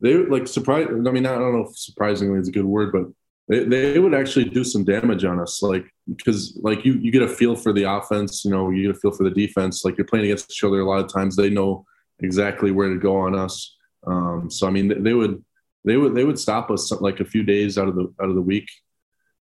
they 0.00 0.14
like 0.14 0.48
surprise. 0.48 0.88
I 0.90 1.10
mean, 1.10 1.26
I 1.26 1.34
don't 1.34 1.52
know 1.52 1.66
if 1.68 1.76
surprisingly 1.76 2.38
is 2.38 2.48
a 2.48 2.52
good 2.52 2.64
word, 2.64 2.92
but 2.92 3.04
they, 3.48 3.64
they 3.64 3.98
would 3.98 4.14
actually 4.14 4.46
do 4.46 4.64
some 4.64 4.84
damage 4.84 5.24
on 5.24 5.40
us, 5.40 5.62
like 5.62 5.84
because 6.06 6.58
like 6.62 6.84
you 6.84 6.94
you 6.94 7.10
get 7.10 7.22
a 7.22 7.28
feel 7.28 7.56
for 7.56 7.72
the 7.72 7.84
offense, 7.84 8.44
you 8.44 8.50
know, 8.50 8.70
you 8.70 8.82
get 8.82 8.96
a 8.96 9.00
feel 9.00 9.10
for 9.10 9.24
the 9.24 9.30
defense. 9.30 9.84
Like 9.84 9.98
you're 9.98 10.06
playing 10.06 10.26
against 10.26 10.50
each 10.50 10.64
other 10.64 10.80
a 10.80 10.88
lot 10.88 11.04
of 11.04 11.12
times, 11.12 11.36
they 11.36 11.50
know 11.50 11.84
exactly 12.20 12.70
where 12.70 12.88
to 12.88 12.98
go 12.98 13.16
on 13.16 13.34
us. 13.34 13.76
Um, 14.06 14.50
so 14.50 14.66
I 14.66 14.70
mean, 14.70 14.88
they, 14.88 14.94
they 14.94 15.14
would 15.14 15.44
they 15.84 15.96
would 15.96 16.14
they 16.14 16.24
would 16.24 16.38
stop 16.38 16.70
us 16.70 16.90
like 16.92 17.20
a 17.20 17.24
few 17.24 17.42
days 17.42 17.78
out 17.78 17.88
of 17.88 17.96
the 17.96 18.12
out 18.22 18.28
of 18.28 18.34
the 18.34 18.40
week. 18.40 18.68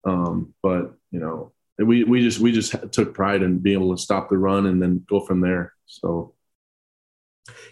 Um, 0.05 0.53
but 0.63 0.93
you 1.11 1.19
know, 1.19 1.51
we 1.77 2.03
we 2.03 2.21
just 2.21 2.39
we 2.39 2.51
just 2.51 2.75
took 2.91 3.13
pride 3.13 3.43
in 3.43 3.59
being 3.59 3.79
able 3.81 3.95
to 3.95 4.01
stop 4.01 4.29
the 4.29 4.37
run 4.37 4.67
and 4.67 4.81
then 4.81 5.05
go 5.07 5.19
from 5.19 5.41
there. 5.41 5.73
So 5.85 6.33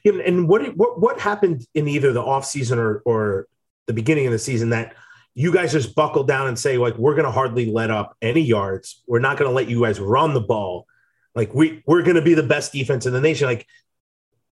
and 0.05 0.47
what 0.47 0.75
what 0.75 0.99
what 0.99 1.19
happened 1.19 1.65
in 1.73 1.87
either 1.87 2.13
the 2.13 2.21
offseason 2.21 2.77
or 2.77 3.01
or 3.05 3.47
the 3.87 3.93
beginning 3.93 4.25
of 4.25 4.31
the 4.31 4.39
season 4.39 4.69
that 4.69 4.95
you 5.33 5.53
guys 5.53 5.73
just 5.73 5.95
buckle 5.95 6.23
down 6.23 6.47
and 6.47 6.57
say 6.57 6.77
like 6.77 6.97
we're 6.97 7.13
going 7.13 7.25
to 7.25 7.31
hardly 7.31 7.71
let 7.71 7.91
up 7.91 8.15
any 8.21 8.41
yards. 8.41 9.03
We're 9.05 9.19
not 9.19 9.37
going 9.37 9.49
to 9.49 9.55
let 9.55 9.69
you 9.69 9.83
guys 9.83 9.99
run 9.99 10.33
the 10.33 10.41
ball. 10.41 10.87
Like 11.35 11.53
we 11.53 11.83
we're 11.85 12.03
going 12.03 12.15
to 12.15 12.21
be 12.21 12.33
the 12.33 12.43
best 12.43 12.71
defense 12.71 13.05
in 13.05 13.13
the 13.13 13.21
nation. 13.21 13.47
Like 13.47 13.67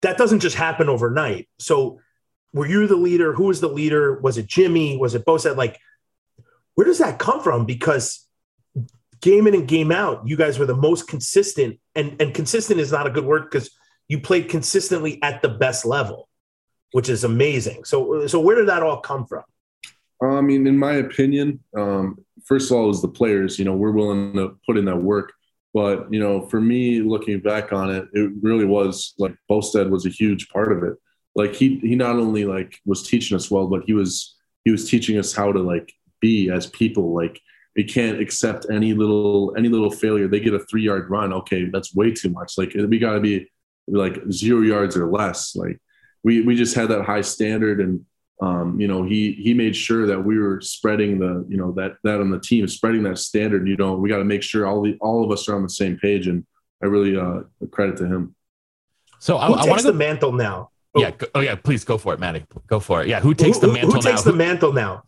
that 0.02 0.18
doesn't 0.18 0.40
just 0.40 0.56
happen 0.56 0.88
overnight. 0.88 1.50
So 1.60 2.00
were 2.54 2.66
you 2.66 2.88
the 2.88 2.96
leader? 2.96 3.34
Who 3.34 3.46
was 3.46 3.60
the 3.60 3.68
leader? 3.68 4.20
Was 4.22 4.38
it 4.38 4.48
Jimmy? 4.48 4.98
Was 4.98 5.16
it 5.16 5.26
Bosa? 5.26 5.56
Like 5.56 5.80
where 6.76 6.86
does 6.86 7.00
that 7.00 7.20
come 7.20 7.42
from? 7.42 7.66
Because 7.66 8.26
game 9.20 9.48
in 9.48 9.54
and 9.54 9.68
game 9.68 9.92
out, 9.92 10.26
you 10.26 10.38
guys 10.38 10.58
were 10.58 10.66
the 10.66 10.76
most 10.76 11.10
consistent, 11.10 11.78
and 11.94 12.16
and 12.22 12.34
consistent 12.34 12.80
is 12.80 12.92
not 12.92 13.06
a 13.06 13.10
good 13.10 13.26
word 13.26 13.44
because 13.44 13.70
you 14.10 14.20
played 14.20 14.50
consistently 14.50 15.22
at 15.24 15.42
the 15.42 15.48
best 15.48 15.86
level, 15.86 16.28
which 16.92 17.08
is 17.08 17.24
amazing. 17.24 17.86
So 17.86 18.28
so 18.28 18.42
where 18.42 18.58
did 18.58 18.68
that 18.68 18.84
all 18.84 19.00
come 19.00 19.26
from? 19.26 19.44
I 20.22 20.42
mean, 20.42 20.68
in 20.68 20.78
my 20.78 20.94
opinion, 20.96 21.64
um, 21.78 22.18
first 22.44 22.70
of 22.70 22.78
all, 22.78 22.90
is 22.90 23.02
the 23.02 23.08
players. 23.08 23.58
You 23.58 23.64
know, 23.64 23.76
we're 23.76 23.92
willing 23.92 24.34
to 24.34 24.58
put 24.66 24.78
in 24.78 24.84
that 24.86 24.98
work. 24.98 25.32
But 25.74 26.12
you 26.12 26.20
know, 26.20 26.48
for 26.48 26.60
me, 26.60 27.00
looking 27.00 27.40
back 27.40 27.72
on 27.72 27.92
it, 27.92 28.08
it 28.14 28.32
really 28.42 28.66
was 28.66 29.14
like 29.18 29.36
Bostad 29.50 29.90
was 29.90 30.06
a 30.06 30.10
huge 30.10 30.50
part 30.50 30.72
of 30.72 30.84
it. 30.84 30.98
Like 31.36 31.54
he 31.54 31.78
he 31.80 31.96
not 31.96 32.16
only 32.16 32.44
like 32.44 32.80
was 32.86 33.08
teaching 33.08 33.36
us 33.36 33.50
well, 33.52 33.68
but 33.68 33.84
he 33.86 33.94
was 33.94 34.36
he 34.66 34.72
was 34.72 34.90
teaching 34.90 35.18
us 35.18 35.34
how 35.34 35.52
to 35.52 35.60
like 35.60 35.94
be 36.20 36.50
as 36.50 36.66
people. 36.66 37.14
Like 37.14 37.40
we 37.76 37.84
can't 37.84 38.20
accept 38.20 38.66
any 38.72 38.94
little 38.96 39.54
any 39.56 39.70
little 39.70 39.92
failure. 39.92 40.28
They 40.28 40.40
get 40.40 40.56
a 40.56 40.66
three 40.66 40.82
yard 40.82 41.10
run. 41.12 41.32
Okay, 41.32 41.70
that's 41.72 41.96
way 41.96 42.12
too 42.12 42.30
much. 42.30 42.58
Like 42.58 42.74
we 42.74 42.98
got 42.98 43.14
to 43.14 43.20
be 43.20 43.48
like 43.92 44.20
zero 44.32 44.62
yards 44.62 44.96
or 44.96 45.10
less. 45.10 45.56
Like 45.56 45.80
we 46.24 46.42
we 46.42 46.56
just 46.56 46.76
had 46.76 46.90
that 46.90 47.06
high 47.06 47.22
standard 47.22 47.80
and 47.80 48.06
um, 48.42 48.80
you 48.80 48.88
know, 48.88 49.04
he 49.04 49.34
he 49.34 49.54
made 49.54 49.76
sure 49.76 50.06
that 50.08 50.24
we 50.24 50.40
were 50.40 50.62
spreading 50.62 51.20
the, 51.20 51.46
you 51.50 51.58
know, 51.58 51.74
that 51.74 51.98
that 52.04 52.22
on 52.22 52.30
the 52.30 52.40
team, 52.40 52.68
spreading 52.70 53.04
that 53.04 53.18
standard. 53.18 53.68
You 53.68 53.76
know, 53.76 53.96
we 53.96 54.08
got 54.08 54.20
to 54.20 54.24
make 54.24 54.44
sure 54.44 54.66
all 54.66 54.82
the 54.82 54.98
all 55.02 55.26
of 55.26 55.32
us 55.32 55.50
are 55.50 55.56
on 55.56 55.64
the 55.64 55.70
same 55.70 55.98
page, 55.98 56.28
and 56.28 56.46
I 56.82 56.86
really 56.86 57.18
uh, 57.18 57.42
credit 57.72 57.98
to 57.98 58.06
him. 58.06 58.36
So 59.20 59.38
I, 59.38 59.48
Who 59.48 59.54
I 59.56 59.58
takes 59.58 59.68
want 59.68 59.82
to 59.82 59.88
the 59.88 59.94
mantle 59.94 60.32
now? 60.32 60.70
Yeah. 60.96 61.12
Go, 61.12 61.28
oh 61.36 61.42
yeah. 61.42 61.56
Please 61.56 61.84
go 61.84 61.98
for 61.98 62.14
it, 62.14 62.20
Maddie. 62.22 62.46
Go 62.68 62.80
for 62.80 63.02
it. 63.02 63.10
Yeah. 63.10 63.20
Who 63.20 63.34
takes 63.34 63.60
who, 63.60 63.68
the 63.68 63.74
mantle 63.74 63.92
who 63.92 64.02
takes 64.02 64.26
now? 64.26 64.32
the 64.32 64.38
mantle 64.38 64.72
now? 64.72 65.04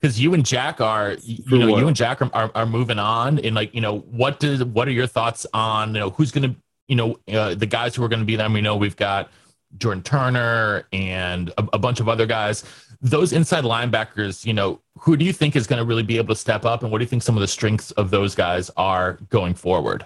because 0.00 0.20
you 0.20 0.34
and 0.34 0.44
Jack 0.44 0.80
are 0.80 1.16
you 1.22 1.58
know 1.58 1.78
you 1.78 1.86
and 1.86 1.94
Jack 1.94 2.20
are, 2.20 2.30
are, 2.34 2.50
are 2.56 2.66
moving 2.66 2.98
on 2.98 3.38
and 3.38 3.54
like 3.54 3.72
you 3.72 3.80
know 3.80 4.00
what 4.00 4.40
does 4.40 4.64
what 4.64 4.88
are 4.88 4.90
your 4.92 5.06
thoughts 5.06 5.46
on 5.54 5.94
you 5.94 6.00
know 6.00 6.10
who's 6.10 6.32
gonna 6.32 6.56
you 6.92 6.96
know 6.96 7.18
uh, 7.32 7.54
the 7.54 7.64
guys 7.64 7.94
who 7.94 8.04
are 8.04 8.08
gonna 8.08 8.24
be 8.24 8.36
there 8.36 8.50
we 8.50 8.60
know 8.60 8.76
we've 8.76 8.96
got 8.96 9.30
Jordan 9.78 10.02
Turner 10.02 10.86
and 10.92 11.48
a, 11.56 11.66
a 11.72 11.78
bunch 11.78 12.00
of 12.00 12.08
other 12.08 12.26
guys 12.26 12.64
those 13.00 13.32
inside 13.32 13.64
linebackers 13.64 14.44
you 14.44 14.52
know 14.52 14.78
who 14.98 15.16
do 15.16 15.24
you 15.24 15.32
think 15.32 15.56
is 15.56 15.66
gonna 15.66 15.84
really 15.84 16.02
be 16.02 16.18
able 16.18 16.34
to 16.34 16.40
step 16.40 16.66
up 16.66 16.82
and 16.82 16.92
what 16.92 16.98
do 16.98 17.04
you 17.04 17.08
think 17.08 17.22
some 17.22 17.34
of 17.34 17.40
the 17.40 17.48
strengths 17.48 17.92
of 17.92 18.10
those 18.10 18.34
guys 18.34 18.70
are 18.76 19.14
going 19.30 19.54
forward 19.54 20.04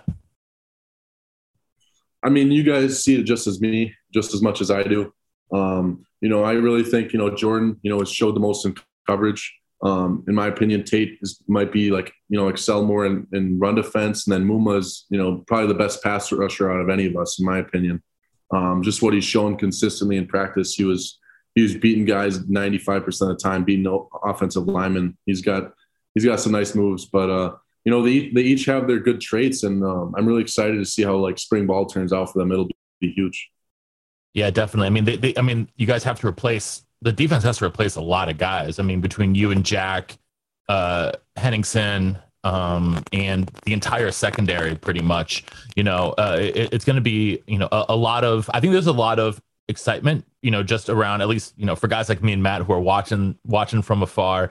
I 2.23 2.29
mean, 2.29 2.51
you 2.51 2.65
guys 2.65 3.05
see 3.05 3.21
it 3.21 3.23
just 3.23 3.47
as 3.47 3.61
me, 3.61 3.95
just 4.13 4.35
as 4.35 4.43
much 4.43 4.61
as 4.61 4.69
I 4.69 4.83
do. 4.83 5.13
Um, 5.53 6.05
you 6.21 6.29
know, 6.29 6.43
I 6.43 6.55
really 6.55 6.83
think 6.83 7.13
you 7.13 7.21
know 7.21 7.31
Jordan, 7.31 7.79
you 7.83 7.91
know, 7.91 8.01
has 8.01 8.11
showed 8.11 8.35
the 8.35 8.41
most 8.41 8.67
in 8.67 8.75
coverage. 9.07 9.55
Um, 9.83 10.25
in 10.27 10.35
my 10.35 10.47
opinion, 10.47 10.85
Tate 10.85 11.19
is 11.21 11.43
might 11.47 11.71
be 11.71 11.91
like 11.91 12.13
you 12.29 12.39
know 12.39 12.49
excel 12.49 12.85
more 12.85 13.05
in, 13.07 13.27
in 13.33 13.59
run 13.59 13.75
defense, 13.75 14.27
and 14.27 14.33
then 14.33 14.49
Muma 14.49 14.79
is 14.79 15.07
you 15.11 15.19
know 15.19 15.45
probably 15.47 15.69
the 15.69 15.75
best 15.75 16.03
pass 16.03 16.33
rusher 16.33 16.71
out 16.71 16.81
of 16.81 16.89
any 16.89 17.07
of 17.07 17.17
us, 17.17 17.39
in 17.39 17.45
my 17.45 17.59
opinion. 17.59 18.03
Um, 18.53 18.83
just 18.83 19.03
what 19.03 19.13
he's 19.13 19.25
shown 19.25 19.57
consistently 19.57 20.17
in 20.17 20.27
practice, 20.27 20.75
he 20.75 20.85
was 20.85 21.19
he 21.55 21.63
was 21.63 21.75
beating 21.77 22.05
guys 22.05 22.49
ninety 22.49 22.79
five 22.79 23.05
percent 23.05 23.31
of 23.31 23.39
the 23.39 23.43
time, 23.43 23.65
beating 23.65 24.09
offensive 24.25 24.67
linemen. 24.67 25.17
He's 25.27 25.43
got 25.43 25.73
he's 26.15 26.25
got 26.25 26.41
some 26.41 26.53
nice 26.53 26.75
moves, 26.75 27.05
but 27.05 27.29
uh, 27.29 27.57
you 27.85 27.93
know 27.93 28.03
they 28.03 28.31
they 28.31 28.43
each 28.43 28.65
have 28.65 28.87
their 28.87 29.01
good 29.01 29.21
traits, 29.21 29.63
and 29.63 29.85
um, 29.85 30.15
I'm 30.17 30.27
really 30.27 30.43
excited 30.43 30.79
to 30.79 30.85
see 30.87 31.03
how 31.03 31.17
like 31.17 31.39
spring 31.39 31.67
ball 31.67 31.85
turns 31.85 32.13
out 32.13 32.33
for 32.33 32.39
them. 32.39 32.51
It'll 32.53 32.69
be 33.01 33.13
huge. 33.13 33.51
yeah 34.33 34.51
definitely 34.51 34.87
I 34.87 34.91
mean 34.91 35.05
they, 35.05 35.17
they 35.17 35.35
I 35.37 35.43
mean 35.43 35.69
you 35.77 35.87
guys 35.87 36.03
have 36.05 36.21
to 36.21 36.27
replace 36.27 36.86
the 37.03 37.13
defense 37.13 37.45
has 37.45 37.59
to 37.59 37.65
replace 37.65 37.97
a 37.97 38.01
lot 38.01 38.29
of 38.29 38.39
guys. 38.39 38.79
I 38.79 38.83
mean 38.83 39.01
between 39.01 39.35
you 39.35 39.51
and 39.51 39.65
Jack 39.65 40.17
uh 40.69 41.13
Henningsen 41.37 42.19
um, 42.45 43.03
and 43.13 43.51
the 43.65 43.73
entire 43.73 44.13
secondary 44.13 44.77
pretty 44.77 45.03
much 45.03 45.45
you 45.75 45.83
know 45.83 46.15
uh, 46.17 46.39
it, 46.41 46.73
it's 46.73 46.85
going 46.85 46.95
to 46.95 47.03
be 47.03 47.43
you 47.47 47.59
know 47.59 47.69
a, 47.73 47.87
a 47.89 47.97
lot 47.97 48.23
of 48.23 48.49
i 48.55 48.61
think 48.61 48.73
there's 48.73 48.87
a 48.87 48.93
lot 48.93 49.19
of 49.19 49.43
excitement 49.69 50.25
you 50.43 50.53
know 50.53 50.63
just 50.63 50.89
around 50.89 51.23
at 51.23 51.29
least 51.29 51.55
you 51.57 51.67
know 51.67 51.75
for 51.75 51.89
guys 51.89 52.09
like 52.09 52.23
me 52.23 52.33
and 52.33 52.43
matt 52.45 52.63
who 52.63 52.73
are 52.73 52.81
watching 52.81 53.37
watching 53.45 53.83
from 53.83 54.01
afar 54.01 54.49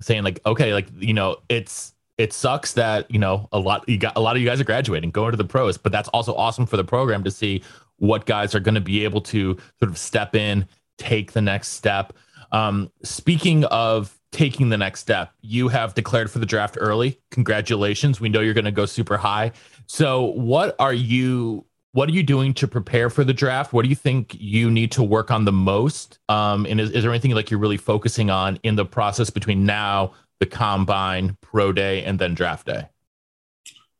saying 0.00 0.22
like 0.22 0.40
okay 0.46 0.72
like 0.72 0.88
you 0.98 1.12
know 1.12 1.36
it's 1.50 1.94
it 2.18 2.32
sucks 2.32 2.72
that 2.74 3.10
you 3.10 3.18
know 3.18 3.48
a 3.52 3.58
lot 3.58 3.88
you 3.88 3.98
got 3.98 4.16
a 4.16 4.20
lot 4.20 4.36
of 4.36 4.42
you 4.42 4.48
guys 4.48 4.60
are 4.60 4.64
graduating 4.64 5.10
going 5.10 5.32
to 5.32 5.36
the 5.36 5.44
pros. 5.44 5.76
But 5.76 5.92
that's 5.92 6.08
also 6.10 6.34
awesome 6.34 6.66
for 6.66 6.76
the 6.76 6.84
program 6.84 7.24
to 7.24 7.30
see 7.30 7.62
what 7.98 8.26
guys 8.26 8.54
are 8.54 8.60
going 8.60 8.74
to 8.74 8.80
be 8.80 9.04
able 9.04 9.20
to 9.20 9.56
sort 9.78 9.90
of 9.90 9.98
step 9.98 10.34
in 10.34 10.66
take 10.98 11.32
the 11.32 11.42
next 11.42 11.68
step 11.68 12.12
um, 12.54 12.92
speaking 13.02 13.64
of 13.64 14.16
taking 14.30 14.68
the 14.68 14.78
next 14.78 15.00
step, 15.00 15.32
you 15.42 15.68
have 15.68 15.94
declared 15.94 16.30
for 16.30 16.38
the 16.38 16.46
draft 16.46 16.78
early. 16.80 17.20
Congratulations. 17.32 18.20
We 18.20 18.28
know 18.28 18.40
you're 18.40 18.54
going 18.54 18.64
to 18.64 18.70
go 18.70 18.86
super 18.86 19.16
high. 19.16 19.52
So, 19.86 20.22
what 20.22 20.76
are 20.78 20.92
you 20.92 21.66
what 21.92 22.08
are 22.08 22.12
you 22.12 22.24
doing 22.24 22.54
to 22.54 22.66
prepare 22.66 23.10
for 23.10 23.22
the 23.22 23.32
draft? 23.32 23.72
What 23.72 23.82
do 23.82 23.88
you 23.88 23.94
think 23.94 24.36
you 24.38 24.70
need 24.70 24.90
to 24.92 25.02
work 25.02 25.30
on 25.30 25.44
the 25.44 25.52
most? 25.52 26.18
Um, 26.28 26.66
and 26.66 26.80
is, 26.80 26.90
is 26.90 27.04
there 27.04 27.12
anything 27.12 27.30
like 27.32 27.50
you're 27.50 27.60
really 27.60 27.76
focusing 27.76 28.30
on 28.30 28.58
in 28.64 28.74
the 28.74 28.84
process 28.84 29.30
between 29.30 29.64
now, 29.64 30.12
the 30.40 30.46
combine, 30.46 31.36
pro 31.40 31.72
day, 31.72 32.02
and 32.04 32.18
then 32.18 32.34
draft 32.34 32.66
day? 32.66 32.88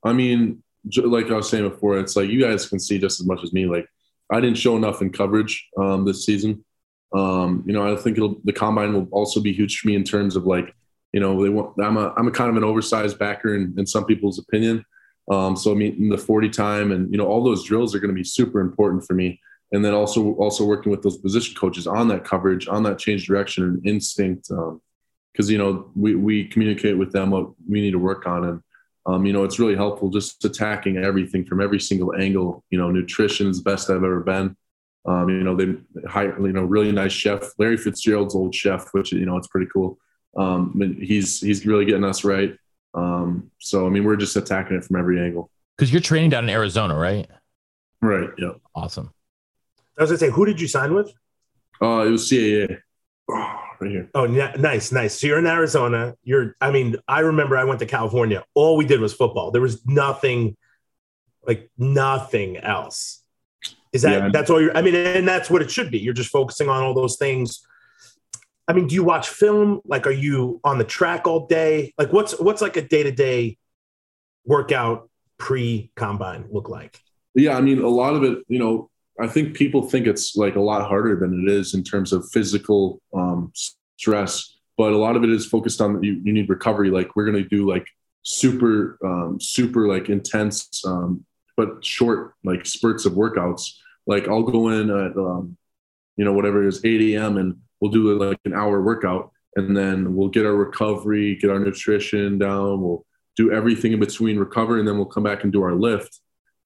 I 0.05 0.13
mean, 0.13 0.63
like 0.97 1.27
I 1.31 1.35
was 1.35 1.49
saying 1.49 1.69
before, 1.69 1.99
it's 1.99 2.17
like 2.17 2.29
you 2.29 2.41
guys 2.41 2.69
can 2.69 2.81
see 2.81 2.99
just 2.99 3.21
as 3.21 3.27
much 3.27 3.45
as 3.45 3.53
me. 3.53 3.67
Like 3.67 3.87
I 4.31 4.41
didn't 4.41 4.59
show 4.59 4.77
enough 4.77 5.01
in 5.01 5.13
coverage 5.13 5.69
um, 5.77 6.05
this 6.05 6.25
season. 6.25 6.65
Um, 7.15 7.63
you 7.67 7.73
know, 7.73 7.93
I 7.93 7.97
think 7.97 8.17
the 8.17 8.53
combine 8.53 8.93
will 8.93 9.09
also 9.13 9.41
be 9.41 9.53
huge 9.53 9.79
for 9.79 9.89
me 9.89 9.95
in 9.95 10.05
terms 10.05 10.37
of 10.37 10.47
like, 10.47 10.75
you 11.13 11.21
know, 11.21 11.41
they 11.43 11.49
want. 11.49 11.75
I'm 11.81 11.97
a 11.97 12.13
I'm 12.17 12.27
a 12.27 12.33
kind 12.33 12.51
of 12.51 12.57
an 12.57 12.65
oversized 12.65 13.19
backer 13.19 13.55
in, 13.55 13.75
in 13.79 13.87
some 13.87 14.05
people's 14.05 14.39
opinion. 14.39 14.85
Um, 15.31 15.57
so 15.57 15.71
I 15.71 15.75
mean, 15.75 16.09
the 16.09 16.19
40 16.19 16.51
time 16.51 16.93
and 16.93 17.11
you 17.11 17.17
know 17.17 17.27
all 17.27 17.43
those 17.43 17.65
drills 17.65 17.95
are 17.95 18.01
going 18.01 18.15
to 18.15 18.15
be 18.15 18.25
super 18.25 18.61
important 18.61 19.07
for 19.07 19.15
me. 19.15 19.41
And 19.73 19.85
then 19.85 19.95
also 19.95 20.35
also 20.35 20.65
working 20.65 20.91
with 20.91 21.03
those 21.03 21.19
position 21.19 21.55
coaches 21.55 21.87
on 21.87 22.09
that 22.09 22.25
coverage, 22.25 22.69
on 22.69 22.83
that 22.83 22.99
change 22.99 23.27
direction 23.27 23.65
and 23.65 23.87
instinct, 23.87 24.51
because 25.33 25.51
you 25.51 25.59
know 25.59 25.91
we 25.95 26.17
we 26.17 26.45
communicate 26.47 26.99
with 26.99 27.13
them 27.13 27.31
what 27.31 27.51
we 27.69 27.81
need 27.81 27.93
to 27.93 27.99
work 27.99 28.27
on 28.27 28.45
and 28.45 28.63
um, 29.07 29.27
you 29.27 29.33
know, 29.33 29.45
it's 29.45 29.59
really 29.59 29.77
helpful 29.77 30.09
just 30.09 30.45
attacking 30.45 30.97
everything 30.97 31.45
from 31.45 31.61
every 31.61 31.81
single 31.81 32.15
angle. 32.15 32.65
You 32.71 32.79
know, 32.79 32.91
nutrition 32.91 33.49
is 33.49 33.63
the 33.63 33.71
best 33.71 33.91
I've 33.91 33.97
ever 33.97 34.21
been. 34.21 34.57
Um, 35.07 35.29
you 35.29 35.45
know, 35.45 35.55
they 35.55 35.75
hire, 36.09 36.39
you 36.41 36.53
know, 36.53 36.63
really 36.63 36.91
nice 36.93 37.13
chef, 37.13 37.43
Larry 37.59 37.77
Fitzgerald's 37.77 38.35
old 38.35 38.55
chef, 38.55 38.89
which, 38.93 39.13
you 39.13 39.27
know, 39.27 39.37
it's 39.37 39.49
pretty 39.49 39.67
cool. 39.73 39.99
Um, 40.37 40.73
but 40.75 40.89
he's, 40.89 41.41
he's 41.41 41.67
really 41.67 41.85
getting 41.85 42.05
us 42.05 42.25
right. 42.25 42.57
Um, 42.95 43.51
so, 43.59 43.87
I 43.87 43.91
mean, 43.91 44.05
we're 44.05 44.17
just 44.17 44.37
attacking 44.37 44.77
it 44.77 44.85
from 44.85 44.97
every 44.97 45.21
angle. 45.21 45.51
Because 45.77 45.93
you're 45.93 46.01
training 46.01 46.31
down 46.31 46.45
in 46.45 46.51
Arizona, 46.51 46.97
right? 46.97 47.29
Right. 48.01 48.31
Yeah. 48.39 48.53
Awesome. 48.75 49.13
I 49.99 50.03
was 50.03 50.11
gonna 50.11 50.19
say, 50.19 50.31
who 50.31 50.47
did 50.47 50.61
you 50.61 50.69
sign 50.69 50.95
with? 50.95 51.13
Uh, 51.83 52.05
it 52.07 52.11
was 52.11 52.31
CAA 52.31 52.79
oh, 53.31 53.61
right 53.81 53.91
here. 53.91 54.11
Oh, 54.15 54.25
n- 54.25 54.61
nice, 54.61 54.93
nice. 54.93 55.21
So 55.21 55.27
you're 55.27 55.39
in 55.39 55.47
Arizona. 55.47 56.15
You're, 56.23 56.57
I 56.61 56.71
mean, 56.71 56.97
I 57.09 57.21
remember 57.21 57.57
I 57.57 57.65
went 57.65 57.81
to 57.81 57.87
California. 57.87 58.45
All 58.55 58.77
we 58.77 58.85
did 58.85 59.01
was 59.01 59.13
football. 59.13 59.51
There 59.51 59.63
was 59.63 59.85
nothing, 59.87 60.57
like 61.47 61.71
nothing 61.77 62.57
else. 62.57 63.24
Is 63.95 64.03
that 64.03 64.13
Yeah. 64.25 64.29
that's 64.33 64.51
all 64.51 64.61
you're? 64.61 64.77
I 64.77 64.83
mean, 64.83 64.95
and 64.95 65.27
that's 65.27 65.49
what 65.49 65.63
it 65.63 65.71
should 65.71 65.91
be. 65.91 65.99
You're 65.99 66.13
just 66.13 66.31
focusing 66.31 66.69
on 66.69 66.83
all 66.83 66.93
those 66.93 67.17
things. 67.17 67.65
I 68.67 68.73
mean, 68.73 68.89
do 68.89 68.95
you 68.95 69.05
watch 69.05 69.29
film? 69.29 69.81
Like, 69.87 70.07
are 70.07 70.11
you 70.11 70.61
on 70.65 70.79
the 70.79 70.85
track 70.85 71.27
all 71.27 71.47
day? 71.47 71.95
Like, 71.97 72.13
what's 72.13 72.39
what's 72.41 72.61
like 72.61 72.77
a 72.77 72.83
day 72.83 73.05
to 73.05 73.13
day 73.13 73.57
workout 74.45 75.09
pre 75.39 75.91
combine 75.95 76.47
look 76.51 76.69
like? 76.69 77.01
Yeah, 77.35 77.57
I 77.57 77.61
mean, 77.61 77.81
a 77.83 77.89
lot 77.89 78.15
of 78.15 78.23
it, 78.25 78.39
you 78.49 78.59
know, 78.59 78.91
I 79.21 79.29
think 79.29 79.55
people 79.55 79.89
think 79.89 80.07
it's 80.07 80.35
like 80.37 80.57
a 80.57 80.61
lot 80.61 80.87
harder 80.89 81.17
than 81.19 81.47
it 81.47 81.51
is 81.53 81.75
in 81.75 81.85
terms 81.85 82.13
of 82.13 82.29
physical 82.31 83.01
um, 83.15 83.53
stress, 83.97 84.57
but 84.77 84.93
a 84.93 84.97
lot 84.97 85.17
of 85.17 85.23
it 85.25 85.31
is 85.31 85.47
focused 85.47 85.81
on 85.81 86.03
you, 86.03 86.21
you 86.25 86.33
need 86.33 86.49
recovery. 86.49 86.91
Like 86.91 87.15
we're 87.15 87.25
going 87.25 87.43
to 87.43 87.49
do 87.49 87.69
like 87.69 87.87
super, 88.23 88.99
um, 89.05 89.39
super 89.41 89.87
like 89.89 90.09
intense, 90.09 90.83
um, 90.85 91.25
but 91.57 91.85
short 91.85 92.35
like 92.45 92.67
spurts 92.67 93.05
of 93.05 93.13
workouts. 93.13 93.75
Like 94.07 94.29
I'll 94.29 94.43
go 94.43 94.69
in 94.69 94.91
at, 94.91 95.17
um, 95.17 95.57
you 96.17 96.25
know, 96.25 96.33
whatever 96.33 96.65
it 96.65 96.69
is, 96.69 96.85
8 96.85 97.15
a.m. 97.15 97.39
and 97.39 97.57
we'll 97.81 97.91
do 97.91 98.19
like 98.19 98.39
an 98.45 98.55
hour 98.55 98.83
workout. 98.83 99.31
And 99.57 99.77
then 99.77 100.15
we'll 100.15 100.29
get 100.29 100.47
our 100.47 100.55
recovery, 100.55 101.37
get 101.37 101.51
our 101.51 101.59
nutrition 101.59 102.39
down. 102.39 102.81
We'll 102.81 103.07
do 103.37 103.53
everything 103.53 103.93
in 103.93 104.01
between 104.01 104.39
recover 104.39 104.79
and 104.79 104.87
then 104.87 104.97
we'll 104.97 105.07
come 105.07 105.23
back 105.23 105.45
and 105.45 105.53
do 105.53 105.63
our 105.63 105.75
lift. 105.75 106.21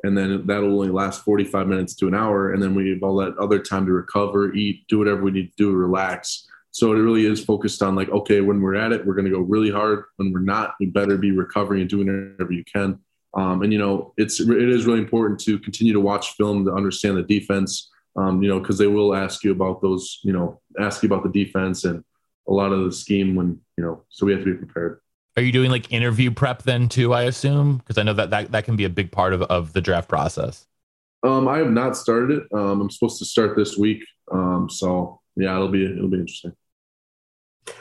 And 0.05 0.17
then 0.17 0.47
that'll 0.47 0.73
only 0.73 0.89
last 0.89 1.25
45 1.25 1.67
minutes 1.67 1.95
to 1.97 2.09
an 2.09 2.15
hour. 2.15 2.53
And 2.53 2.63
then 2.63 2.75
we 2.75 2.91
have 2.91 3.03
all 3.03 3.17
that 3.17 3.37
other 3.37 3.59
time 3.59 3.85
to 3.87 3.93
recover 3.93 4.55
eat 4.55 4.87
do 4.89 4.99
whatever 4.99 5.23
we 5.23 5.33
need 5.33 5.51
to 5.51 5.57
do 5.57 5.73
relax. 5.73 6.47
So 6.71 6.93
it 6.93 6.97
really 6.97 7.27
is 7.27 7.45
focused 7.45 7.83
on 7.83 7.97
like 7.97 8.09
okay 8.11 8.41
when 8.41 8.61
we're 8.61 8.77
at 8.77 8.93
it 8.93 9.05
we're 9.05 9.15
going 9.15 9.25
to 9.25 9.31
go 9.31 9.41
really 9.41 9.71
hard. 9.71 10.05
When 10.17 10.33
we're 10.33 10.41
not 10.41 10.75
we 10.79 10.87
better 10.87 11.17
be 11.17 11.33
recovering 11.33 11.81
and 11.81 11.91
doing 11.91 12.07
whatever 12.07 12.53
you 12.53 12.65
can 12.65 13.01
um, 13.35 13.63
and 13.63 13.73
you 13.73 13.79
know 13.79 14.13
it's 14.17 14.41
it 14.41 14.69
is 14.69 14.87
really 14.87 15.01
important 15.01 15.39
to 15.41 15.59
continue 15.59 15.93
to 15.93 16.01
watch 16.01 16.33
film 16.33 16.65
to 16.65 16.73
understand 16.73 17.17
the 17.17 17.23
defense 17.23 17.91
um, 18.17 18.43
you 18.43 18.49
know 18.49 18.59
because 18.59 18.79
they 18.79 18.87
will 18.87 19.15
ask 19.15 19.45
you 19.45 19.53
about 19.53 19.81
those 19.83 20.21
you 20.23 20.33
know 20.33 20.61
ask 20.81 21.03
you 21.03 21.07
about 21.09 21.23
the 21.23 21.45
defense 21.45 21.85
and 21.85 22.03
a 22.49 22.53
lot 22.53 22.73
of 22.73 22.85
the 22.85 22.93
scheme 22.93 23.35
when 23.35 23.61
you 23.77 23.85
know 23.85 24.03
so 24.09 24.25
we 24.27 24.33
have 24.33 24.43
to 24.43 24.51
be 24.53 24.57
prepared 24.57 25.01
Are 25.37 25.43
you 25.43 25.53
doing 25.53 25.71
like 25.71 25.93
interview 25.93 26.31
prep 26.31 26.63
then 26.63 26.89
too? 26.89 27.13
I 27.13 27.23
assume 27.25 27.77
because 27.79 27.99
I 27.99 28.03
know 28.03 28.15
that, 28.15 28.31
that 28.31 28.51
that 28.53 28.65
can 28.65 28.77
be 28.77 28.85
a 28.85 28.89
big 28.91 29.13
part 29.13 29.33
of, 29.35 29.43
of 29.43 29.73
the 29.73 29.81
draft 29.81 30.09
process. 30.09 30.67
um, 31.23 31.47
i 31.49 31.59
have 31.59 31.71
not 31.71 31.97
started 31.97 32.39
it 32.39 32.45
um, 32.59 32.81
i'm 32.81 32.91
supposed 32.91 33.19
to 33.19 33.25
start 33.25 33.57
this 33.57 33.77
week 33.77 34.03
um, 34.33 34.69
so 34.71 35.21
yeah 35.37 35.55
it'll 35.55 35.69
be 35.69 35.85
it'll 35.85 36.09
be 36.09 36.19
interesting 36.19 36.53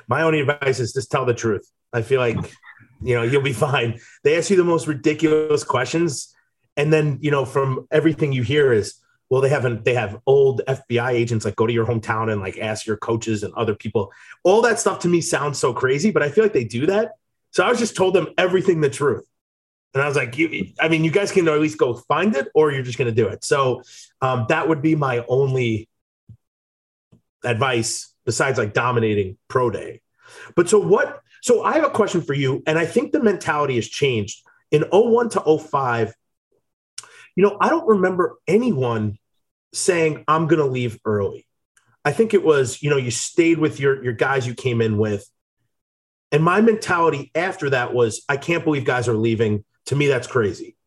My 0.07 0.21
only 0.23 0.41
advice 0.41 0.79
is 0.79 0.91
just 0.93 1.09
tell 1.11 1.25
the 1.25 1.33
truth. 1.33 1.65
I 1.93 2.01
feel 2.01 2.19
like, 2.19 2.37
you 3.01 3.15
know, 3.15 3.23
you'll 3.23 3.41
be 3.41 3.53
fine. 3.67 3.99
They 4.23 4.37
ask 4.37 4.49
you 4.49 4.57
the 4.57 4.63
most 4.63 4.87
ridiculous 4.87 5.63
questions. 5.63 6.33
And 6.75 6.93
then, 6.93 7.17
you 7.21 7.31
know, 7.31 7.45
from 7.45 7.87
everything 7.91 8.33
you 8.33 8.43
hear 8.43 8.71
is, 8.71 9.01
well, 9.29 9.41
they 9.41 9.49
haven't, 9.49 9.83
they 9.83 9.93
have 9.93 10.21
old 10.25 10.61
FBI 10.67 11.11
agents 11.11 11.43
like 11.43 11.55
go 11.55 11.67
to 11.67 11.73
your 11.73 11.85
hometown 11.85 12.31
and 12.31 12.39
like 12.39 12.57
ask 12.59 12.85
your 12.85 12.97
coaches 12.97 13.43
and 13.43 13.53
other 13.55 13.75
people. 13.75 14.11
All 14.43 14.61
that 14.61 14.79
stuff 14.79 14.99
to 14.99 15.09
me 15.09 15.19
sounds 15.19 15.57
so 15.57 15.73
crazy, 15.73 16.11
but 16.11 16.23
I 16.23 16.29
feel 16.29 16.45
like 16.45 16.53
they 16.53 16.63
do 16.63 16.85
that. 16.85 17.15
So 17.51 17.65
I 17.65 17.69
was 17.69 17.79
just 17.79 17.95
told 17.95 18.13
them 18.13 18.27
everything 18.37 18.79
the 18.81 18.89
truth. 18.89 19.25
And 19.93 20.03
I 20.03 20.07
was 20.07 20.15
like, 20.15 20.37
you, 20.37 20.67
I 20.79 20.89
mean, 20.89 21.03
you 21.03 21.11
guys 21.11 21.31
can 21.31 21.47
at 21.47 21.59
least 21.59 21.77
go 21.77 21.95
find 21.95 22.35
it 22.35 22.49
or 22.53 22.71
you're 22.71 22.83
just 22.83 22.97
going 22.97 23.13
to 23.13 23.15
do 23.15 23.27
it. 23.27 23.43
So 23.43 23.81
um, 24.21 24.45
that 24.49 24.69
would 24.69 24.81
be 24.81 24.95
my 24.95 25.25
only 25.27 25.89
advice 27.43 28.13
besides 28.25 28.57
like 28.59 28.73
dominating 28.73 29.37
pro 29.47 29.69
day. 29.69 30.01
But 30.55 30.69
so 30.69 30.79
what? 30.79 31.23
So 31.41 31.63
I 31.63 31.73
have 31.73 31.83
a 31.83 31.89
question 31.89 32.21
for 32.21 32.33
you. 32.33 32.63
And 32.65 32.77
I 32.77 32.85
think 32.85 33.11
the 33.11 33.23
mentality 33.23 33.75
has 33.75 33.87
changed 33.87 34.43
in 34.71 34.83
01 34.91 35.29
to 35.29 35.57
05. 35.59 36.13
You 37.35 37.43
know, 37.43 37.57
I 37.59 37.69
don't 37.69 37.87
remember 37.87 38.37
anyone 38.47 39.17
saying, 39.73 40.23
I'm 40.27 40.47
going 40.47 40.59
to 40.59 40.65
leave 40.65 40.99
early. 41.05 41.47
I 42.03 42.11
think 42.11 42.33
it 42.33 42.43
was, 42.43 42.81
you 42.81 42.89
know, 42.89 42.97
you 42.97 43.11
stayed 43.11 43.57
with 43.57 43.79
your, 43.79 44.03
your 44.03 44.13
guys 44.13 44.47
you 44.47 44.53
came 44.53 44.81
in 44.81 44.97
with. 44.97 45.29
And 46.31 46.43
my 46.43 46.61
mentality 46.61 47.31
after 47.35 47.69
that 47.69 47.93
was, 47.93 48.23
I 48.27 48.37
can't 48.37 48.63
believe 48.63 48.85
guys 48.85 49.07
are 49.07 49.13
leaving. 49.13 49.63
To 49.87 49.95
me, 49.95 50.07
that's 50.07 50.27
crazy. 50.27 50.77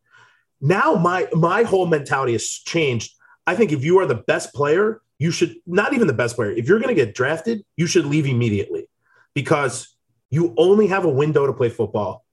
Now 0.61 0.93
my 0.93 1.27
my 1.33 1.63
whole 1.63 1.87
mentality 1.87 2.33
has 2.33 2.47
changed. 2.47 3.13
I 3.47 3.55
think 3.55 3.71
if 3.71 3.83
you 3.83 3.99
are 3.99 4.05
the 4.05 4.15
best 4.27 4.53
player, 4.53 5.01
you 5.17 5.31
should 5.31 5.55
not 5.65 5.93
even 5.93 6.07
the 6.07 6.13
best 6.13 6.35
player. 6.35 6.51
If 6.51 6.67
you're 6.67 6.79
going 6.79 6.95
to 6.95 7.05
get 7.05 7.15
drafted, 7.15 7.63
you 7.77 7.87
should 7.87 8.05
leave 8.05 8.27
immediately 8.27 8.87
because 9.33 9.90
you 10.31 10.55
only 10.57 10.87
have 10.87 11.05
a 11.05 11.09
window 11.09 11.45
to 11.45 11.53
play 11.53 11.69
football 11.69 12.25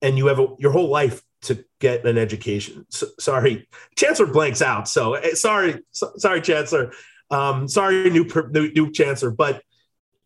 and 0.00 0.18
you 0.18 0.26
have 0.26 0.40
a, 0.40 0.48
your 0.58 0.72
whole 0.72 0.88
life 0.88 1.22
to 1.42 1.64
get 1.78 2.04
an 2.06 2.18
education. 2.18 2.86
So, 2.88 3.06
sorry, 3.20 3.68
Chancellor 3.96 4.26
blanks 4.26 4.62
out. 4.62 4.88
So 4.88 5.14
eh, 5.14 5.34
sorry, 5.34 5.82
so, 5.92 6.12
sorry, 6.16 6.40
Chancellor. 6.40 6.92
Um, 7.30 7.68
sorry, 7.68 8.10
new, 8.10 8.26
new 8.50 8.72
new 8.72 8.90
Chancellor. 8.90 9.30
But 9.30 9.62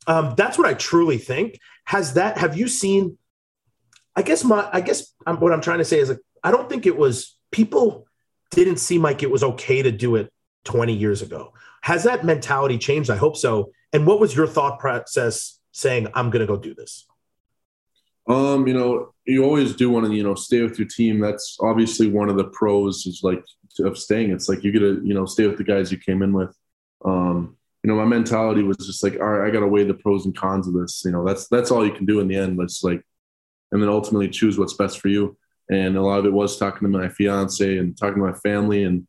um, 0.06 0.34
that's 0.36 0.56
what 0.56 0.66
I 0.66 0.74
truly 0.74 1.18
think. 1.18 1.58
Has 1.84 2.14
that? 2.14 2.38
Have 2.38 2.56
you 2.56 2.68
seen? 2.68 3.18
I 4.14 4.22
guess 4.22 4.44
my. 4.44 4.68
I 4.72 4.80
guess 4.80 5.12
um, 5.26 5.40
what 5.40 5.52
I'm 5.52 5.60
trying 5.60 5.78
to 5.78 5.84
say 5.84 5.98
is 5.98 6.08
like 6.08 6.18
I 6.42 6.50
don't 6.50 6.68
think 6.68 6.86
it 6.86 6.96
was 6.96 7.36
people 7.50 8.06
didn't 8.50 8.78
seem 8.78 9.02
like 9.02 9.22
it 9.22 9.30
was 9.30 9.42
okay 9.42 9.82
to 9.82 9.90
do 9.90 10.16
it 10.16 10.32
20 10.64 10.94
years 10.94 11.22
ago. 11.22 11.52
Has 11.82 12.04
that 12.04 12.24
mentality 12.24 12.78
changed? 12.78 13.10
I 13.10 13.16
hope 13.16 13.36
so. 13.36 13.72
And 13.92 14.06
what 14.06 14.20
was 14.20 14.34
your 14.34 14.46
thought 14.46 14.78
process 14.78 15.55
saying, 15.76 16.08
I'm 16.14 16.30
going 16.30 16.40
to 16.40 16.46
go 16.46 16.56
do 16.56 16.74
this? 16.74 17.06
Um, 18.26 18.66
you 18.66 18.72
know, 18.72 19.12
you 19.26 19.44
always 19.44 19.76
do 19.76 19.90
want 19.90 20.06
to, 20.06 20.14
you 20.14 20.22
know, 20.22 20.34
stay 20.34 20.62
with 20.62 20.78
your 20.78 20.88
team. 20.88 21.20
That's 21.20 21.58
obviously 21.60 22.08
one 22.08 22.30
of 22.30 22.36
the 22.38 22.48
pros 22.48 23.04
is 23.06 23.20
like 23.22 23.44
of 23.80 23.98
staying. 23.98 24.30
It's 24.30 24.48
like 24.48 24.64
you 24.64 24.72
get 24.72 24.78
to, 24.80 25.02
you 25.04 25.12
know, 25.12 25.26
stay 25.26 25.46
with 25.46 25.58
the 25.58 25.64
guys 25.64 25.92
you 25.92 25.98
came 25.98 26.22
in 26.22 26.32
with. 26.32 26.56
Um, 27.04 27.58
you 27.84 27.88
know, 27.88 27.96
my 27.96 28.06
mentality 28.06 28.62
was 28.62 28.78
just 28.78 29.04
like, 29.04 29.20
all 29.20 29.28
right, 29.28 29.46
I 29.46 29.52
got 29.52 29.60
to 29.60 29.68
weigh 29.68 29.84
the 29.84 29.92
pros 29.94 30.24
and 30.24 30.34
cons 30.34 30.66
of 30.66 30.72
this. 30.72 31.02
You 31.04 31.12
know, 31.12 31.26
that's 31.26 31.46
that's 31.48 31.70
all 31.70 31.84
you 31.84 31.92
can 31.92 32.06
do 32.06 32.20
in 32.20 32.26
the 32.26 32.36
end. 32.36 32.58
It's 32.62 32.82
like, 32.82 33.02
and 33.70 33.82
then 33.82 33.90
ultimately 33.90 34.30
choose 34.30 34.58
what's 34.58 34.72
best 34.72 34.98
for 34.98 35.08
you. 35.08 35.36
And 35.70 35.96
a 35.96 36.02
lot 36.02 36.18
of 36.18 36.24
it 36.24 36.32
was 36.32 36.56
talking 36.56 36.90
to 36.90 36.98
my 36.98 37.10
fiance 37.10 37.76
and 37.76 37.96
talking 37.98 38.22
to 38.22 38.28
my 38.30 38.32
family 38.38 38.84
and, 38.84 39.06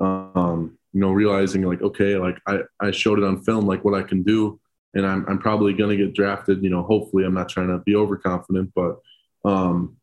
um, 0.00 0.78
you 0.94 1.00
know, 1.00 1.12
realizing 1.12 1.62
like, 1.62 1.82
okay, 1.82 2.16
like 2.16 2.38
I, 2.46 2.60
I 2.80 2.92
showed 2.92 3.18
it 3.18 3.24
on 3.24 3.42
film, 3.42 3.66
like 3.66 3.84
what 3.84 3.94
I 3.94 4.04
can 4.04 4.22
do. 4.22 4.58
And 4.94 5.06
I'm, 5.06 5.26
I'm 5.28 5.38
probably 5.38 5.74
going 5.74 5.96
to 5.96 6.04
get 6.04 6.14
drafted, 6.14 6.62
you 6.62 6.70
know, 6.70 6.82
hopefully 6.82 7.24
I'm 7.24 7.34
not 7.34 7.48
trying 7.48 7.68
to 7.68 7.78
be 7.78 7.94
overconfident, 7.94 8.72
but, 8.74 8.96
um, 9.44 9.96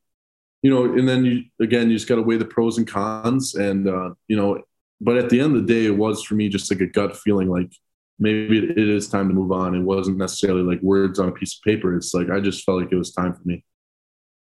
you 0.61 0.69
know, 0.69 0.85
and 0.85 1.07
then 1.07 1.25
you, 1.25 1.43
again, 1.59 1.89
you 1.89 1.95
just 1.95 2.07
got 2.07 2.15
to 2.15 2.21
weigh 2.21 2.37
the 2.37 2.45
pros 2.45 2.77
and 2.77 2.87
cons 2.87 3.55
and, 3.55 3.87
uh, 3.87 4.11
you 4.27 4.35
know, 4.35 4.61
but 5.01 5.17
at 5.17 5.29
the 5.29 5.39
end 5.39 5.55
of 5.55 5.65
the 5.65 5.73
day, 5.73 5.85
it 5.85 5.97
was 5.97 6.23
for 6.23 6.35
me 6.35 6.49
just 6.49 6.71
like 6.71 6.81
a 6.81 6.87
gut 6.87 7.17
feeling, 7.17 7.49
like 7.49 7.71
maybe 8.19 8.59
it, 8.59 8.77
is 8.77 9.07
time 9.09 9.27
to 9.27 9.33
move 9.33 9.51
on. 9.51 9.75
It 9.75 9.81
wasn't 9.81 10.17
necessarily 10.17 10.61
like 10.61 10.81
words 10.81 11.19
on 11.19 11.29
a 11.29 11.31
piece 11.31 11.55
of 11.55 11.63
paper. 11.63 11.95
It's 11.95 12.13
like, 12.13 12.29
I 12.29 12.39
just 12.39 12.63
felt 12.63 12.81
like 12.81 12.91
it 12.91 12.97
was 12.97 13.11
time 13.11 13.33
for 13.33 13.41
me. 13.43 13.63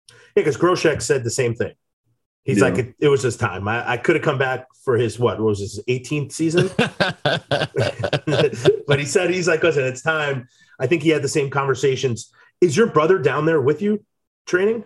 Yeah, 0.09 0.15
because 0.35 0.57
Groshek 0.57 1.01
said 1.01 1.23
the 1.23 1.31
same 1.31 1.55
thing. 1.55 1.73
He's 2.43 2.57
Yeah. 2.57 2.65
like, 2.65 2.77
it, 2.77 2.95
it 2.99 3.07
was 3.07 3.23
his 3.23 3.37
time. 3.37 3.67
I, 3.67 3.91
I 3.91 3.97
could 3.97 4.15
have 4.15 4.23
come 4.23 4.37
back 4.37 4.67
for 4.83 4.97
his 4.97 5.17
what, 5.17 5.39
what 5.39 5.47
was 5.47 5.59
his 5.59 5.81
18th 5.87 6.33
season? 6.33 6.69
but 8.87 8.99
he 8.99 9.05
said 9.05 9.29
he's 9.29 9.47
like, 9.47 9.63
listen, 9.63 9.85
it's 9.85 10.01
time. 10.01 10.47
I 10.79 10.87
think 10.87 11.03
he 11.03 11.09
had 11.09 11.21
the 11.21 11.29
same 11.29 11.49
conversations. 11.49 12.33
Is 12.59 12.75
your 12.75 12.87
brother 12.87 13.17
down 13.17 13.45
there 13.45 13.61
with 13.61 13.81
you 13.81 14.03
training? 14.45 14.83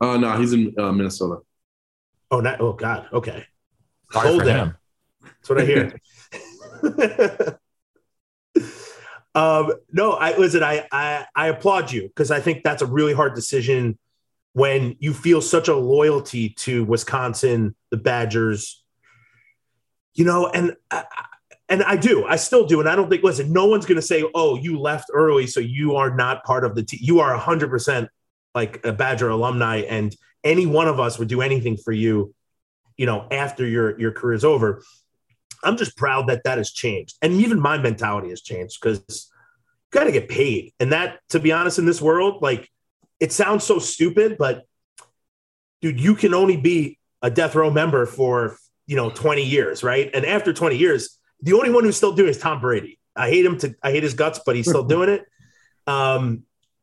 Uh, 0.00 0.16
no, 0.16 0.36
he's 0.36 0.52
in 0.52 0.74
uh, 0.78 0.90
Minnesota. 0.92 1.42
Oh, 2.30 2.40
not, 2.40 2.60
oh 2.60 2.72
God. 2.72 3.06
Okay. 3.12 3.44
Sorry 4.12 4.28
Hold 4.28 4.42
for 4.42 4.48
him. 4.48 4.76
That's 5.22 5.48
what 5.48 5.60
I 5.60 5.64
hear. 5.64 5.98
um, 9.34 9.72
no, 9.92 10.12
I 10.12 10.36
listen. 10.36 10.62
I 10.62 10.86
I, 10.92 11.26
I 11.34 11.48
applaud 11.48 11.90
you 11.92 12.02
because 12.02 12.30
I 12.30 12.40
think 12.40 12.62
that's 12.62 12.82
a 12.82 12.86
really 12.86 13.14
hard 13.14 13.34
decision 13.34 13.98
when 14.56 14.96
you 15.00 15.12
feel 15.12 15.42
such 15.42 15.68
a 15.68 15.76
loyalty 15.76 16.48
to 16.48 16.82
Wisconsin, 16.84 17.74
the 17.90 17.98
Badgers. 17.98 18.82
You 20.14 20.24
know, 20.24 20.46
and 20.48 20.74
I, 20.90 21.04
and 21.68 21.82
I 21.82 21.96
do. 21.96 22.24
I 22.24 22.36
still 22.36 22.64
do, 22.64 22.80
and 22.80 22.88
I 22.88 22.96
don't 22.96 23.10
think. 23.10 23.22
Listen, 23.22 23.52
no 23.52 23.66
one's 23.66 23.84
going 23.84 24.00
to 24.00 24.06
say, 24.06 24.24
"Oh, 24.34 24.56
you 24.56 24.80
left 24.80 25.10
early, 25.12 25.46
so 25.46 25.60
you 25.60 25.96
are 25.96 26.16
not 26.16 26.42
part 26.44 26.64
of 26.64 26.74
the 26.74 26.82
team." 26.82 27.00
You 27.02 27.20
are 27.20 27.36
hundred 27.36 27.68
percent 27.68 28.08
like 28.54 28.80
a 28.86 28.94
Badger 28.94 29.28
alumni, 29.28 29.82
and 29.82 30.16
any 30.42 30.64
one 30.64 30.88
of 30.88 30.98
us 30.98 31.18
would 31.18 31.28
do 31.28 31.42
anything 31.42 31.76
for 31.76 31.92
you. 31.92 32.34
You 32.96 33.04
know, 33.04 33.28
after 33.30 33.66
your 33.66 34.00
your 34.00 34.12
career 34.12 34.36
is 34.36 34.44
over. 34.44 34.82
I'm 35.64 35.76
just 35.76 35.98
proud 35.98 36.28
that 36.28 36.44
that 36.44 36.56
has 36.56 36.70
changed. 36.70 37.16
And 37.20 37.34
even 37.34 37.60
my 37.60 37.76
mentality 37.76 38.30
has 38.30 38.40
changed 38.40 38.78
because 38.80 39.00
you 39.08 40.00
got 40.00 40.04
to 40.04 40.12
get 40.12 40.30
paid. 40.30 40.72
And 40.80 40.92
that, 40.92 41.18
to 41.30 41.40
be 41.40 41.52
honest, 41.52 41.78
in 41.78 41.84
this 41.84 42.00
world, 42.00 42.40
like 42.40 42.70
it 43.20 43.32
sounds 43.32 43.64
so 43.64 43.78
stupid, 43.78 44.36
but 44.38 44.64
dude, 45.80 46.00
you 46.00 46.14
can 46.14 46.34
only 46.34 46.56
be 46.56 46.98
a 47.22 47.30
death 47.30 47.54
row 47.54 47.70
member 47.70 48.06
for, 48.06 48.56
you 48.86 48.96
know, 48.96 49.10
20 49.10 49.42
years, 49.42 49.82
right? 49.82 50.10
And 50.12 50.24
after 50.24 50.52
20 50.52 50.76
years, 50.76 51.18
the 51.40 51.54
only 51.54 51.70
one 51.70 51.84
who's 51.84 51.96
still 51.96 52.12
doing 52.12 52.28
it 52.28 52.32
is 52.32 52.38
Tom 52.38 52.60
Brady. 52.60 52.98
I 53.14 53.30
hate 53.30 53.44
him 53.44 53.58
to, 53.58 53.74
I 53.82 53.90
hate 53.90 54.02
his 54.02 54.14
guts, 54.14 54.40
but 54.44 54.56
he's 54.56 54.68
still 54.68 54.84
doing 54.88 55.08
it. 55.08 55.24
Um, 55.86 56.42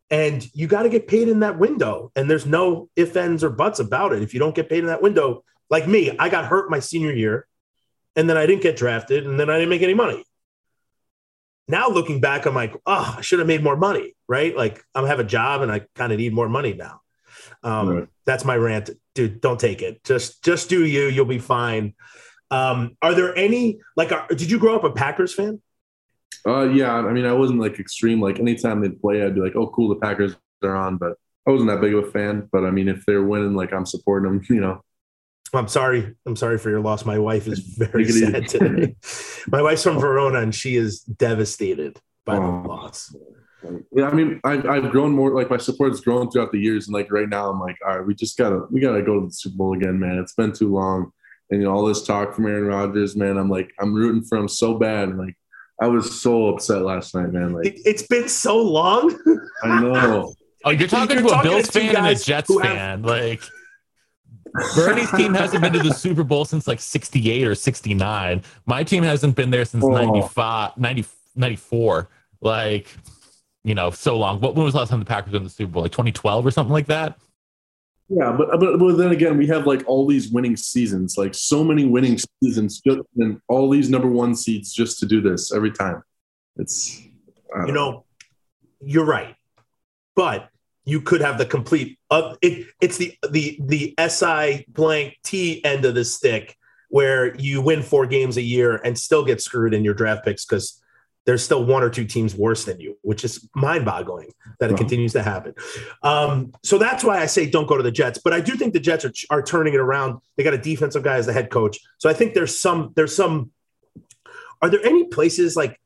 and 0.10 0.48
you 0.54 0.68
got 0.68 0.84
to 0.84 0.90
get 0.90 1.08
paid 1.08 1.28
in 1.28 1.40
that 1.40 1.58
window. 1.58 2.12
And 2.16 2.30
there's 2.30 2.46
no 2.46 2.90
if, 2.96 3.16
ends, 3.16 3.44
or 3.44 3.50
buts 3.50 3.80
about 3.80 4.14
it. 4.14 4.22
If 4.22 4.34
you 4.34 4.40
don't 4.40 4.56
get 4.56 4.70
paid 4.70 4.80
in 4.80 4.88
that 4.88 5.02
window, 5.02 5.44
like 5.70 5.88
me, 5.88 6.16
I 6.18 6.30
got 6.30 6.46
hurt 6.46 6.70
my 6.70 6.80
senior 6.80 7.12
year 7.12 7.48
and 8.16 8.30
then 8.30 8.38
I 8.38 8.46
didn't 8.46 8.62
get 8.62 8.76
drafted, 8.76 9.26
and 9.26 9.40
then 9.40 9.50
I 9.50 9.56
didn't 9.56 9.70
make 9.70 9.82
any 9.82 9.94
money. 9.94 10.24
Now 11.68 11.90
looking 11.90 12.20
back, 12.20 12.46
I'm 12.46 12.56
like, 12.56 12.74
oh, 12.86 13.16
I 13.18 13.22
should 13.22 13.40
have 13.40 13.48
made 13.48 13.64
more 13.64 13.78
money, 13.78 14.16
right? 14.28 14.56
Like 14.56 14.84
I'm 14.94 15.06
have 15.06 15.20
a 15.20 15.24
job 15.24 15.62
and 15.62 15.72
I 15.72 15.82
kind 15.96 16.12
of 16.12 16.20
need 16.20 16.34
more 16.34 16.50
money 16.50 16.74
now. 16.74 17.02
Um, 17.64 17.90
Right. 17.90 18.08
That's 18.26 18.46
my 18.46 18.56
rant, 18.56 18.90
dude. 19.16 19.42
Don't 19.42 19.60
take 19.60 19.82
it. 19.82 20.04
Just 20.04 20.44
just 20.44 20.70
do 20.70 20.86
you. 20.86 21.08
You'll 21.08 21.26
be 21.26 21.40
fine. 21.40 21.94
Um, 22.52 22.98
are 23.02 23.14
there 23.14 23.36
any 23.38 23.80
like? 23.98 24.12
Are, 24.12 24.28
did 24.30 24.50
you 24.50 24.60
grow 24.60 24.76
up 24.76 24.84
a 24.84 24.92
Packers 24.92 25.34
fan? 25.34 25.62
Uh, 26.46 26.64
yeah, 26.64 26.94
I 26.94 27.12
mean, 27.12 27.26
I 27.26 27.34
wasn't 27.34 27.60
like 27.60 27.80
extreme. 27.80 28.22
Like 28.22 28.40
anytime 28.40 28.82
they'd 28.82 29.00
play, 29.02 29.24
I'd 29.24 29.36
be 29.36 29.42
like, 29.42 29.56
"Oh, 29.56 29.68
cool, 29.68 29.90
the 29.90 29.96
Packers 29.96 30.36
are 30.64 30.76
on." 30.76 30.98
But 30.98 31.14
I 31.48 31.52
wasn't 31.52 31.70
that 31.70 31.82
big 31.82 31.94
of 31.94 32.06
a 32.06 32.12
fan. 32.12 32.48
But 32.52 32.64
I 32.64 32.72
mean, 32.72 32.88
if 32.88 33.06
they're 33.06 33.24
winning, 33.24 33.56
like 33.56 33.74
I'm 33.74 33.86
supporting 33.86 34.32
them. 34.32 34.42
You 34.50 34.62
know, 34.62 34.82
I'm 35.54 35.68
sorry. 35.68 36.16
I'm 36.26 36.36
sorry 36.36 36.58
for 36.58 36.70
your 36.70 36.82
loss. 36.82 37.06
My 37.06 37.20
wife 37.20 37.48
is 37.48 37.60
very 37.78 38.06
Take 38.06 38.16
it 38.16 38.18
easy. 38.18 38.32
sad 38.32 38.48
today. 38.48 38.96
My 39.48 39.62
wife's 39.62 39.84
from 39.84 40.00
Verona 40.00 40.40
and 40.40 40.54
she 40.54 40.76
is 40.76 41.02
devastated 41.02 42.00
by 42.26 42.36
the 42.36 42.42
Oh. 42.46 42.64
loss. 42.68 43.16
yeah. 43.96 44.08
I 44.10 44.14
mean, 44.14 44.40
I've, 44.44 44.66
I've 44.66 44.92
grown 44.92 45.12
more. 45.12 45.32
Like 45.34 45.50
my 45.50 45.58
support 45.58 45.92
has 45.92 46.02
grown 46.02 46.30
throughout 46.32 46.52
the 46.52 46.60
years, 46.60 46.88
and 46.88 46.94
like 46.94 47.12
right 47.12 47.30
now, 47.30 47.50
I'm 47.50 47.60
like, 47.60 47.78
all 47.88 47.98
right, 47.98 48.06
we 48.06 48.14
just 48.16 48.38
gotta 48.38 48.62
we 48.72 48.80
gotta 48.82 49.02
go 49.02 49.20
to 49.22 49.28
the 49.28 49.32
Super 49.34 49.56
Bowl 49.58 49.74
again, 49.78 50.00
man. 50.00 50.18
It's 50.20 50.34
been 50.34 50.52
too 50.52 50.74
long, 50.74 51.12
and 51.50 51.62
you 51.62 51.68
know, 51.68 51.74
all 51.74 51.86
this 51.86 52.04
talk 52.04 52.34
from 52.34 52.46
Aaron 52.48 52.66
Rodgers, 52.66 53.16
man, 53.16 53.38
I'm 53.38 53.50
like, 53.50 53.72
I'm 53.80 53.94
rooting 53.94 54.24
for 54.24 54.38
him 54.38 54.48
so 54.50 54.74
bad. 54.78 55.18
Like, 55.18 55.36
I 55.82 55.88
was 55.88 56.20
so 56.22 56.48
upset 56.48 56.82
last 56.82 57.16
night, 57.16 57.32
man. 57.32 57.54
Like, 57.54 57.68
It, 57.68 57.82
it's 57.86 58.04
been 58.04 58.28
so 58.28 58.58
long. 58.62 59.18
I 59.64 59.82
know. 59.82 60.34
Oh, 60.66 60.70
you're 60.70 60.88
talking 60.88 61.18
You're 61.18 61.28
to 61.28 61.34
a 61.34 61.36
talking 61.36 61.52
Bills 61.52 61.68
to 61.68 61.72
fan 61.74 61.90
and 61.90 61.98
a 61.98 62.00
guys 62.00 62.24
Jets 62.26 62.48
who 62.48 62.60
have- 62.60 62.72
fan. 62.78 63.02
Like 63.02 63.42
Bernie's 64.76 65.12
team 65.12 65.34
hasn't 65.34 65.62
been 65.62 65.74
to 65.74 65.80
the 65.80 65.94
Super 65.94 66.24
Bowl 66.24 66.46
since 66.46 66.68
like 66.68 66.80
68 66.80 67.48
or 67.48 67.56
69. 67.56 68.44
My 68.66 68.84
team 68.84 69.04
hasn't 69.04 69.36
been 69.36 69.50
there 69.50 69.66
since 69.66 69.84
Oh. 69.84 69.90
95, 69.90 70.78
90, 70.78 71.06
94. 71.36 72.10
Like, 72.42 72.88
you 73.64 73.74
know, 73.74 73.90
so 73.92 74.18
long. 74.18 74.40
What 74.40 74.56
when 74.56 74.66
was 74.66 74.74
the 74.74 74.80
last 74.80 74.90
time 74.90 75.00
the 75.00 75.06
Packers 75.06 75.32
were 75.32 75.38
in 75.38 75.44
the 75.44 75.50
Super 75.50 75.72
Bowl? 75.72 75.82
Like 75.84 75.92
2012 75.92 76.46
or 76.46 76.52
something 76.52 76.74
like 76.74 76.88
that? 76.88 77.18
Yeah, 78.10 78.36
but, 78.38 78.60
but 78.60 78.78
but 78.78 78.98
then 78.98 79.12
again, 79.12 79.38
we 79.38 79.48
have 79.48 79.66
like 79.66 79.84
all 79.88 80.06
these 80.06 80.30
winning 80.30 80.58
seasons, 80.58 81.18
like 81.18 81.34
so 81.34 81.64
many 81.64 81.86
winning 81.86 82.20
seasons, 82.44 82.82
just, 82.86 83.00
and 83.18 83.40
all 83.48 83.70
these 83.70 83.90
number 83.90 84.10
one 84.10 84.36
seeds 84.36 84.74
just 84.74 85.00
to 85.00 85.06
do 85.06 85.22
this 85.22 85.54
every 85.54 85.72
time. 85.72 86.04
It's 86.58 87.02
I 87.56 87.60
don't 87.60 87.68
you 87.68 87.74
know, 87.74 88.06
you're 88.82 89.06
right, 89.06 89.36
but 90.16 90.50
you 90.86 91.02
could 91.02 91.22
have 91.22 91.38
the 91.38 91.46
complete. 91.46 91.98
Uh, 92.10 92.36
it, 92.42 92.68
it's 92.82 92.98
the 92.98 93.16
the 93.30 93.58
the 93.62 93.96
si 94.10 94.66
blank 94.68 95.18
t 95.24 95.64
end 95.64 95.86
of 95.86 95.96
the 95.96 96.04
stick 96.06 96.58
where 96.90 97.36
you 97.36 97.62
win 97.62 97.82
four 97.82 98.06
games 98.06 98.38
a 98.38 98.42
year 98.42 98.76
and 98.84 98.98
still 98.98 99.26
get 99.26 99.42
screwed 99.42 99.74
in 99.74 99.84
your 99.84 99.94
draft 99.96 100.24
picks 100.24 100.46
because 100.46 100.80
there's 101.26 101.44
still 101.44 101.66
one 101.66 101.82
or 101.84 101.90
two 101.90 102.06
teams 102.06 102.36
worse 102.36 102.66
than 102.66 102.80
you, 102.82 102.98
which 103.02 103.24
is 103.24 103.50
mind 103.56 103.86
boggling 103.86 104.30
that 104.60 104.70
it 104.70 104.74
Wow. 104.74 104.78
continues 104.78 105.14
to 105.14 105.24
happen. 105.24 105.54
Um, 106.04 106.52
so 106.64 106.78
that's 106.78 107.04
why 107.04 107.20
I 107.20 107.28
say 107.28 107.50
don't 107.50 107.66
go 107.66 107.78
to 107.78 107.84
the 107.84 107.92
Jets. 107.92 108.20
But 108.22 108.34
I 108.34 108.42
do 108.42 108.56
think 108.56 108.74
the 108.74 108.80
Jets 108.82 109.06
are, 109.06 109.14
are 109.30 109.42
turning 109.42 109.74
it 109.74 109.80
around. 109.80 110.20
They 110.36 110.44
got 110.44 110.54
a 110.54 110.58
defensive 110.58 111.02
guy 111.02 111.16
as 111.16 111.26
the 111.26 111.34
head 111.34 111.50
coach. 111.50 111.80
So 111.98 112.10
I 112.10 112.14
think 112.14 112.34
there's 112.34 112.60
some 112.60 112.92
there's 112.96 113.16
some. 113.16 113.52
Are 114.62 114.70
there 114.70 114.86
any 114.86 115.06
places 115.06 115.56
like 115.56 115.80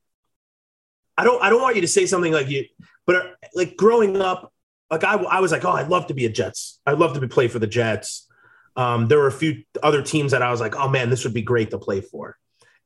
I 1.17 1.23
don't 1.23 1.41
I 1.41 1.49
don't 1.49 1.61
want 1.61 1.75
you 1.75 1.81
to 1.81 1.87
say 1.87 2.05
something 2.05 2.33
like 2.33 2.49
you, 2.49 2.65
but 3.05 3.15
uh, 3.15 3.23
like 3.55 3.75
growing 3.77 4.19
up, 4.21 4.51
like 4.89 5.03
I, 5.03 5.15
I 5.15 5.39
was 5.39 5.51
like, 5.51 5.65
oh, 5.65 5.71
I'd 5.71 5.89
love 5.89 6.07
to 6.07 6.13
be 6.13 6.25
a 6.25 6.29
Jets. 6.29 6.79
I'd 6.85 6.97
love 6.97 7.13
to 7.13 7.19
be 7.19 7.27
play 7.27 7.47
for 7.47 7.59
the 7.59 7.67
Jets. 7.67 8.27
Um, 8.75 9.07
there 9.07 9.17
were 9.17 9.27
a 9.27 9.31
few 9.31 9.63
other 9.81 10.01
teams 10.01 10.31
that 10.31 10.41
I 10.41 10.51
was 10.51 10.61
like, 10.61 10.75
oh 10.75 10.87
man, 10.87 11.09
this 11.09 11.23
would 11.23 11.33
be 11.33 11.41
great 11.41 11.71
to 11.71 11.79
play 11.79 12.01
for. 12.01 12.37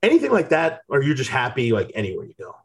Anything 0.01 0.31
like 0.31 0.49
that, 0.49 0.81
or 0.87 1.01
you're 1.03 1.15
just 1.15 1.29
happy 1.29 1.71
like 1.71 1.91
anywhere 1.93 2.25
you 2.25 2.33
go. 2.39 2.55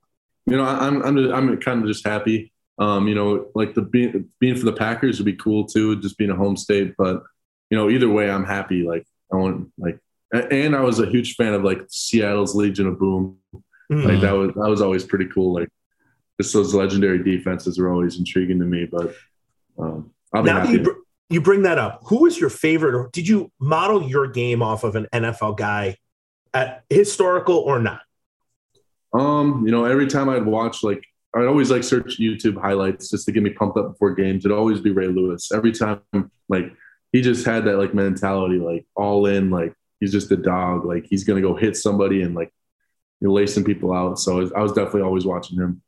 you 0.46 0.56
know, 0.56 0.64
I'm 0.64 1.02
I'm 1.02 1.18
I'm 1.32 1.60
kind 1.60 1.82
of 1.82 1.88
just 1.88 2.06
happy. 2.06 2.52
Um, 2.78 3.08
you 3.08 3.14
know, 3.14 3.48
like 3.54 3.74
the 3.74 3.82
being 3.82 4.30
being 4.38 4.56
for 4.56 4.64
the 4.64 4.72
Packers 4.72 5.18
would 5.18 5.26
be 5.26 5.34
cool 5.34 5.66
too, 5.66 6.00
just 6.00 6.16
being 6.16 6.30
a 6.30 6.36
home 6.36 6.56
state. 6.56 6.94
But 6.96 7.22
you 7.70 7.76
know, 7.76 7.90
either 7.90 8.08
way, 8.08 8.30
I'm 8.30 8.44
happy. 8.44 8.84
Like 8.84 9.06
I 9.32 9.36
want 9.36 9.70
like, 9.76 9.98
and 10.32 10.74
I 10.76 10.80
was 10.80 11.00
a 11.00 11.06
huge 11.06 11.34
fan 11.34 11.52
of 11.52 11.62
like 11.62 11.80
Seattle's 11.88 12.54
Legion 12.54 12.86
of 12.86 12.98
Boom. 12.98 13.38
Mm. 13.92 14.04
Like 14.04 14.20
that 14.20 14.32
was 14.32 14.54
that 14.54 14.70
was 14.70 14.80
always 14.80 15.04
pretty 15.04 15.26
cool. 15.26 15.52
Like 15.52 15.68
just 16.40 16.52
those 16.52 16.74
legendary 16.74 17.22
defenses 17.22 17.78
are 17.78 17.90
always 17.90 18.18
intriguing 18.18 18.58
to 18.58 18.64
me. 18.64 18.86
But 18.90 19.14
um, 19.78 20.10
I'll 20.32 20.42
be 20.42 20.50
now 20.50 20.60
happy. 20.60 20.72
you, 20.72 20.82
br- 20.82 20.90
you 21.30 21.40
bring 21.40 21.62
that 21.62 21.78
up, 21.78 22.02
who 22.04 22.22
was 22.22 22.38
your 22.38 22.50
favorite? 22.50 22.94
Or 22.94 23.08
did 23.12 23.26
you 23.26 23.50
model 23.58 24.02
your 24.02 24.28
game 24.28 24.62
off 24.62 24.84
of 24.84 24.96
an 24.96 25.06
NFL 25.12 25.56
guy, 25.56 25.96
at 26.54 26.84
historical 26.88 27.58
or 27.58 27.80
not? 27.80 28.00
Um, 29.12 29.64
you 29.64 29.72
know, 29.72 29.84
every 29.84 30.06
time 30.06 30.28
I'd 30.28 30.44
watch, 30.44 30.82
like, 30.82 31.04
I'd 31.34 31.46
always 31.46 31.70
like 31.70 31.84
search 31.84 32.18
YouTube 32.18 32.60
highlights 32.60 33.10
just 33.10 33.26
to 33.26 33.32
get 33.32 33.42
me 33.42 33.50
pumped 33.50 33.76
up 33.76 33.92
before 33.92 34.14
games. 34.14 34.44
It'd 34.44 34.56
always 34.56 34.80
be 34.80 34.90
Ray 34.90 35.08
Lewis. 35.08 35.50
Every 35.52 35.72
time, 35.72 36.00
like, 36.48 36.72
he 37.12 37.22
just 37.22 37.46
had 37.46 37.64
that 37.64 37.78
like 37.78 37.94
mentality, 37.94 38.58
like 38.58 38.86
all 38.94 39.26
in, 39.26 39.50
like 39.50 39.74
he's 40.00 40.12
just 40.12 40.30
a 40.32 40.36
dog. 40.36 40.84
Like 40.84 41.06
he's 41.08 41.24
gonna 41.24 41.40
go 41.40 41.54
hit 41.54 41.76
somebody 41.76 42.22
and 42.22 42.34
like 42.34 42.52
you're 43.20 43.30
lacing 43.30 43.64
people 43.64 43.92
out. 43.92 44.18
So 44.18 44.50
I 44.54 44.60
was 44.60 44.72
definitely 44.72 45.02
always 45.02 45.24
watching 45.24 45.58
him. 45.58 45.82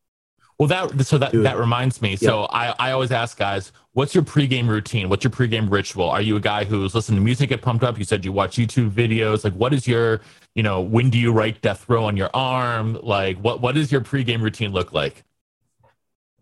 Well, 0.59 0.67
that 0.67 1.07
so 1.07 1.19
that 1.19 1.31
Dude. 1.31 1.47
that 1.47 1.57
reminds 1.57 2.03
me. 2.03 2.17
So 2.17 2.47
I 2.47 2.75
I 2.81 2.91
always 2.91 3.13
ask 3.13 3.39
guys, 3.39 3.71
what's 3.93 4.13
your 4.13 4.25
pregame 4.25 4.69
routine? 4.69 5.09
What's 5.09 5.23
your 5.23 5.31
pregame 5.31 5.71
ritual? 5.71 6.11
Are 6.11 6.21
you 6.21 6.35
a 6.35 6.41
guy 6.41 6.65
who's 6.65 6.97
listening 6.97 7.21
to 7.21 7.25
music, 7.25 7.51
get 7.51 7.63
pumped 7.63 7.85
up? 7.85 7.97
You 7.97 8.05
said 8.05 8.25
you 8.25 8.33
watch 8.33 8.57
YouTube 8.57 8.91
videos. 8.91 9.45
Like, 9.45 9.53
what 9.53 9.73
is 9.73 9.87
your 9.87 10.21
you 10.57 10.65
know 10.65 10.81
when 10.81 11.11
do 11.11 11.19
you 11.19 11.33
write 11.33 11.61
death 11.63 11.89
row 11.89 12.05
on 12.05 12.17
your 12.17 12.31
arm? 12.35 12.99
Like, 13.03 13.39
what 13.39 13.61
what 13.61 13.77
does 13.77 13.93
your 13.93 14.01
pregame 14.01 14.43
routine 14.43 14.73
look 14.73 14.93
like? 14.93 15.23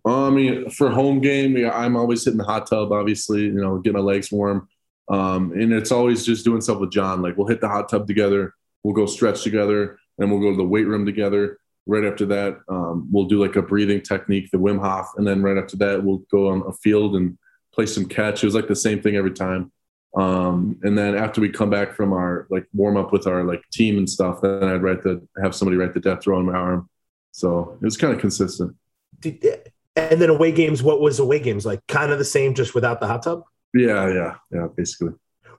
Uh, 0.07 0.29
I 0.29 0.31
mean, 0.31 0.71
for 0.71 0.89
home 0.89 1.21
game, 1.21 1.57
I'm 1.71 1.97
always 1.97 2.25
hitting 2.25 2.39
the 2.39 2.45
hot 2.45 2.69
tub, 2.69 2.93
obviously, 2.93 3.43
you 3.43 3.61
know, 3.61 3.79
get 3.79 3.93
my 3.93 3.99
legs 3.99 4.31
warm. 4.31 4.69
Um, 5.09 5.53
and 5.53 5.73
it's 5.73 5.93
always 5.93 6.25
just 6.25 6.45
doing 6.45 6.61
stuff 6.61 6.79
with 6.79 6.91
John. 6.91 7.21
Like 7.21 7.37
we'll 7.37 7.49
hit 7.49 7.61
the 7.61 7.69
hot 7.69 7.91
tub 7.91 8.07
together, 8.07 8.55
we'll 8.83 8.95
go 8.95 9.05
stretch 9.05 9.43
together, 9.43 9.99
and 10.19 10.31
we'll 10.31 10.41
go 10.41 10.53
to 10.53 10.57
the 10.57 10.64
weight 10.64 10.87
room 10.87 11.05
together. 11.05 11.59
Right 11.87 12.05
after 12.05 12.26
that, 12.26 12.59
um, 12.68 13.09
we'll 13.11 13.26
do 13.26 13.41
like 13.41 13.57
a 13.57 13.62
breathing 13.62 14.01
technique, 14.03 14.51
the 14.51 14.59
Wim 14.59 14.80
Hof, 14.80 15.12
and 15.16 15.26
then 15.26 15.43
right 15.43 15.57
after 15.57 15.76
that, 15.78 16.03
we'll 16.03 16.22
go 16.30 16.49
on 16.49 16.62
a 16.66 16.72
field 16.72 17.14
and 17.14 17.39
play 17.72 17.87
some 17.87 18.07
catch. 18.07 18.43
It 18.43 18.47
was 18.47 18.55
like 18.55 18.68
the 18.68 18.74
same 18.74 19.01
thing 19.01 19.16
every 19.16 19.32
time. 19.32 19.70
Um, 20.16 20.78
and 20.82 20.97
then 20.97 21.14
after 21.14 21.41
we 21.41 21.51
come 21.51 21.70
back 21.70 21.95
from 21.95 22.12
our 22.12 22.47
like 22.51 22.66
warm 22.72 22.97
up 22.97 23.12
with 23.12 23.26
our 23.26 23.45
like 23.45 23.62
team 23.72 23.99
and 23.99 24.09
stuff, 24.09 24.41
then 24.41 24.64
I'd 24.64 24.82
write 24.82 25.03
the 25.03 25.26
have 25.43 25.55
somebody 25.55 25.76
write 25.76 25.95
the 25.95 26.01
death 26.01 26.26
row 26.26 26.39
on 26.39 26.47
my 26.47 26.55
arm. 26.55 26.89
So 27.32 27.78
it 27.80 27.84
was 27.84 27.97
kind 27.97 28.14
of 28.14 28.20
consistent. 28.20 28.74
Did, 29.20 29.70
and 29.95 30.20
then 30.20 30.30
away 30.30 30.53
games, 30.53 30.82
what 30.82 31.01
was 31.01 31.18
away 31.18 31.39
games 31.39 31.66
like? 31.66 31.87
Kind 31.87 32.12
of 32.12 32.18
the 32.18 32.24
same, 32.24 32.55
just 32.55 32.74
without 32.74 32.99
the 32.99 33.07
hot 33.07 33.22
tub. 33.22 33.43
Yeah, 33.74 34.09
yeah, 34.09 34.34
yeah, 34.51 34.68
basically. 34.74 35.12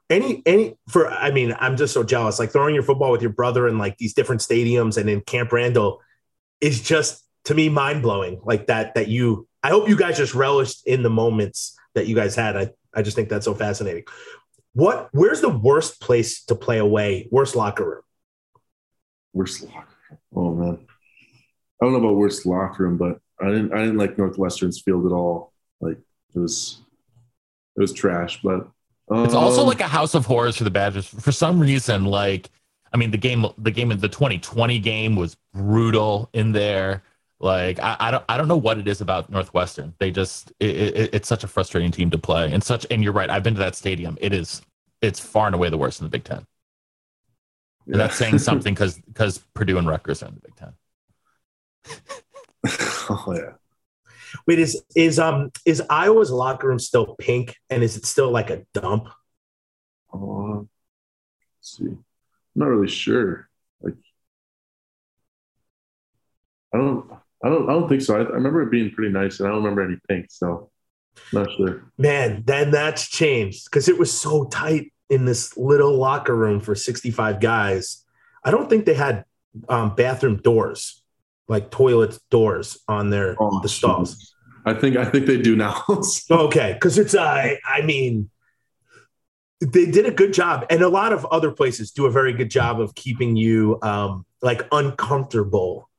any 0.09 0.41
any 0.45 0.77
for 0.87 1.09
i 1.09 1.31
mean 1.31 1.53
i'm 1.59 1.75
just 1.75 1.93
so 1.93 2.01
jealous 2.03 2.39
like 2.39 2.49
throwing 2.51 2.73
your 2.73 2.83
football 2.83 3.11
with 3.11 3.21
your 3.21 3.31
brother 3.31 3.67
in 3.67 3.77
like 3.77 3.97
these 3.97 4.13
different 4.13 4.41
stadiums 4.41 4.97
and 4.97 5.09
in 5.09 5.21
camp 5.21 5.51
randall 5.51 6.01
is 6.61 6.81
just 6.81 7.23
to 7.45 7.53
me 7.53 7.69
mind-blowing 7.69 8.41
like 8.43 8.67
that 8.67 8.95
that 8.95 9.07
you 9.07 9.47
i 9.63 9.69
hope 9.69 9.87
you 9.87 9.95
guys 9.97 10.17
just 10.17 10.33
relished 10.33 10.85
in 10.85 11.03
the 11.03 11.09
moments 11.09 11.77
that 11.95 12.07
you 12.07 12.15
guys 12.15 12.35
had 12.35 12.57
i 12.57 12.69
i 12.93 13.01
just 13.01 13.15
think 13.15 13.29
that's 13.29 13.45
so 13.45 13.53
fascinating 13.53 14.03
what 14.73 15.09
where's 15.11 15.41
the 15.41 15.49
worst 15.49 16.01
place 16.01 16.43
to 16.43 16.55
play 16.55 16.77
away 16.77 17.27
worst 17.31 17.55
locker 17.55 17.85
room 17.85 18.01
Worst 19.37 19.61
locker. 19.63 20.19
Oh 20.35 20.51
man, 20.55 20.79
I 21.79 21.85
don't 21.85 21.93
know 21.93 21.99
about 21.99 22.15
worst 22.15 22.47
locker 22.47 22.85
room, 22.85 22.97
but 22.97 23.19
I 23.39 23.49
didn't. 23.49 23.71
I 23.71 23.81
didn't 23.81 23.97
like 23.97 24.17
Northwestern's 24.17 24.81
field 24.81 25.05
at 25.05 25.11
all. 25.11 25.53
Like 25.79 25.99
it 26.33 26.39
was, 26.39 26.79
it 27.75 27.81
was 27.81 27.93
trash. 27.93 28.41
But 28.41 28.67
It's 29.11 29.35
also 29.35 29.61
um, 29.61 29.67
like 29.67 29.79
a 29.79 29.87
house 29.87 30.15
of 30.15 30.25
horrors 30.25 30.57
for 30.57 30.63
the 30.63 30.71
Badgers. 30.71 31.05
For 31.07 31.31
some 31.31 31.59
reason, 31.59 32.05
like 32.05 32.49
I 32.93 32.97
mean, 32.97 33.11
the 33.11 33.17
game, 33.17 33.45
the 33.57 33.71
game 33.71 33.91
of 33.91 34.01
the 34.01 34.09
2020 34.09 34.79
game 34.79 35.15
was 35.15 35.37
brutal 35.53 36.29
in 36.33 36.51
there. 36.51 37.03
Like 37.39 37.79
I, 37.79 37.97
I 37.99 38.11
don't, 38.11 38.23
I 38.29 38.37
don't 38.37 38.47
know 38.47 38.57
what 38.57 38.79
it 38.79 38.87
is 38.87 39.01
about 39.01 39.29
Northwestern. 39.29 39.93
They 39.99 40.11
just, 40.11 40.51
it, 40.59 40.75
it, 40.75 41.09
it's 41.13 41.27
such 41.27 41.43
a 41.43 41.47
frustrating 41.47 41.91
team 41.91 42.09
to 42.11 42.17
play, 42.17 42.51
and 42.51 42.63
such. 42.63 42.85
And 42.89 43.03
you're 43.03 43.13
right. 43.13 43.29
I've 43.29 43.43
been 43.43 43.53
to 43.55 43.59
that 43.59 43.75
stadium. 43.75 44.17
It 44.21 44.33
is, 44.33 44.61
it's 45.01 45.19
far 45.19 45.47
and 45.47 45.55
away 45.55 45.69
the 45.69 45.77
worst 45.77 45.99
in 46.01 46.05
the 46.05 46.09
Big 46.09 46.23
Ten. 46.23 46.45
And 47.85 47.95
that's 47.99 48.15
saying 48.15 48.39
something 48.39 48.73
because 48.75 48.97
because 48.99 49.39
Purdue 49.53 49.77
and 49.77 49.87
Rutgers 49.87 50.23
are 50.23 50.27
in 50.29 50.35
the 50.35 50.41
Big 50.41 50.55
Ten. 50.55 50.73
oh 53.09 53.33
yeah. 53.35 53.53
wait 54.47 54.59
is 54.59 54.81
is 54.95 55.19
um 55.19 55.51
is 55.65 55.81
iowa's 55.89 56.31
locker 56.31 56.67
room 56.67 56.79
still 56.79 57.15
pink 57.17 57.55
and 57.69 57.83
is 57.83 57.95
it 57.95 58.05
still 58.05 58.29
like 58.31 58.49
a 58.49 58.65
dump 58.73 59.07
Uh, 60.13 60.59
let's 60.59 60.67
see, 61.61 61.85
I'm 61.85 62.03
not 62.57 62.67
really 62.67 62.89
sure. 62.89 63.49
Like, 63.81 63.95
I 66.73 66.77
don't, 66.77 67.09
I 67.43 67.49
don't, 67.49 67.69
I 67.69 67.73
don't 67.73 67.87
think 67.87 68.01
so. 68.01 68.15
I, 68.15 68.19
I 68.19 68.29
remember 68.29 68.63
it 68.63 68.71
being 68.71 68.91
pretty 68.91 69.13
nice, 69.13 69.39
and 69.39 69.47
I 69.47 69.51
don't 69.51 69.63
remember 69.63 69.83
any 69.83 69.97
pink. 70.07 70.27
So, 70.29 70.71
not 71.33 71.47
sure. 71.57 71.83
man 71.97 72.43
then 72.45 72.71
that's 72.71 73.09
changed 73.09 73.65
because 73.65 73.89
it 73.89 73.97
was 73.97 74.11
so 74.11 74.45
tight 74.45 74.93
in 75.09 75.25
this 75.25 75.57
little 75.57 75.95
locker 75.97 76.35
room 76.35 76.59
for 76.59 76.75
65 76.75 77.39
guys 77.39 78.03
i 78.43 78.51
don't 78.51 78.69
think 78.69 78.85
they 78.85 78.93
had 78.93 79.25
um, 79.67 79.95
bathroom 79.95 80.37
doors 80.37 81.01
like 81.47 81.71
toilet 81.71 82.19
doors 82.29 82.77
on 82.87 83.09
their 83.09 83.35
Oh, 83.39 83.59
the 83.61 83.69
stalls 83.69 84.15
jeez. 84.15 84.31
I 84.65 84.73
think, 84.73 84.97
I 84.97 85.05
think 85.05 85.25
they 85.27 85.41
do 85.41 85.55
now. 85.55 85.83
okay 86.29 86.73
because 86.73 86.97
it's 86.99 87.15
i 87.15 87.57
i 87.65 87.81
mean 87.81 88.29
they 89.59 89.85
did 89.85 90.05
a 90.05 90.11
good 90.11 90.33
job 90.33 90.65
and 90.69 90.81
a 90.81 90.89
lot 90.89 91.11
of 91.11 91.25
other 91.25 91.51
places 91.51 91.91
do 91.91 92.05
a 92.05 92.11
very 92.11 92.33
good 92.33 92.49
job 92.49 92.79
of 92.79 92.93
keeping 92.95 93.35
you 93.35 93.79
um 93.81 94.25
like 94.41 94.61
uncomfortable 94.71 95.89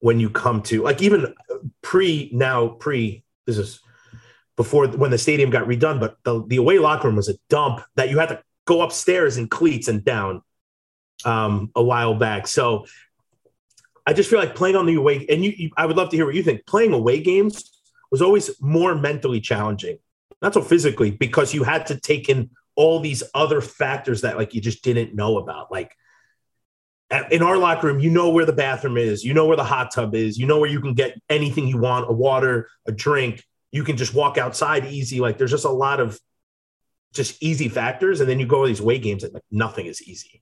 when 0.00 0.18
you 0.20 0.30
come 0.30 0.62
to 0.62 0.82
like 0.82 1.02
even 1.02 1.34
pre 1.82 2.30
now 2.32 2.68
pre 2.68 3.22
this 3.46 3.58
is 3.58 3.80
before 4.56 4.88
when 4.88 5.10
the 5.10 5.18
stadium 5.18 5.50
got 5.50 5.66
redone 5.66 6.00
but 6.00 6.16
the, 6.24 6.44
the 6.46 6.56
away 6.56 6.78
locker 6.78 7.08
room 7.08 7.16
was 7.16 7.28
a 7.28 7.34
dump 7.50 7.82
that 7.96 8.08
you 8.08 8.18
had 8.18 8.30
to 8.30 8.42
go 8.64 8.80
upstairs 8.80 9.36
in 9.36 9.48
cleats 9.48 9.88
and 9.88 10.04
down 10.04 10.42
um 11.24 11.70
a 11.74 11.82
while 11.82 12.14
back. 12.14 12.46
So 12.46 12.86
i 14.06 14.12
just 14.14 14.30
feel 14.30 14.38
like 14.38 14.54
playing 14.54 14.76
on 14.76 14.86
the 14.86 14.94
away 14.94 15.26
and 15.28 15.44
you, 15.44 15.52
you 15.56 15.70
i 15.76 15.84
would 15.84 15.96
love 15.96 16.08
to 16.10 16.16
hear 16.16 16.24
what 16.24 16.34
you 16.34 16.42
think. 16.42 16.64
Playing 16.66 16.94
away 16.94 17.20
games 17.20 17.70
was 18.10 18.22
always 18.22 18.50
more 18.62 18.94
mentally 18.94 19.40
challenging 19.40 19.98
not 20.40 20.54
so 20.54 20.62
physically 20.62 21.10
because 21.10 21.52
you 21.52 21.64
had 21.64 21.86
to 21.86 21.98
take 21.98 22.28
in 22.28 22.48
all 22.78 23.00
these 23.00 23.24
other 23.34 23.60
factors 23.60 24.20
that 24.20 24.36
like 24.36 24.54
you 24.54 24.60
just 24.60 24.84
didn't 24.84 25.12
know 25.12 25.38
about. 25.38 25.70
Like 25.70 25.92
in 27.32 27.42
our 27.42 27.58
locker 27.58 27.88
room, 27.88 27.98
you 27.98 28.08
know 28.08 28.30
where 28.30 28.46
the 28.46 28.52
bathroom 28.52 28.96
is, 28.96 29.24
you 29.24 29.34
know 29.34 29.46
where 29.46 29.56
the 29.56 29.64
hot 29.64 29.90
tub 29.92 30.14
is, 30.14 30.38
you 30.38 30.46
know 30.46 30.60
where 30.60 30.70
you 30.70 30.80
can 30.80 30.94
get 30.94 31.20
anything 31.28 31.66
you 31.66 31.78
want, 31.78 32.08
a 32.08 32.12
water, 32.12 32.68
a 32.86 32.92
drink. 32.92 33.42
You 33.72 33.82
can 33.82 33.96
just 33.96 34.14
walk 34.14 34.38
outside 34.38 34.86
easy. 34.86 35.18
Like 35.18 35.38
there's 35.38 35.50
just 35.50 35.64
a 35.64 35.70
lot 35.70 35.98
of 35.98 36.20
just 37.12 37.42
easy 37.42 37.68
factors. 37.68 38.20
And 38.20 38.30
then 38.30 38.38
you 38.38 38.46
go 38.46 38.62
to 38.62 38.68
these 38.68 38.78
away 38.78 38.98
games 39.00 39.24
and 39.24 39.34
like 39.34 39.42
nothing 39.50 39.86
is 39.86 40.00
easy. 40.00 40.40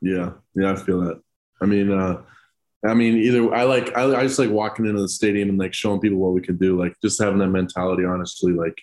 Yeah, 0.00 0.34
yeah, 0.54 0.72
I 0.72 0.76
feel 0.76 1.00
that. 1.00 1.20
I 1.60 1.66
mean, 1.66 1.90
uh, 1.90 2.22
I 2.86 2.94
mean, 2.94 3.16
either 3.16 3.52
I 3.52 3.64
like 3.64 3.96
I, 3.96 4.14
I 4.14 4.22
just 4.22 4.38
like 4.38 4.50
walking 4.50 4.86
into 4.86 5.02
the 5.02 5.08
stadium 5.08 5.48
and 5.48 5.58
like 5.58 5.74
showing 5.74 5.98
people 5.98 6.18
what 6.18 6.34
we 6.34 6.40
can 6.40 6.56
do, 6.56 6.78
like 6.78 6.94
just 7.02 7.20
having 7.20 7.38
that 7.38 7.48
mentality. 7.48 8.04
Honestly, 8.04 8.52
like 8.52 8.80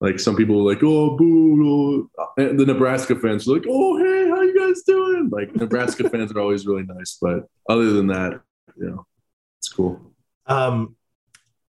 like 0.00 0.20
some 0.20 0.36
people 0.36 0.56
are 0.60 0.72
like, 0.74 0.82
oh, 0.82 1.16
boo, 1.16 2.08
oh. 2.18 2.26
And 2.36 2.58
the 2.58 2.66
Nebraska 2.66 3.16
fans 3.16 3.48
are 3.48 3.54
like, 3.54 3.64
oh, 3.68 3.96
hey, 3.98 4.28
how 4.28 4.42
you 4.42 4.56
guys 4.58 4.82
doing? 4.82 5.28
Like 5.30 5.54
Nebraska 5.56 6.08
fans 6.10 6.32
are 6.32 6.40
always 6.40 6.66
really 6.66 6.84
nice, 6.84 7.18
but 7.20 7.46
other 7.68 7.92
than 7.92 8.06
that, 8.08 8.40
you 8.76 8.90
know, 8.90 9.06
it's 9.58 9.68
cool. 9.68 10.00
Um, 10.46 10.94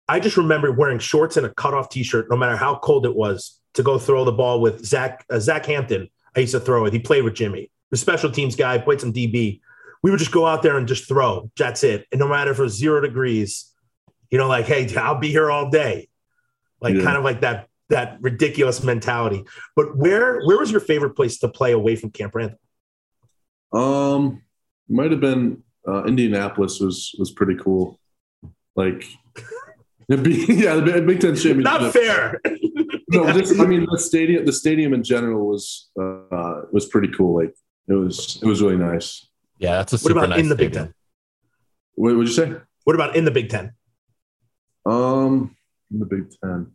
I 0.08 0.20
just 0.20 0.36
remember 0.36 0.70
wearing 0.72 0.98
shorts 0.98 1.36
and 1.36 1.46
a 1.46 1.54
cutoff 1.54 1.88
T-shirt, 1.88 2.28
no 2.30 2.36
matter 2.36 2.56
how 2.56 2.76
cold 2.76 3.06
it 3.06 3.14
was, 3.14 3.58
to 3.74 3.82
go 3.82 3.98
throw 3.98 4.24
the 4.24 4.32
ball 4.32 4.60
with 4.60 4.84
Zach 4.84 5.24
uh, 5.30 5.38
Zach 5.40 5.66
Hampton. 5.66 6.08
I 6.36 6.40
used 6.40 6.52
to 6.52 6.60
throw 6.60 6.84
it. 6.86 6.92
He 6.92 6.98
played 6.98 7.24
with 7.24 7.34
Jimmy, 7.34 7.70
the 7.90 7.96
special 7.96 8.30
teams 8.30 8.54
guy, 8.56 8.78
played 8.78 9.00
some 9.00 9.12
DB. 9.12 9.60
We 10.02 10.10
would 10.10 10.18
just 10.18 10.32
go 10.32 10.46
out 10.46 10.62
there 10.62 10.76
and 10.76 10.86
just 10.86 11.08
throw. 11.08 11.50
That's 11.56 11.82
it. 11.84 12.06
And 12.12 12.18
no 12.18 12.28
matter 12.28 12.50
if 12.50 12.58
it 12.58 12.62
was 12.62 12.74
zero 12.76 13.00
degrees, 13.00 13.70
you 14.30 14.38
know, 14.38 14.48
like, 14.48 14.66
hey, 14.66 14.92
I'll 14.96 15.18
be 15.18 15.28
here 15.30 15.50
all 15.50 15.70
day. 15.70 16.08
Like 16.80 16.94
Yeah. 16.94 17.04
kind 17.04 17.16
of 17.16 17.24
like 17.24 17.42
that 17.42 17.68
that 17.88 18.18
ridiculous 18.20 18.82
mentality. 18.82 19.44
But 19.76 19.96
where 19.96 20.40
where 20.44 20.58
was 20.58 20.70
your 20.70 20.80
favorite 20.80 21.14
place 21.16 21.38
to 21.38 21.48
play 21.48 21.72
away 21.72 21.96
from 21.96 22.10
Camp 22.10 22.34
Randall? 22.34 22.58
Um, 23.72 24.42
might 24.88 25.10
have 25.10 25.20
been 25.20 25.62
uh, 25.86 26.04
Indianapolis 26.04 26.80
was 26.80 27.14
was 27.18 27.30
pretty 27.30 27.56
cool. 27.56 27.98
Like, 28.76 29.04
the 30.08 30.16
big, 30.16 30.48
yeah, 30.48 30.76
the 30.76 30.82
Big- 30.82 31.06
Big 31.06 31.20
Ten 31.20 31.34
championship. 31.36 31.64
Not 31.64 31.92
fair. 31.92 32.40
No, 33.08 33.30
just, 33.32 33.60
I 33.60 33.66
mean 33.66 33.86
the 33.90 33.98
stadium. 33.98 34.46
The 34.46 34.52
stadium 34.52 34.94
in 34.94 35.02
general 35.04 35.46
was 35.46 35.90
uh, 36.00 36.62
was 36.72 36.86
pretty 36.86 37.08
cool. 37.08 37.36
Like 37.36 37.54
it 37.88 37.94
was 37.94 38.38
it 38.42 38.46
was 38.46 38.62
really 38.62 38.78
nice. 38.78 39.28
Yeah, 39.58 39.76
that's 39.76 39.92
a 39.92 39.98
What 39.98 40.12
about 40.12 40.30
nice 40.30 40.40
in 40.40 40.48
the 40.48 40.56
Big. 40.56 40.72
Ten? 40.72 40.94
What 41.94 42.16
would 42.16 42.26
you 42.26 42.32
say? 42.32 42.54
What 42.84 42.94
about 42.96 43.16
in 43.16 43.24
the 43.24 43.30
Big 43.30 43.48
Ten? 43.50 43.72
Um, 44.86 45.54
in 45.92 45.98
the 46.00 46.06
Big 46.06 46.30
Ten. 46.42 46.74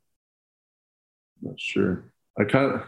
Not 1.41 1.59
sure. 1.59 2.11
I 2.39 2.43
kind 2.45 2.73
of 2.73 2.81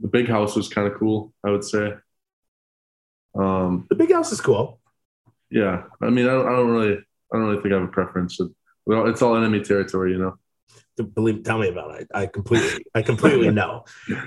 the 0.00 0.08
big 0.08 0.28
house 0.28 0.56
was 0.56 0.68
kind 0.68 0.86
of 0.90 0.98
cool. 0.98 1.32
I 1.44 1.50
would 1.50 1.64
say. 1.64 1.94
Um, 3.34 3.86
The 3.88 3.94
Big 3.96 4.12
House 4.12 4.30
is 4.32 4.40
cool. 4.40 4.78
yeah. 5.50 5.84
I 6.02 6.10
mean, 6.10 6.26
I 6.26 6.32
don't, 6.32 6.46
I 6.46 6.52
don't 6.52 6.70
really, 6.70 6.94
I 7.32 7.36
don't 7.36 7.46
really 7.46 7.62
think 7.62 7.72
I 7.72 7.78
have 7.78 7.88
a 7.88 7.90
preference. 7.92 8.38
Well, 8.84 9.06
it's 9.08 9.22
all 9.22 9.36
enemy 9.36 9.60
territory, 9.60 10.12
you 10.12 10.18
know. 10.18 10.34
believe 11.14 11.42
tell 11.42 11.58
me 11.58 11.68
about 11.68 11.98
it 12.00 12.06
i 12.14 12.26
completely 12.26 12.84
i 12.94 13.00
completely 13.00 13.50
know 13.60 13.82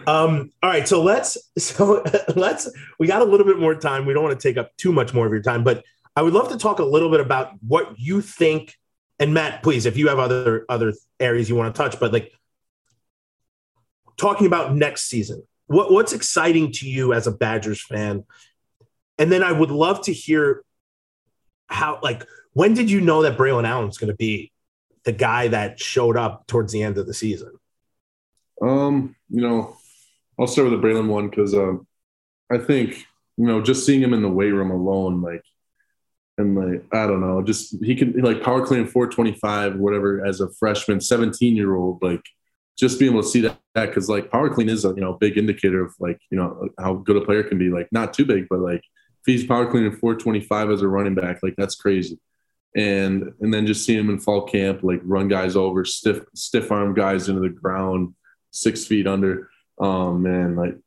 um 0.08 0.50
all 0.64 0.70
right 0.70 0.88
so 0.88 1.02
let's 1.04 1.38
so 1.58 2.04
let's 2.36 2.68
we 3.00 3.06
got 3.08 3.22
a 3.22 3.26
little 3.26 3.46
bit 3.46 3.60
more 3.60 3.76
time 3.76 4.06
we 4.06 4.14
don't 4.14 4.24
want 4.24 4.38
to 4.38 4.48
take 4.48 4.58
up 4.58 4.76
too 4.76 4.92
much 4.92 5.14
more 5.14 5.26
of 5.28 5.32
your 5.32 5.44
time 5.44 5.64
but 5.64 5.84
i 6.16 6.22
would 6.24 6.34
love 6.34 6.50
to 6.50 6.58
talk 6.58 6.80
a 6.80 6.84
little 6.84 7.12
bit 7.12 7.20
about 7.20 7.52
what 7.68 7.94
you 8.00 8.20
think 8.20 8.74
and 9.20 9.34
matt 9.34 9.64
please 9.64 9.86
if 9.86 9.98
you 9.98 10.08
have 10.08 10.20
other 10.20 10.66
other 10.70 10.94
areas 11.20 11.50
you 11.50 11.56
want 11.56 11.74
to 11.74 11.82
touch 11.82 12.00
but 12.00 12.12
like 12.14 12.32
talking 14.18 14.48
about 14.48 14.76
next 14.76 15.04
season 15.04 15.44
what 15.68 15.92
what's 15.92 16.14
exciting 16.14 16.72
to 16.72 16.88
you 16.88 17.14
as 17.14 17.28
a 17.28 17.32
badgers 17.32 17.82
fan 17.82 18.24
and 19.18 19.32
then 19.32 19.44
i 19.44 19.52
would 19.52 19.72
love 19.72 20.02
to 20.02 20.14
hear 20.14 20.64
how 21.68 22.00
like 22.04 22.24
when 22.54 22.74
did 22.74 22.90
you 22.90 23.02
know 23.02 23.22
that 23.24 23.38
Braelon 23.38 23.68
Allen's 23.68 23.98
going 23.98 24.12
to 24.12 24.16
be 24.16 24.52
the 25.04 25.12
guy 25.12 25.50
that 25.50 25.80
showed 25.80 26.18
up 26.18 26.48
towards 26.48 26.74
the 26.74 26.84
end 26.84 26.98
of 26.98 27.06
the 27.06 27.14
season. 27.14 27.52
Um, 28.62 29.16
you 29.30 29.42
know, 29.42 29.78
I'll 30.40 30.48
start 30.48 30.70
with 30.70 30.82
the 30.82 30.86
Braelon 30.86 31.08
one 31.08 31.30
because 31.30 31.54
um, 31.54 31.86
I 32.52 32.58
think 32.58 33.06
you 33.38 33.46
know 33.46 33.62
just 33.62 33.86
seeing 33.86 34.02
him 34.02 34.14
in 34.14 34.22
the 34.22 34.30
weight 34.30 34.52
room 34.52 34.72
alone, 34.72 35.22
like, 35.22 35.44
and 36.38 36.56
like 36.56 36.84
I 36.94 37.08
don't 37.08 37.22
know, 37.22 37.42
just 37.42 37.84
he 37.84 37.96
can 37.96 38.14
like 38.22 38.44
power 38.44 38.66
clean 38.66 38.86
425 38.86 39.76
whatever 39.76 40.26
as 40.26 40.42
a 40.42 40.52
freshman, 40.52 41.00
17 41.00 41.56
year 41.56 41.76
old, 41.76 42.02
like 42.02 42.22
just 42.78 43.00
being 43.00 43.12
able 43.12 43.24
to 43.24 43.28
see 43.28 43.42
that 43.42 43.58
because 43.74 44.10
like 44.10 44.30
power 44.30 44.50
clean 44.50 44.70
is 44.70 44.84
a 44.86 44.90
you 44.90 45.02
know 45.02 45.14
big 45.14 45.38
indicator 45.38 45.86
of 45.86 45.94
like 46.00 46.20
you 46.30 46.38
know 46.38 46.68
how 46.80 46.96
good 46.96 47.18
a 47.18 47.22
player 47.22 47.44
can 47.44 47.58
be. 47.58 47.70
Like 47.70 47.88
not 47.92 48.14
too 48.14 48.26
big, 48.26 48.48
but 48.50 48.60
like 48.60 48.82
if 48.82 49.26
he's 49.26 49.46
power 49.46 49.70
cleaning 49.70 49.92
425 49.92 50.72
as 50.72 50.82
a 50.82 50.88
running 50.88 51.16
back, 51.16 51.40
like 51.42 51.56
that's 51.58 51.76
crazy. 51.76 52.20
And 52.76 53.34
and 53.40 53.54
then 53.54 53.66
just 53.66 53.86
seeing 53.86 54.00
him 54.00 54.10
in 54.10 54.20
fall 54.20 54.44
camp, 54.44 54.84
like 54.84 55.02
run 55.04 55.30
guys 55.30 55.56
over, 55.56 55.86
stiff 55.86 56.26
stiff 56.36 56.72
arm 56.72 56.94
guys 56.94 57.30
into 57.30 57.42
the 57.42 57.50
ground, 57.50 58.14
six 58.52 58.86
feet 58.86 59.08
under. 59.08 59.50
Um, 59.80 60.24
man, 60.24 60.56
like, 60.56 60.78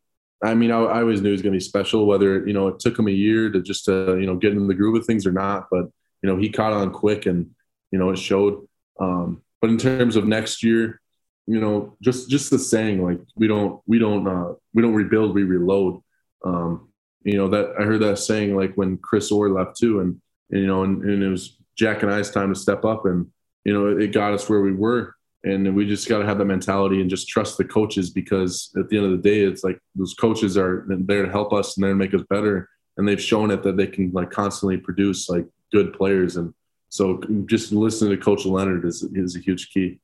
I 0.43 0.55
mean, 0.55 0.70
I, 0.70 0.78
I 0.78 1.01
always 1.01 1.20
knew 1.20 1.28
he 1.28 1.32
was 1.32 1.43
going 1.43 1.53
to 1.53 1.57
be 1.57 1.64
special. 1.64 2.07
Whether 2.07 2.47
you 2.47 2.53
know 2.53 2.68
it 2.68 2.78
took 2.78 2.99
him 2.99 3.09
a 3.09 3.12
year 3.12 3.51
to 3.51 3.61
just 3.61 3.86
to, 3.86 4.18
you 4.18 4.26
know 4.26 4.36
get 4.36 4.53
in 4.53 4.68
the 4.68 4.74
groove 4.74 4.97
of 4.97 5.05
things 5.05 5.26
or 5.26 5.32
not, 5.32 5.68
but 5.70 5.86
you 6.22 6.28
know 6.28 6.36
he 6.36 6.51
caught 6.51 6.72
on 6.72 6.93
quick 6.93 7.26
and 7.26 7.51
you 7.91 7.99
know 7.99 8.11
it 8.11 8.18
showed. 8.18 8.66
Um, 9.01 9.43
but 9.61 9.70
in 9.70 9.78
terms 9.78 10.16
of 10.16 10.26
next 10.26 10.62
year, 10.62 11.01
you 11.47 11.61
know, 11.61 11.97
just 12.03 12.28
just 12.28 12.51
the 12.51 12.59
saying 12.59 13.03
like 13.03 13.18
we 13.36 13.49
don't 13.49 13.80
we 13.86 13.99
don't 13.99 14.26
uh, 14.26 14.55
we 14.74 14.82
don't 14.82 14.95
rebuild, 14.95 15.34
we 15.34 15.45
reload. 15.45 16.01
Um, 16.45 16.89
you 17.24 17.36
know 17.36 17.49
that 17.49 17.74
I 17.78 17.82
heard 17.82 18.03
that 18.03 18.18
saying 18.18 18.55
like 18.55 18.74
when 18.74 18.97
Chris 18.99 19.32
Orr 19.32 19.51
left 19.51 19.76
too, 19.76 20.01
and, 20.01 20.20
and 20.51 20.61
you 20.61 20.66
know, 20.66 20.84
and, 20.84 21.03
and 21.03 21.22
it 21.22 21.28
was 21.28 21.57
Jack 21.76 22.03
and 22.03 22.12
I's 22.12 22.30
time 22.30 22.55
to 22.55 22.61
step 22.61 22.84
up, 22.84 23.07
and 23.07 23.26
you 23.64 23.72
know 23.72 23.99
it 23.99 24.12
got 24.12 24.34
us 24.34 24.49
where 24.49 24.61
we 24.61 24.72
were 24.72 25.14
and 25.49 25.74
we 25.74 25.86
just 25.86 26.09
got 26.09 26.18
to 26.18 26.26
have 26.26 26.38
that 26.38 26.44
mentality 26.44 27.01
and 27.01 27.09
just 27.09 27.28
trust 27.28 27.57
the 27.57 27.64
coaches 27.64 28.11
because 28.11 28.70
at 28.78 28.88
the 28.88 28.96
end 28.96 29.07
of 29.07 29.12
the 29.12 29.30
day 29.30 29.40
it's 29.40 29.64
like 29.64 29.78
those 29.94 30.14
coaches 30.14 30.57
are 30.57 30.84
there 30.88 31.24
to 31.24 31.30
help 31.30 31.53
us 31.53 31.76
and 31.76 31.84
there 31.84 31.92
to 31.92 31.96
make 31.96 32.14
us 32.14 32.22
better 32.28 32.68
and 32.96 33.07
they've 33.07 33.22
shown 33.22 33.51
it 33.51 33.62
that 33.62 33.76
they 33.76 33.86
can 33.86 34.11
like 34.12 34.30
constantly 34.30 34.76
produce 34.76 35.28
like 35.28 35.46
good 35.72 35.92
players 35.92 36.36
and 36.36 36.53
so 36.90 37.20
just 37.46 37.72
listening 37.72 38.11
to 38.11 38.16
coach 38.16 38.44
Leonhard 38.44 38.84
is, 38.84 39.03
is 39.14 39.36
a 39.36 39.40
huge 39.40 39.70
key 39.70 40.01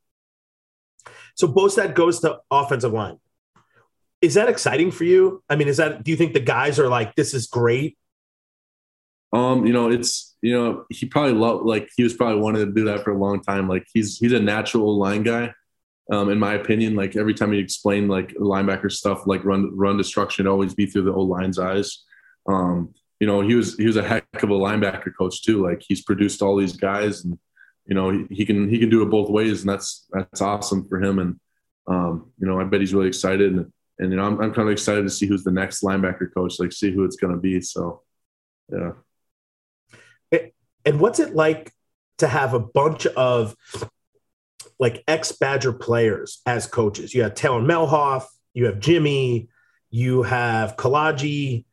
So 1.34 1.49
Bostad 1.49 1.95
goes 1.95 2.20
to 2.20 2.40
offensive 2.51 2.92
line. 2.92 3.18
Is 4.20 4.34
that 4.34 4.49
exciting 4.49 4.90
for 4.90 5.05
you? 5.05 5.42
I 5.51 5.57
mean, 5.57 5.68
is 5.68 5.76
that 5.76 6.03
do 6.03 6.11
you 6.11 6.16
think 6.16 6.32
the 6.32 6.40
guys 6.40 6.78
are 6.78 6.88
like, 6.88 7.14
this 7.14 7.34
is 7.34 7.47
great? 7.47 7.99
Um 9.35 9.66
you 9.66 9.72
know 9.72 9.91
it's 9.91 10.37
you 10.41 10.53
know 10.53 10.85
he 10.89 11.05
probably 11.05 11.32
loved 11.32 11.66
like 11.66 11.91
he 11.97 12.03
was 12.03 12.14
probably 12.14 12.41
wanted 12.41 12.64
to 12.64 12.72
do 12.72 12.85
that 12.85 13.05
for 13.05 13.11
a 13.11 13.18
long 13.18 13.43
time 13.43 13.68
like 13.68 13.85
he's 13.93 14.18
he's 14.18 14.32
a 14.32 14.41
natural 14.41 14.99
line 14.99 15.22
guy 15.22 15.53
um, 16.11 16.30
in 16.30 16.39
my 16.39 16.55
opinion, 16.55 16.95
like 16.95 17.16
every 17.16 17.35
time 17.35 17.53
he 17.53 17.59
explained 17.59 18.11
like 18.11 18.35
linebacker 18.35 18.93
stuff, 18.93 19.26
like 19.26 19.45
run 19.45 19.74
run 19.74 19.97
destruction, 19.97 20.47
always 20.47 20.74
be 20.74 20.87
through 20.87 21.05
the 21.05 21.14
old 21.14 21.30
line's 21.30 21.59
eyes. 21.59 22.05
Um, 22.47 22.93
you 23.20 23.26
know, 23.26 23.41
he 23.41 23.55
was 23.55 23.76
he 23.76 23.87
was 23.87 23.97
a 23.97 24.07
heck 24.07 24.26
of 24.43 24.51
a 24.51 24.55
linebacker 24.55 25.12
coach 25.16 25.43
too. 25.43 25.62
Like 25.66 25.82
he's 25.87 26.03
produced 26.03 26.43
all 26.43 26.57
these 26.57 26.76
guys, 26.76 27.24
and 27.24 27.39
you 27.87 27.95
know 27.95 28.11
he, 28.11 28.26
he 28.30 28.45
can 28.45 28.68
he 28.68 28.78
can 28.78 28.91
do 28.91 29.03
it 29.03 29.11
both 29.11 29.30
ways, 29.30 29.62
and 29.62 29.70
that's 29.70 30.07
that's 30.12 30.43
awesome 30.43 30.87
for 30.89 31.03
him. 31.03 31.18
And 31.18 31.41
um, 31.87 32.32
you 32.39 32.47
know, 32.47 32.61
I 32.61 32.64
bet 32.64 32.80
he's 32.80 32.93
really 32.93 33.09
excited, 33.09 33.53
and, 33.53 33.72
and 33.99 34.11
you 34.11 34.18
know, 34.18 34.26
I'm 34.26 34.39
I'm 34.43 34.53
kind 34.53 34.68
of 34.68 34.72
excited 34.72 35.05
to 35.05 35.11
see 35.11 35.26
who's 35.26 35.45
the 35.45 35.53
next 35.53 35.82
linebacker 35.82 36.35
coach, 36.35 36.61
like 36.61 36.72
see 36.72 36.93
who 36.93 37.05
it's 37.05 37.16
going 37.16 37.32
to 37.32 37.41
be. 37.41 37.62
So, 37.62 38.03
yeah. 38.70 38.93
And 40.85 41.01
what's 41.01 41.18
it 41.20 41.35
like 41.35 41.72
to 42.18 42.26
have 42.28 42.55
a 42.55 42.61
bunch 42.61 43.07
of 43.07 43.55
like 44.78 45.03
ex 45.09 45.32
Badger 45.32 45.72
players 45.72 46.41
as 46.47 46.66
coaches? 46.66 47.14
You 47.14 47.22
have 47.22 47.35
Taylor 47.35 47.61
Mehlhaff, 47.61 48.24
you 48.53 48.66
have 48.66 48.80
Jimmy, 48.80 49.49
you 49.91 50.22
have 50.22 50.76
Kalaji. 50.76 51.64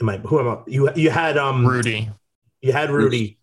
Am 0.00 0.08
I 0.08 0.18
who 0.18 0.40
am 0.40 0.48
I? 0.48 0.58
You 0.66 0.90
you 0.94 1.10
had 1.10 1.38
um 1.38 1.66
Rudy. 1.66 2.10
you 2.60 2.72
had 2.72 2.90
Rudy, 2.90 3.38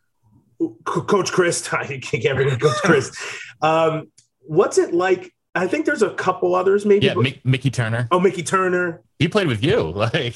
Co- 0.60 1.02
Coach 1.04 1.32
Chryst. 1.32 1.74
I 1.78 1.98
can't 2.00 2.38
remember 2.38 2.68
Coach 2.68 2.78
Chryst. 2.84 3.16
Um, 3.62 4.12
what's 4.42 4.78
it 4.78 4.94
like? 4.94 5.34
I 5.56 5.68
think 5.68 5.86
there's 5.86 6.02
a 6.02 6.10
couple 6.16 6.56
others 6.56 6.84
maybe. 6.86 7.06
Yeah, 7.06 7.14
Mick, 7.14 7.40
Mickey 7.46 7.70
Turner. 7.70 8.08
oh, 8.12 8.20
Mickey 8.20 8.42
Turner. 8.44 9.02
He 9.20 9.28
played 9.28 9.48
with 9.48 9.64
you. 9.64 9.82
Like, 9.96 10.36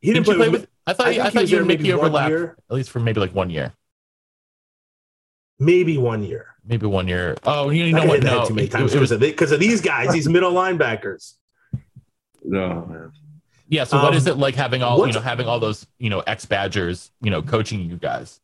He 0.00 0.12
didn't 0.12 0.26
you 0.28 0.34
play 0.36 0.48
with? 0.48 0.68
I 0.86 0.92
thought, 0.92 1.08
I 1.08 1.10
I, 1.26 1.30
thought 1.30 1.42
you 1.42 1.46
there 1.48 1.58
and 1.60 1.68
maybe 1.68 1.82
Mickey 1.84 1.94
one 1.94 2.06
overlapped 2.06 2.30
year. 2.30 2.56
at 2.70 2.76
least 2.76 2.90
for 2.90 3.00
maybe 3.00 3.20
like 3.20 3.34
one 3.34 3.50
year. 3.50 3.72
maybe 5.58 5.98
one 5.98 6.22
year. 6.22 6.54
Maybe 6.64 6.86
one 6.86 7.08
year. 7.08 7.36
Oh, 7.44 7.70
you, 7.70 7.84
you 7.84 7.92
know 7.92 8.02
I 8.02 8.06
what? 8.06 8.22
No, 8.22 8.44
too 8.46 8.54
many 8.54 8.66
it, 8.66 8.70
times 8.70 8.94
it 8.94 9.00
was 9.00 9.10
because 9.10 9.52
of, 9.52 9.56
of 9.56 9.60
these 9.60 9.80
guys, 9.80 10.12
these 10.12 10.28
middle 10.28 10.52
linebackers. 10.52 11.34
No, 12.44 12.86
man. 12.86 13.12
yeah. 13.68 13.84
So 13.84 13.96
what 13.98 14.08
Um, 14.08 14.14
is 14.14 14.26
it 14.26 14.36
like 14.36 14.54
having 14.54 14.82
all 14.82 15.06
you 15.06 15.12
know 15.12 15.20
having 15.20 15.46
all 15.48 15.58
those 15.60 15.86
you 15.98 16.10
know 16.10 16.20
ex 16.20 16.44
Badgers 16.44 17.10
you 17.20 17.30
know 17.30 17.42
coaching 17.42 17.88
you 17.88 17.96
guys? 17.96 18.40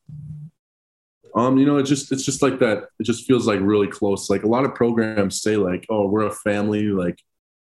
Um, 1.35 1.57
you 1.59 1.65
know, 1.67 1.79
it 1.79 1.85
just 1.85 2.13
it's 2.13 2.25
just 2.25 2.43
like 2.43 2.59
that. 2.59 2.89
It 2.99 3.05
just 3.05 3.27
feels 3.27 3.47
like 3.47 3.61
really 3.61 3.87
close. 3.89 4.29
Like 4.31 4.43
a 4.43 4.49
lot 4.49 4.65
of 4.65 4.75
programs 4.75 5.41
say, 5.43 5.57
like, 5.57 5.87
"Oh, 5.89 6.09
we're 6.09 6.27
a 6.27 6.31
family." 6.33 6.85
Like, 6.85 7.19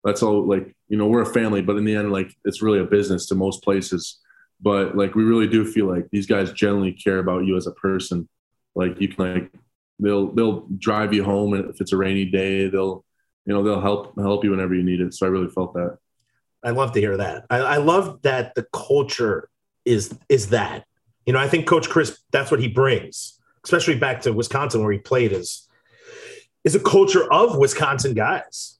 that's 0.04 0.22
all 0.22 0.46
like 0.46 0.74
you 0.88 0.96
know 0.96 1.06
we're 1.08 1.22
a 1.22 1.26
family 1.26 1.60
but 1.62 1.76
in 1.76 1.84
the 1.84 1.96
end 1.96 2.12
like 2.12 2.32
it's 2.44 2.62
really 2.62 2.78
a 2.78 2.84
business 2.84 3.26
to 3.26 3.34
most 3.34 3.60
places 3.64 4.20
but 4.60 4.96
like 4.96 5.14
we 5.14 5.24
really 5.24 5.46
do 5.46 5.64
feel 5.64 5.86
like 5.86 6.08
these 6.10 6.26
guys 6.26 6.52
generally 6.52 6.92
care 6.92 7.18
about 7.18 7.44
you 7.44 7.56
as 7.56 7.66
a 7.66 7.72
person 7.72 8.28
like 8.74 9.00
you 9.00 9.08
can 9.08 9.34
like 9.34 9.52
they'll 9.98 10.32
they'll 10.32 10.66
drive 10.78 11.12
you 11.12 11.24
home 11.24 11.54
and 11.54 11.68
if 11.70 11.80
it's 11.80 11.92
a 11.92 11.96
rainy 11.96 12.24
day 12.24 12.68
they'll 12.68 13.04
you 13.44 13.52
know 13.52 13.62
they'll 13.62 13.80
help 13.80 14.18
help 14.18 14.44
you 14.44 14.50
whenever 14.50 14.74
you 14.74 14.82
need 14.82 15.00
it 15.00 15.14
so 15.14 15.26
i 15.26 15.28
really 15.28 15.48
felt 15.48 15.74
that 15.74 15.98
I 16.66 16.70
love 16.70 16.92
to 16.92 17.00
hear 17.00 17.16
that. 17.16 17.46
I, 17.48 17.58
I 17.58 17.76
love 17.76 18.22
that 18.22 18.54
the 18.56 18.66
culture 18.72 19.48
is 19.84 20.18
is 20.28 20.48
that. 20.48 20.84
You 21.24 21.32
know, 21.32 21.38
I 21.38 21.48
think 21.48 21.66
Coach 21.66 21.88
Chryst 21.88 22.18
that's 22.32 22.50
what 22.50 22.60
he 22.60 22.66
brings, 22.66 23.40
especially 23.64 23.96
back 23.96 24.22
to 24.22 24.32
Wisconsin 24.32 24.82
where 24.82 24.92
he 24.92 24.98
played 24.98 25.32
is 25.32 25.68
is 26.64 26.74
a 26.74 26.80
culture 26.80 27.32
of 27.32 27.56
Wisconsin 27.56 28.14
guys. 28.14 28.75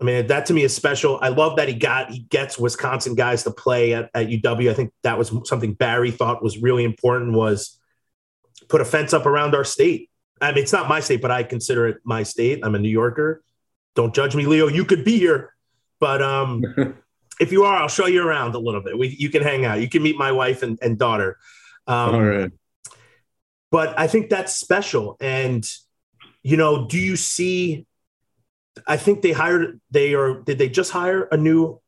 I 0.00 0.04
mean, 0.04 0.26
that 0.26 0.46
to 0.46 0.52
me 0.52 0.62
is 0.62 0.74
special. 0.74 1.18
I 1.22 1.28
love 1.28 1.56
that 1.56 1.68
he 1.68 1.74
got 1.74 2.10
he 2.10 2.20
gets 2.20 2.58
Wisconsin 2.58 3.14
guys 3.14 3.44
to 3.44 3.50
play 3.50 3.94
at, 3.94 4.10
at 4.14 4.28
UW. 4.28 4.70
I 4.70 4.74
think 4.74 4.92
that 5.02 5.16
was 5.16 5.32
something 5.44 5.74
Barry 5.74 6.10
thought 6.10 6.42
was 6.42 6.58
really 6.58 6.84
important 6.84 7.32
was 7.32 7.78
put 8.68 8.80
a 8.80 8.84
fence 8.84 9.12
up 9.12 9.26
around 9.26 9.54
our 9.54 9.64
state. 9.64 10.10
I 10.40 10.52
mean, 10.52 10.62
it's 10.62 10.72
not 10.72 10.88
my 10.88 11.00
state, 11.00 11.22
but 11.22 11.30
I 11.30 11.42
consider 11.42 11.88
it 11.88 11.98
my 12.04 12.22
state. 12.22 12.60
I'm 12.62 12.74
a 12.74 12.78
New 12.78 12.90
Yorker. 12.90 13.42
Don't 13.94 14.14
judge 14.14 14.36
me, 14.36 14.44
Leo. 14.44 14.68
You 14.68 14.84
could 14.84 15.04
be 15.04 15.18
here, 15.18 15.54
but 15.98 16.20
um, 16.20 16.62
if 17.40 17.52
you 17.52 17.64
are, 17.64 17.76
I'll 17.76 17.88
show 17.88 18.06
you 18.06 18.22
around 18.26 18.54
a 18.54 18.58
little 18.58 18.82
bit. 18.82 18.98
We, 18.98 19.08
you 19.18 19.30
can 19.30 19.42
hang 19.42 19.64
out. 19.64 19.80
You 19.80 19.88
can 19.88 20.02
meet 20.02 20.18
my 20.18 20.32
wife 20.32 20.62
and, 20.62 20.78
and 20.82 20.98
daughter. 20.98 21.38
Um, 21.86 22.14
all 22.14 22.22
right 22.22 22.52
but 23.70 23.98
I 23.98 24.06
think 24.06 24.30
that's 24.30 24.54
special. 24.54 25.16
And 25.20 25.64
you 26.42 26.56
know, 26.56 26.86
do 26.86 26.98
you 26.98 27.16
see? 27.16 27.86
I 28.86 28.96
think 28.96 29.22
they 29.22 29.32
hired. 29.32 29.80
They 29.90 30.14
are. 30.14 30.40
Did 30.40 30.58
they 30.58 30.68
just 30.68 30.90
hire 30.90 31.24
a 31.32 31.36
new 31.36 31.80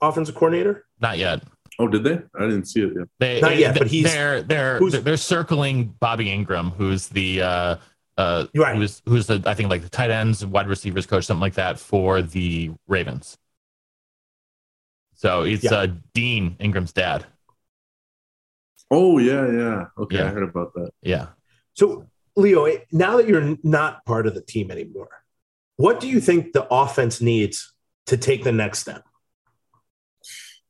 offensive 0.00 0.34
coordinator? 0.34 0.84
Not 1.00 1.18
yet. 1.18 1.42
oh 1.78 1.88
did 1.88 2.04
they 2.04 2.20
i 2.34 2.40
didn't 2.42 2.66
see 2.66 2.82
it 2.82 2.92
yet 2.94 3.08
They, 3.18 3.40
Not 3.40 3.56
yet, 3.56 3.78
but 3.78 3.86
he's- 3.86 4.12
they're 4.12 4.42
they're 4.42 4.78
who's- 4.78 5.02
they're 5.02 5.16
circling 5.16 5.94
Bobby 6.00 6.26
Engram, 6.26 6.72
who's 6.74 7.08
the 7.08 7.40
uh 7.42 7.76
uh 8.18 8.46
Right. 8.54 8.76
who's 8.76 9.00
who's 9.06 9.26
the 9.26 9.42
I 9.46 9.54
think 9.54 9.70
like 9.70 9.80
the 9.82 9.88
tight 9.88 10.10
ends, 10.10 10.44
wide 10.44 10.68
receivers 10.68 11.06
coach, 11.06 11.24
something 11.24 11.40
like 11.40 11.54
that 11.54 11.78
for 11.78 12.20
the 12.20 12.72
Ravens. 12.88 13.38
So 15.14 15.42
it's 15.42 15.64
Yeah. 15.64 15.74
uh 15.74 15.86
Dean 16.12 16.56
Engram's 16.60 16.92
dad. 16.92 17.24
oh 18.90 19.16
yeah 19.18 19.50
yeah 19.50 19.84
okay 19.96 20.16
Yeah. 20.18 20.24
i 20.24 20.28
heard 20.28 20.42
about 20.42 20.74
that 20.74 20.90
Yeah. 21.02 21.28
So, 21.74 22.06
Leo, 22.36 22.66
now 22.92 23.16
that 23.16 23.26
you're 23.26 23.56
not 23.62 24.04
part 24.04 24.26
of 24.26 24.34
the 24.34 24.42
team 24.42 24.70
anymore, 24.70 25.21
what 25.82 25.98
do 25.98 26.08
you 26.08 26.20
think 26.20 26.52
the 26.52 26.64
offense 26.72 27.20
needs 27.20 27.72
to 28.06 28.16
take 28.16 28.44
the 28.44 28.52
next 28.52 28.78
step? 28.78 29.02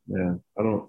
Yeah, 0.07 0.37
I 0.59 0.63
don't. 0.63 0.89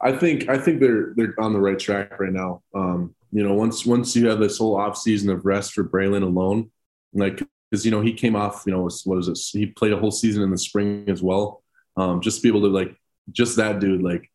I 0.00 0.12
think 0.12 0.48
I 0.48 0.58
think 0.58 0.78
they're 0.78 1.12
they're 1.16 1.34
on 1.40 1.52
the 1.52 1.60
right 1.60 1.78
track 1.78 2.20
right 2.20 2.32
now. 2.32 2.62
Um, 2.72 3.16
you 3.32 3.42
know, 3.42 3.54
once 3.54 3.84
once 3.84 4.14
you 4.14 4.28
have 4.28 4.38
this 4.38 4.58
whole 4.58 4.76
off 4.76 4.96
season 4.96 5.28
of 5.30 5.44
rest 5.44 5.72
for 5.72 5.82
Braelon 5.82 6.22
alone, 6.22 6.70
like 7.12 7.42
because 7.68 7.84
you 7.84 7.90
know 7.90 8.00
he 8.00 8.12
came 8.12 8.36
off, 8.36 8.62
you 8.64 8.72
know, 8.72 8.82
what 8.82 9.16
was 9.16 9.28
it? 9.28 9.58
He 9.58 9.66
played 9.66 9.92
a 9.92 9.98
whole 9.98 10.12
season 10.12 10.44
in 10.44 10.52
the 10.52 10.58
spring 10.58 11.06
as 11.08 11.20
well. 11.20 11.64
Um, 11.96 12.20
just 12.20 12.36
to 12.36 12.42
be 12.44 12.48
able 12.48 12.68
to 12.68 12.72
like 12.72 12.94
just 13.32 13.56
that 13.56 13.80
dude, 13.80 14.02
like 14.02 14.30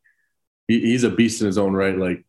he, 0.68 0.80
he's 0.80 1.02
a 1.02 1.08
beast 1.08 1.40
in 1.40 1.46
his 1.46 1.56
own 1.56 1.72
right. 1.72 1.96
Like 1.96 2.26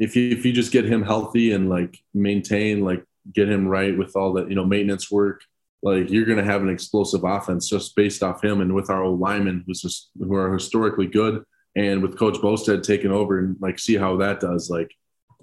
if 0.00 0.16
you 0.16 0.30
if 0.30 0.44
you 0.44 0.52
just 0.52 0.72
get 0.72 0.86
him 0.86 1.04
healthy 1.04 1.52
and 1.52 1.68
like 1.68 1.96
maintain, 2.12 2.84
like 2.84 3.04
get 3.32 3.48
him 3.48 3.68
right 3.68 3.96
with 3.96 4.16
all 4.16 4.32
the 4.32 4.46
you 4.46 4.56
know 4.56 4.64
maintenance 4.64 5.08
work, 5.08 5.42
like 5.82 6.10
you're 6.10 6.24
going 6.24 6.38
to 6.38 6.44
have 6.44 6.62
an 6.62 6.70
explosive 6.70 7.24
offense 7.24 7.68
just 7.68 7.94
based 7.96 8.22
off 8.22 8.42
him 8.42 8.60
and 8.60 8.74
with 8.74 8.90
our 8.90 9.02
old 9.02 9.20
linemen 9.20 9.62
who's 9.66 9.82
just 9.82 10.10
who 10.18 10.34
are 10.34 10.52
historically 10.52 11.06
good 11.06 11.44
and 11.76 12.02
with 12.02 12.18
coach 12.18 12.36
Bostad 12.36 12.82
taking 12.82 13.12
over 13.12 13.38
and 13.38 13.56
like 13.60 13.78
see 13.78 13.96
how 13.96 14.16
that 14.16 14.40
does 14.40 14.70
like 14.70 14.90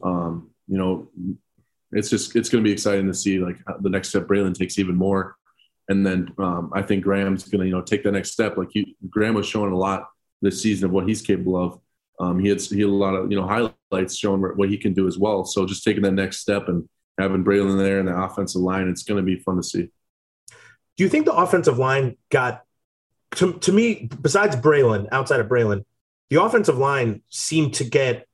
um 0.04 0.50
you 0.68 0.78
know 0.78 1.08
it's 1.94 2.10
just 2.10 2.36
it's 2.36 2.50
going 2.50 2.64
to 2.64 2.68
be 2.68 2.74
exciting 2.74 3.08
to 3.08 3.14
see 3.14 3.40
like 3.40 3.58
the 3.82 3.90
next 3.90 4.10
step 4.10 4.24
Braelon 4.24 4.58
takes 4.58 4.80
even 4.80 4.96
more. 4.96 5.36
And 5.90 6.06
then 6.06 6.34
um, 6.38 6.72
I 6.74 6.82
think 6.82 7.04
Graham's 7.04 7.48
going 7.48 7.62
to 7.62 7.66
you 7.66 7.72
know 7.72 7.82
take 7.82 8.04
the 8.04 8.12
next 8.12 8.32
step. 8.32 8.58
Like 8.58 8.70
he, 8.72 8.96
Graham 9.10 9.36
was 9.36 9.46
showing 9.46 9.72
a 9.72 9.78
lot 9.78 10.08
this 10.42 10.62
season 10.62 10.86
of 10.86 10.92
what 10.92 11.08
he's 11.08 11.22
capable 11.22 11.58
of. 11.58 11.80
Um, 12.20 12.40
he 12.40 12.50
had 12.50 12.62
he 12.62 12.82
had 12.82 12.90
a 12.90 12.92
lot 12.92 13.16
of 13.16 13.32
you 13.32 13.40
know 13.40 13.48
highlights 13.48 14.16
showing 14.16 14.42
what 14.42 14.70
he 14.70 14.78
can 14.78 14.94
do 14.94 15.08
as 15.08 15.18
well. 15.18 15.46
So 15.46 15.66
just 15.66 15.84
taking 15.84 16.04
that 16.04 16.14
next 16.14 16.40
step 16.40 16.68
and 16.68 16.88
having 17.20 17.44
Braelon 17.44 17.78
there 17.78 18.00
in 18.00 18.08
the 18.08 18.18
offensive 18.18 18.62
line 18.62 18.88
it's 18.88 19.04
going 19.04 19.24
to 19.24 19.24
be 19.24 19.40
fun 19.40 19.58
to 19.58 19.64
see 19.64 19.90
Do 20.98 21.04
you 21.04 21.10
think 21.10 21.26
the 21.26 21.34
offensive 21.34 21.78
line 21.78 22.18
got 22.30 22.64
to, 23.36 23.54
to 23.54 23.72
me, 23.72 24.10
besides 24.22 24.56
Braelon, 24.56 25.08
outside 25.12 25.40
of 25.40 25.48
Braelon, 25.48 25.86
the 26.30 26.42
offensive 26.42 26.78
line 26.78 27.22
seemed 27.30 27.76
to 27.76 27.84
get 27.84 28.28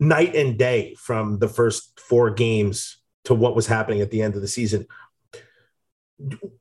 night 0.00 0.34
and 0.34 0.58
day 0.58 0.94
from 0.98 1.38
the 1.38 1.48
first 1.48 1.98
four 1.98 2.30
games 2.30 2.98
to 3.24 3.34
what 3.34 3.56
was 3.56 3.66
happening 3.66 4.00
at 4.00 4.10
the 4.10 4.22
end 4.22 4.34
of 4.34 4.40
the 4.40 4.48
season. 4.48 4.86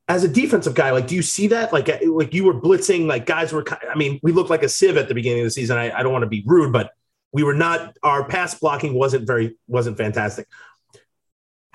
As 0.08 0.24
a 0.24 0.28
defensive 0.28 0.76
guy, 0.76 0.92
like, 0.92 1.08
do 1.08 1.16
you 1.16 1.22
see 1.22 1.48
that? 1.48 1.74
Like, 1.74 1.88
like 2.06 2.34
you 2.34 2.44
were 2.44 2.60
blitzing, 2.60 3.08
like 3.08 3.26
guys 3.26 3.52
were. 3.52 3.66
I 3.90 3.96
mean, 3.96 4.20
we 4.22 4.32
looked 4.32 4.50
like 4.50 4.64
a 4.64 4.70
sieve 4.70 4.98
at 4.98 5.08
the 5.08 5.16
beginning 5.16 5.40
of 5.40 5.46
the 5.46 5.52
season. 5.52 5.78
I, 5.78 5.98
I 5.98 6.04
don't 6.04 6.12
want 6.12 6.24
to 6.24 6.30
be 6.30 6.44
rude, 6.46 6.72
but 6.72 6.92
we 7.32 7.44
were 7.44 7.56
not. 7.56 7.98
Our 8.04 8.28
pass 8.28 8.58
blocking 8.60 8.94
wasn't 8.94 9.26
very 9.26 9.58
wasn't 9.68 9.98
fantastic. 9.98 10.48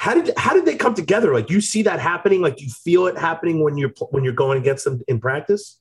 How 0.02 0.14
did 0.14 0.36
how 0.36 0.52
did 0.52 0.64
they 0.64 0.74
come 0.74 0.94
together? 0.94 1.32
Like, 1.32 1.48
you 1.48 1.60
see 1.60 1.82
that 1.82 2.00
happening? 2.00 2.40
Like, 2.40 2.60
you 2.60 2.68
feel 2.68 3.06
it 3.06 3.16
happening 3.16 3.62
when 3.62 3.78
you're 3.78 3.92
when 4.10 4.24
you're 4.24 4.32
going 4.32 4.58
against 4.58 4.84
them 4.84 5.00
in 5.06 5.20
practice? 5.20 5.78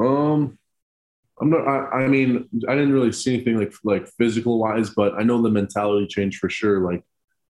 Um, 0.00 0.56
I'm 1.40 1.50
not. 1.50 1.66
I, 1.66 2.04
I 2.04 2.06
mean, 2.06 2.48
I 2.68 2.76
didn't 2.76 2.92
really 2.92 3.10
see 3.10 3.34
anything 3.34 3.58
like 3.58 3.74
like 3.82 4.06
physical 4.06 4.60
wise, 4.60 4.90
but 4.90 5.14
I 5.14 5.24
know 5.24 5.42
the 5.42 5.50
mentality 5.50 6.06
changed 6.06 6.38
for 6.38 6.48
sure. 6.48 6.78
Like, 6.78 7.02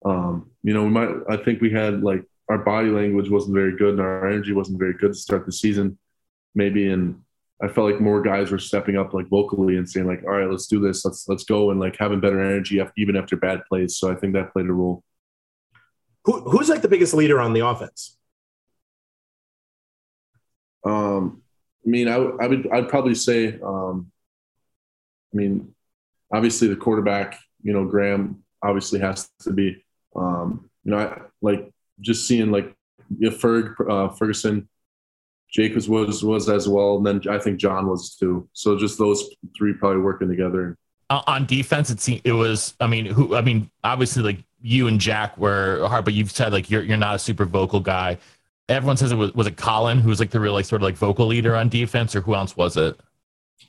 um, 0.05 0.51
you 0.61 0.75
know, 0.75 0.83
we 0.83 0.91
might. 0.91 1.09
I 1.27 1.37
think 1.37 1.61
we 1.61 1.71
had 1.71 2.03
like 2.03 2.23
our 2.47 2.59
body 2.59 2.89
language 2.89 3.31
wasn't 3.31 3.55
very 3.55 3.75
good, 3.75 3.93
and 3.93 4.01
our 4.01 4.29
energy 4.29 4.53
wasn't 4.53 4.77
very 4.77 4.93
good 4.93 5.13
to 5.13 5.19
start 5.19 5.47
the 5.47 5.51
season. 5.51 5.97
Maybe, 6.53 6.91
and 6.91 7.23
I 7.59 7.69
felt 7.69 7.89
like 7.89 7.99
more 7.99 8.21
guys 8.21 8.51
were 8.51 8.59
stepping 8.59 8.97
up 8.97 9.15
like 9.15 9.29
vocally 9.29 9.77
and 9.77 9.89
saying 9.89 10.05
like, 10.05 10.21
"All 10.25 10.37
right, 10.37 10.47
let's 10.47 10.67
do 10.67 10.79
this. 10.79 11.03
Let's 11.03 11.27
let's 11.27 11.43
go," 11.43 11.71
and 11.71 11.79
like 11.79 11.97
having 11.97 12.19
better 12.19 12.39
energy 12.39 12.79
even 12.97 13.15
after 13.15 13.35
bad 13.35 13.63
plays. 13.67 13.97
So 13.97 14.11
I 14.11 14.15
think 14.15 14.33
that 14.33 14.53
played 14.53 14.67
a 14.67 14.73
role. 14.73 15.03
Who, 16.25 16.41
who's 16.41 16.69
like 16.69 16.81
the 16.81 16.87
biggest 16.87 17.13
leader 17.13 17.39
on 17.39 17.53
the 17.53 17.65
offense? 17.65 18.17
Um, 20.85 21.41
I 21.85 21.89
mean, 21.89 22.07
I, 22.07 22.17
would- 22.17 22.41
I 22.41 22.47
would, 22.47 22.67
I'd 22.71 22.89
probably 22.89 23.15
say, 23.15 23.59
um, 23.63 24.11
I 25.33 25.37
mean, 25.37 25.73
obviously 26.33 26.67
the 26.67 26.75
quarterback, 26.75 27.37
you 27.63 27.73
know, 27.73 27.85
Graham 27.85 28.43
obviously 28.63 28.99
has 28.99 29.29
to 29.41 29.51
be, 29.53 29.83
um, 30.15 30.69
you 30.83 30.91
know, 30.91 30.97
I, 30.99 31.21
like 31.41 31.71
just 32.01 32.27
seeing 32.27 32.51
like 32.51 32.75
you 33.17 33.29
know, 33.29 33.35
Ferg, 33.35 33.75
uh, 33.89 34.09
Ferguson, 34.13 34.67
Jake 35.51 35.75
was, 35.75 35.89
was, 35.89 36.23
was 36.23 36.49
as 36.49 36.67
well. 36.67 36.97
And 36.97 37.05
then 37.05 37.21
I 37.33 37.37
think 37.37 37.59
John 37.59 37.87
was 37.87 38.15
too. 38.15 38.47
So 38.53 38.77
just 38.77 38.97
those 38.97 39.29
three 39.57 39.73
probably 39.73 40.01
working 40.01 40.29
together. 40.29 40.77
Uh, 41.09 41.21
on 41.27 41.45
defense, 41.45 41.89
it 41.89 41.99
seemed 41.99 42.21
it 42.23 42.31
was. 42.31 42.73
I 42.79 42.87
mean, 42.87 43.05
who? 43.05 43.35
I 43.35 43.41
mean, 43.41 43.69
obviously, 43.83 44.23
like 44.23 44.37
you 44.61 44.87
and 44.87 44.99
Jack 44.99 45.37
were 45.37 45.85
hard, 45.87 46.05
but 46.05 46.13
you've 46.13 46.31
said 46.31 46.51
like 46.53 46.69
you're 46.69 46.83
you're 46.83 46.97
not 46.97 47.15
a 47.15 47.19
super 47.19 47.45
vocal 47.45 47.79
guy. 47.79 48.17
Everyone 48.69 48.97
says 48.97 49.11
it 49.11 49.15
was 49.15 49.33
was 49.33 49.47
it 49.47 49.57
Colin 49.57 49.99
who 49.99 50.09
was 50.09 50.19
like 50.19 50.29
the 50.31 50.39
real 50.39 50.53
like 50.53 50.65
sort 50.65 50.81
of 50.81 50.85
like 50.85 50.95
vocal 50.95 51.27
leader 51.27 51.55
on 51.55 51.69
defense, 51.69 52.15
or 52.15 52.21
who 52.21 52.35
else 52.35 52.55
was 52.55 52.77
it? 52.77 52.99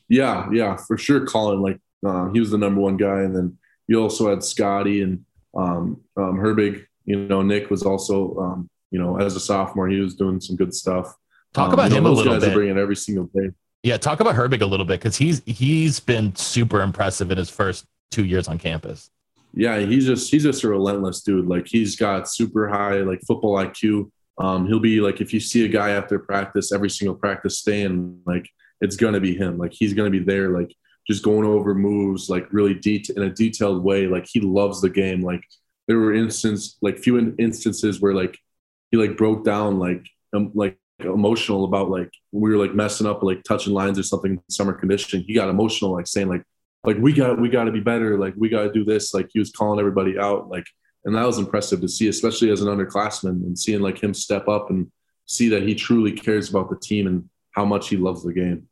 Yeah, 0.08 0.48
yeah, 0.52 0.76
for 0.76 0.96
sure. 0.98 1.26
Colin, 1.26 1.60
like 1.60 1.78
uh, 2.06 2.30
he 2.30 2.40
was 2.40 2.50
the 2.50 2.58
number 2.58 2.80
one 2.80 2.96
guy, 2.96 3.20
and 3.22 3.34
then 3.34 3.58
you 3.88 4.00
also 4.00 4.28
had 4.30 4.42
Scotty 4.44 5.02
and 5.02 5.24
um, 5.56 6.00
um, 6.16 6.36
Herbig. 6.38 6.84
You 7.04 7.16
know, 7.26 7.42
Nick 7.42 7.68
was 7.70 7.82
also, 7.82 8.36
um, 8.38 8.70
you 8.90 8.98
know, 9.00 9.18
as 9.18 9.34
a 9.34 9.40
sophomore, 9.40 9.88
he 9.88 9.98
was 9.98 10.14
doing 10.14 10.40
some 10.40 10.54
good 10.56 10.72
stuff. 10.74 11.14
Talk 11.52 11.68
Um, 11.68 11.74
about 11.74 11.90
know, 11.90 11.96
him 11.98 12.06
a 12.06 12.10
little 12.10 12.32
guys 12.34 12.42
Are 12.44 12.46
bit. 12.46 12.54
bringing 12.54 12.78
every 12.78 12.96
single 12.96 13.28
day. 13.34 13.50
Yeah, 13.82 13.96
talk 13.96 14.20
about 14.20 14.36
Herbig 14.36 14.62
a 14.62 14.66
little 14.66 14.86
bit 14.86 15.00
because 15.00 15.16
he's 15.16 15.42
he's 15.46 15.98
been 15.98 16.34
super 16.36 16.80
impressive 16.80 17.30
in 17.32 17.38
his 17.38 17.50
first 17.50 17.84
two 18.12 18.24
years 18.24 18.46
on 18.46 18.58
campus. 18.58 19.10
Yeah, 19.54 19.78
he's 19.80 20.06
just 20.06 20.30
he's 20.30 20.44
just 20.44 20.64
a 20.64 20.68
relentless 20.68 21.22
dude. 21.22 21.46
Like 21.46 21.66
he's 21.66 21.96
got 21.96 22.28
super 22.28 22.68
high 22.68 23.00
like 23.00 23.20
football 23.26 23.56
IQ. 23.56 24.10
Um, 24.38 24.66
he'll 24.66 24.80
be 24.80 25.00
like 25.00 25.20
if 25.20 25.32
you 25.34 25.40
see 25.40 25.64
a 25.64 25.68
guy 25.68 25.90
after 25.90 26.18
practice, 26.18 26.72
every 26.72 26.90
single 26.90 27.14
practice 27.14 27.58
staying, 27.58 28.22
like 28.24 28.48
it's 28.80 28.96
gonna 28.96 29.20
be 29.20 29.36
him. 29.36 29.58
Like 29.58 29.72
he's 29.72 29.92
gonna 29.94 30.10
be 30.10 30.20
there, 30.20 30.48
like 30.50 30.74
just 31.06 31.22
going 31.22 31.46
over 31.46 31.74
moves, 31.74 32.30
like 32.30 32.52
really 32.52 32.74
det 32.74 33.10
in 33.10 33.22
a 33.22 33.30
detailed 33.30 33.82
way. 33.82 34.06
Like 34.06 34.26
he 34.26 34.40
loves 34.40 34.80
the 34.80 34.90
game. 34.90 35.20
Like 35.20 35.42
there 35.86 35.98
were 35.98 36.14
instances, 36.14 36.76
like 36.80 36.98
few 36.98 37.18
in- 37.18 37.36
instances 37.38 38.00
where 38.00 38.14
like 38.14 38.38
he 38.90 38.96
like 38.96 39.16
broke 39.16 39.44
down, 39.44 39.78
like 39.78 40.06
um, 40.32 40.50
like 40.54 40.78
emotional 41.00 41.64
about 41.64 41.90
like 41.90 42.10
we 42.30 42.50
were 42.50 42.56
like 42.56 42.74
messing 42.74 43.06
up, 43.06 43.22
like 43.22 43.42
touching 43.44 43.74
lines 43.74 43.98
or 43.98 44.02
something 44.02 44.32
in 44.32 44.42
summer 44.50 44.72
conditioning. 44.72 45.24
He 45.26 45.34
got 45.34 45.48
emotional, 45.50 45.92
like 45.92 46.06
saying 46.06 46.28
like 46.28 46.42
like 46.84 46.96
we 46.98 47.12
got 47.12 47.40
we 47.40 47.48
got 47.48 47.64
to 47.64 47.72
be 47.72 47.80
better 47.80 48.18
like 48.18 48.34
we 48.36 48.48
got 48.48 48.62
to 48.62 48.72
do 48.72 48.84
this 48.84 49.14
like 49.14 49.28
he 49.32 49.38
was 49.38 49.50
calling 49.50 49.78
everybody 49.78 50.18
out 50.18 50.48
like 50.48 50.66
and 51.04 51.14
that 51.14 51.26
was 51.26 51.38
impressive 51.38 51.80
to 51.80 51.88
see 51.88 52.08
especially 52.08 52.50
as 52.50 52.60
an 52.60 52.68
underclassman 52.68 53.44
and 53.44 53.58
seeing 53.58 53.80
like 53.80 54.02
him 54.02 54.14
step 54.14 54.48
up 54.48 54.70
and 54.70 54.90
see 55.26 55.48
that 55.48 55.62
he 55.62 55.74
truly 55.74 56.12
cares 56.12 56.50
about 56.50 56.70
the 56.70 56.76
team 56.76 57.06
and 57.06 57.28
how 57.52 57.64
much 57.64 57.88
he 57.88 57.96
loves 57.96 58.22
the 58.22 58.32
game. 58.32 58.68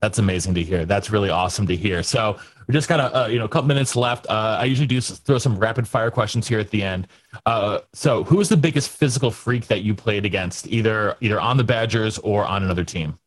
That's 0.00 0.18
amazing 0.18 0.54
to 0.54 0.62
hear. 0.62 0.84
That's 0.84 1.10
really 1.10 1.30
awesome 1.30 1.66
to 1.66 1.76
hear. 1.76 2.02
So 2.02 2.38
we 2.66 2.72
just 2.72 2.88
got 2.88 3.00
a 3.00 3.24
uh, 3.24 3.26
you 3.28 3.38
know 3.38 3.46
a 3.46 3.48
couple 3.48 3.68
minutes 3.68 3.96
left. 3.96 4.26
Uh, 4.28 4.58
I 4.60 4.64
usually 4.64 4.86
do 4.86 5.00
throw 5.00 5.38
some 5.38 5.58
rapid 5.58 5.88
fire 5.88 6.10
questions 6.10 6.46
here 6.46 6.58
at 6.58 6.70
the 6.70 6.82
end. 6.82 7.08
Uh, 7.46 7.80
so 7.94 8.22
who 8.24 8.38
is 8.40 8.50
the 8.50 8.56
biggest 8.56 8.90
physical 8.90 9.30
freak 9.30 9.66
that 9.68 9.82
you 9.82 9.94
played 9.94 10.26
against, 10.26 10.66
either 10.66 11.16
either 11.20 11.40
on 11.40 11.56
the 11.56 11.64
Badgers 11.64 12.18
or 12.18 12.44
on 12.44 12.62
another 12.62 12.84
team? 12.84 13.18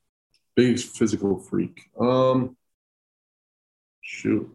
Biggest 0.55 0.95
physical 0.95 1.39
freak. 1.39 1.81
Um, 1.99 2.55
shoot. 4.07 4.49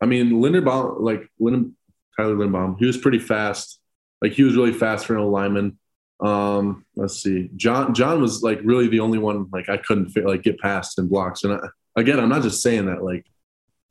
I 0.00 0.06
mean, 0.06 0.32
Linderbaum, 0.32 1.00
like 1.00 1.30
Linden, 1.38 1.76
Tyler 2.16 2.34
Linderbaum, 2.34 2.76
he 2.78 2.86
was 2.86 2.98
pretty 2.98 3.20
fast. 3.20 3.80
Like 4.20 4.32
he 4.32 4.42
was 4.42 4.56
really 4.56 4.72
fast 4.72 5.06
for 5.06 5.16
an 5.16 5.24
lineman. 5.24 5.78
Um, 6.20 6.84
let's 6.96 7.22
see. 7.22 7.50
John 7.56 7.94
John 7.94 8.20
was 8.20 8.42
like 8.42 8.60
really 8.64 8.88
the 8.88 9.00
only 9.00 9.18
one 9.18 9.48
like 9.52 9.68
I 9.68 9.76
couldn't 9.76 10.10
fi- 10.10 10.22
like 10.22 10.42
get 10.42 10.58
past 10.58 10.98
in 10.98 11.08
blocks. 11.08 11.44
And 11.44 11.54
I, 11.54 11.58
again, 11.96 12.18
I'm 12.18 12.28
not 12.28 12.42
just 12.42 12.62
saying 12.62 12.86
that. 12.86 13.02
Like 13.02 13.26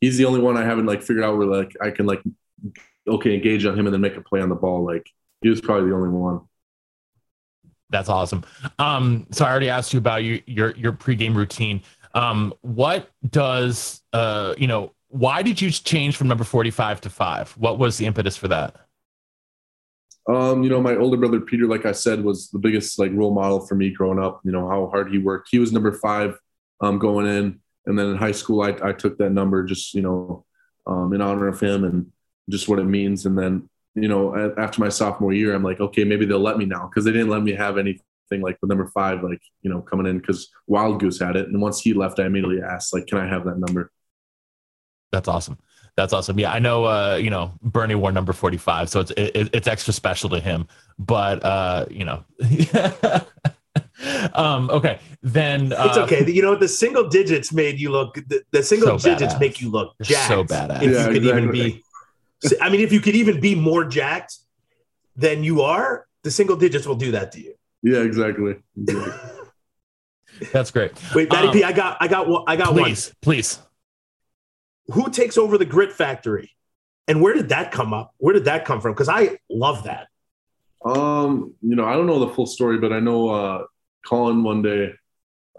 he's 0.02 0.18
the 0.18 0.26
only 0.26 0.40
one 0.40 0.58
I 0.58 0.66
haven't 0.66 0.86
like 0.86 1.02
figured 1.02 1.24
out 1.24 1.38
where 1.38 1.48
like 1.48 1.76
I 1.82 1.92
can 1.92 2.06
like 2.06 2.22
okay 3.08 3.34
engage 3.34 3.66
on 3.66 3.78
him 3.78 3.86
and 3.86 3.94
then 3.94 4.02
make 4.02 4.18
a 4.18 4.22
play 4.22 4.42
on 4.42 4.50
the 4.50 4.56
ball. 4.56 4.86
Like 4.86 5.10
he 5.42 5.50
was 5.50 5.62
probably 5.62 5.90
the 5.90 5.96
only 5.96 6.10
one. 6.10 6.42
That's 7.90 8.10
awesome. 8.10 8.44
Um, 8.80 9.28
so 9.32 9.46
I 9.46 9.52
already 9.52 9.70
asked 9.70 9.94
you 9.94 10.00
about 10.00 10.24
you, 10.24 10.42
your 10.46 10.76
your 10.76 10.94
pregame 10.94 11.36
routine. 11.36 11.82
Um, 12.14 12.54
what 12.62 13.10
does 13.28 14.02
uh, 14.14 14.54
you 14.58 14.68
know? 14.68 14.94
Why 15.10 15.44
did 15.44 15.62
you 15.62 15.70
change 15.70 16.18
from 16.18 16.28
number 16.28 16.44
forty 16.44 16.72
five 16.72 17.02
to 17.02 17.10
five? 17.10 17.52
What 17.52 17.78
was 17.80 17.98
the 17.98 18.06
impetus 18.06 18.38
for 18.38 18.48
that? 18.50 18.76
Um, 20.28 20.64
you 20.64 20.70
know, 20.70 20.82
my 20.82 20.96
older 20.96 21.18
brother 21.18 21.42
Peter, 21.42 21.68
like 21.68 21.86
I 21.86 21.92
said, 21.92 22.24
was 22.24 22.50
the 22.50 22.60
biggest 22.60 22.98
like 22.98 23.12
role 23.14 23.34
model 23.34 23.66
for 23.66 23.76
me 23.76 23.90
growing 23.90 24.20
up. 24.20 24.42
You 24.44 24.52
know 24.52 24.68
how 24.70 24.88
hard 24.88 25.12
he 25.12 25.18
worked. 25.18 25.50
He 25.52 25.60
was 25.60 25.72
number 25.72 25.92
five 25.92 26.38
um, 26.82 26.98
going 26.98 27.28
in, 27.28 27.60
and 27.86 28.00
then 28.00 28.08
in 28.08 28.18
high 28.18 28.32
school, 28.32 28.62
I, 28.62 28.76
I 28.82 28.94
took 28.94 29.18
that 29.18 29.32
number 29.32 29.64
just 29.64 29.94
you 29.94 30.02
know 30.02 30.46
um, 30.88 31.14
in 31.14 31.22
honor 31.22 31.48
of 31.48 31.60
him 31.60 31.84
and 31.84 32.12
just 32.50 32.70
what 32.70 32.80
it 32.80 32.86
means. 32.86 33.26
And 33.26 33.38
then 33.38 33.70
you 33.96 34.08
know 34.08 34.54
after 34.58 34.80
my 34.80 34.90
sophomore 34.90 35.34
year, 35.34 35.54
I'm 35.54 35.64
like, 35.64 35.80
okay, 35.80 36.06
maybe 36.06 36.26
they'll 36.26 36.40
let 36.40 36.58
me 36.58 36.66
now 36.66 36.88
because 36.88 37.06
they 37.06 37.12
didn't 37.12 37.30
let 37.30 37.44
me 37.44 37.54
have 37.54 37.78
anything 37.78 38.06
like 38.32 38.58
the 38.62 38.68
number 38.68 38.88
five, 38.88 39.24
like 39.24 39.42
you 39.62 39.70
know 39.70 39.82
coming 39.82 40.06
in 40.08 40.20
because 40.20 40.50
Wildgoose 40.70 41.24
had 41.26 41.36
it, 41.36 41.48
and 41.48 41.62
once 41.62 41.82
he 41.82 41.94
left, 41.94 42.20
I 42.20 42.26
immediately 42.26 42.62
asked 42.62 42.94
like, 42.94 43.08
can 43.08 43.18
I 43.20 43.28
have 43.28 43.46
that 43.46 43.58
number? 43.58 43.92
That's 45.12 45.28
awesome. 45.28 45.58
That's 45.96 46.12
awesome. 46.12 46.40
Yeah, 46.40 46.52
I 46.52 46.58
know. 46.60 46.86
Uh, 46.86 47.20
you 47.22 47.30
know, 47.30 47.54
Bernie 47.62 47.94
wore 47.96 48.12
number 48.12 48.34
forty-five, 48.34 48.90
so 48.90 49.00
it's 49.02 49.12
it, 49.12 49.50
it's 49.54 49.68
extra 49.68 49.94
special 49.94 50.30
to 50.32 50.40
him. 50.40 50.68
But 50.98 51.44
uh, 51.46 51.86
you 51.92 52.04
know, 52.06 52.24
um, 54.34 54.70
okay, 54.72 55.00
then 55.22 55.72
uh, 55.74 55.86
It's 55.88 55.98
okay. 56.00 56.30
You 56.32 56.42
know, 56.42 56.56
the 56.56 56.68
single 56.68 57.08
digits 57.10 57.54
made 57.54 57.80
you 57.80 57.92
look. 57.92 58.16
The, 58.16 58.42
the 58.52 58.64
single 58.64 58.98
So 58.98 59.10
digits 59.10 59.36
badass. 59.36 59.40
make 59.40 59.62
you 59.62 59.70
look 59.70 59.94
jacked. 60.02 60.28
so 60.28 60.44
badass. 60.44 60.82
If 60.82 60.92
Yeah, 60.94 61.08
you 61.08 61.14
could 61.14 61.26
even 61.26 61.52
be, 61.52 61.84
I 62.62 62.70
mean, 62.70 62.82
if 62.82 62.92
you 62.92 63.00
could 63.00 63.16
even 63.16 63.40
be 63.40 63.56
more 63.56 63.86
jacked 63.86 64.38
than 65.16 65.44
you 65.44 65.62
are, 65.62 66.08
the 66.24 66.32
single 66.32 66.56
digits 66.56 66.88
will 66.88 66.96
do 66.96 67.12
that 67.12 67.32
to 67.34 67.40
you. 67.42 67.54
Yeah, 67.84 68.00
exactly. 68.00 68.56
exactly. 68.78 69.14
That's 70.52 70.72
great. 70.72 70.94
Wait, 71.14 71.32
Matty 71.32 71.48
Um, 71.48 71.54
P, 71.54 71.64
I 71.64 71.74
got, 71.74 71.98
I 72.00 72.08
got, 72.08 72.28
one, 72.28 72.44
I 72.48 72.56
got 72.56 72.70
Please, 72.74 73.14
please. 73.22 73.60
Who 74.88 75.10
takes 75.12 75.38
over 75.38 75.58
the 75.58 75.66
Grit 75.66 75.94
Factory, 75.94 76.52
and 77.08 77.22
where 77.22 77.34
did 77.34 77.50
that 77.50 77.72
come 77.72 77.94
up? 77.94 78.14
Where 78.18 78.34
did 78.34 78.46
that 78.46 78.66
come 78.66 78.82
from? 78.82 78.94
Because 78.94 79.10
I 79.10 79.38
love 79.50 79.84
that. 79.84 80.08
Um, 80.84 81.54
you 81.62 81.76
know, 81.76 81.86
I 81.86 81.94
don't 81.94 82.08
know 82.08 82.20
the 82.20 82.34
full 82.34 82.46
story, 82.46 82.80
but 82.80 82.92
I 82.92 83.00
know 83.00 83.30
uh 83.30 83.64
Colin 84.06 84.44
one 84.44 84.62
day, 84.62 84.94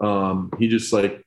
um, 0.01 0.51
he 0.59 0.67
just 0.67 0.93
like 0.93 1.25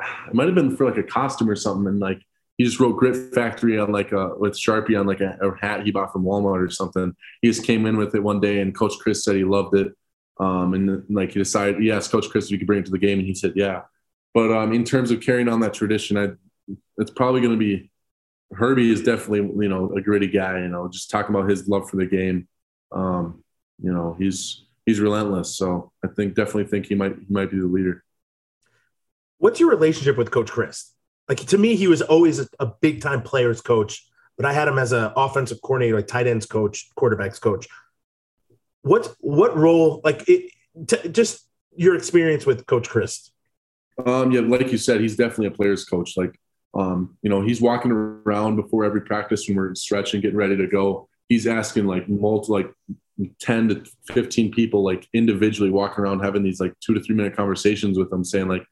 it 0.00 0.34
might 0.34 0.46
have 0.46 0.54
been 0.54 0.76
for 0.76 0.84
like 0.84 0.98
a 0.98 1.02
costume 1.02 1.48
or 1.48 1.56
something, 1.56 1.86
and 1.86 2.00
like 2.00 2.20
he 2.58 2.64
just 2.64 2.80
wrote 2.80 2.98
Grit 2.98 3.34
Factory 3.34 3.78
on 3.78 3.92
like 3.92 4.12
a 4.12 4.34
with 4.36 4.52
Sharpie 4.52 4.98
on 4.98 5.06
like 5.06 5.20
a, 5.20 5.38
a 5.40 5.56
hat 5.56 5.84
he 5.84 5.90
bought 5.90 6.12
from 6.12 6.24
Walmart 6.24 6.62
or 6.62 6.70
something. 6.70 7.14
He 7.40 7.48
just 7.48 7.64
came 7.64 7.86
in 7.86 7.96
with 7.96 8.14
it 8.14 8.22
one 8.22 8.40
day, 8.40 8.60
and 8.60 8.76
Coach 8.76 8.94
Chryst 9.02 9.22
said 9.22 9.36
he 9.36 9.44
loved 9.44 9.74
it. 9.74 9.92
Um, 10.40 10.74
and 10.74 11.04
like 11.08 11.32
he 11.32 11.38
decided, 11.38 11.86
asked 11.90 12.12
Coach 12.12 12.26
Chryst 12.28 12.48
he 12.48 12.58
could 12.58 12.66
bring 12.66 12.80
it 12.80 12.84
to 12.86 12.90
the 12.90 12.98
game, 12.98 13.18
and 13.18 13.26
he 13.26 13.34
said, 13.34 13.54
yeah. 13.56 13.82
But 14.34 14.52
um, 14.52 14.72
in 14.72 14.84
terms 14.84 15.10
of 15.10 15.20
carrying 15.20 15.48
on 15.48 15.60
that 15.60 15.74
tradition, 15.74 16.16
I 16.16 16.28
it's 16.98 17.10
probably 17.10 17.40
going 17.40 17.54
to 17.54 17.58
be 17.58 17.90
Herbie 18.52 18.90
is 18.90 19.02
definitely 19.02 19.40
you 19.62 19.68
know 19.68 19.92
a 19.94 20.00
gritty 20.00 20.28
guy. 20.28 20.60
You 20.60 20.68
know, 20.68 20.88
just 20.88 21.10
talking 21.10 21.34
about 21.34 21.48
his 21.48 21.68
love 21.68 21.88
for 21.88 21.96
the 21.96 22.06
game. 22.06 22.48
Um, 22.92 23.42
you 23.82 23.92
know, 23.92 24.16
he's 24.18 24.64
he's 24.86 25.00
relentless. 25.00 25.56
So 25.56 25.92
I 26.04 26.08
think 26.08 26.34
definitely 26.34 26.64
think 26.64 26.86
he 26.86 26.94
might 26.94 27.14
he 27.16 27.32
might 27.32 27.50
be 27.50 27.58
the 27.58 27.66
leader. 27.66 28.04
What's 29.38 29.60
your 29.60 29.70
relationship 29.70 30.16
with 30.16 30.30
Coach 30.30 30.50
Chryst? 30.50 30.90
Like 31.28 31.38
to 31.38 31.58
me, 31.58 31.76
he 31.76 31.86
was 31.86 32.02
always 32.02 32.38
a, 32.38 32.48
a 32.58 32.66
big 32.66 33.02
time 33.02 33.22
players 33.22 33.60
coach, 33.60 34.06
but 34.36 34.46
I 34.46 34.52
had 34.52 34.66
him 34.66 34.78
as 34.78 34.92
an 34.92 35.12
offensive 35.14 35.60
coordinator, 35.62 35.96
like 35.96 36.06
tight 36.06 36.26
ends 36.26 36.46
coach, 36.46 36.88
quarterbacks 36.98 37.40
coach. 37.40 37.68
What 38.88 39.14
what 39.20 39.56
role? 39.56 40.00
Like 40.02 40.28
it, 40.28 40.50
t- 40.86 41.08
just 41.10 41.46
your 41.76 41.94
experience 41.94 42.46
with 42.46 42.66
Coach 42.66 42.88
Chryst. 42.88 43.30
Um, 44.04 44.30
yeah, 44.32 44.40
like 44.40 44.70
you 44.72 44.78
said, 44.78 45.00
he's 45.00 45.16
definitely 45.16 45.46
a 45.46 45.50
player's 45.50 45.84
coach. 45.84 46.16
Like, 46.16 46.38
um, 46.74 47.16
you 47.22 47.30
know, 47.30 47.40
he's 47.42 47.60
walking 47.60 47.90
around 47.92 48.56
before 48.56 48.84
every 48.84 49.02
practice 49.02 49.48
when 49.48 49.56
we're 49.56 49.74
stretching, 49.74 50.20
getting 50.20 50.36
ready 50.36 50.56
to 50.56 50.66
go. 50.66 51.08
He's 51.28 51.46
asking 51.46 51.86
like 51.86 52.08
multi, 52.08 52.52
like 52.52 52.70
ten 53.40 53.68
to 53.68 53.84
fifteen 54.06 54.50
people, 54.52 54.84
like 54.84 55.06
individually 55.12 55.70
walking 55.70 56.04
around 56.04 56.20
having 56.20 56.42
these 56.42 56.60
like 56.60 56.74
two 56.80 56.94
to 56.94 57.00
three 57.00 57.16
minute 57.16 57.36
conversations 57.36 57.98
with 57.98 58.10
them, 58.10 58.24
saying 58.24 58.48
like, 58.48 58.64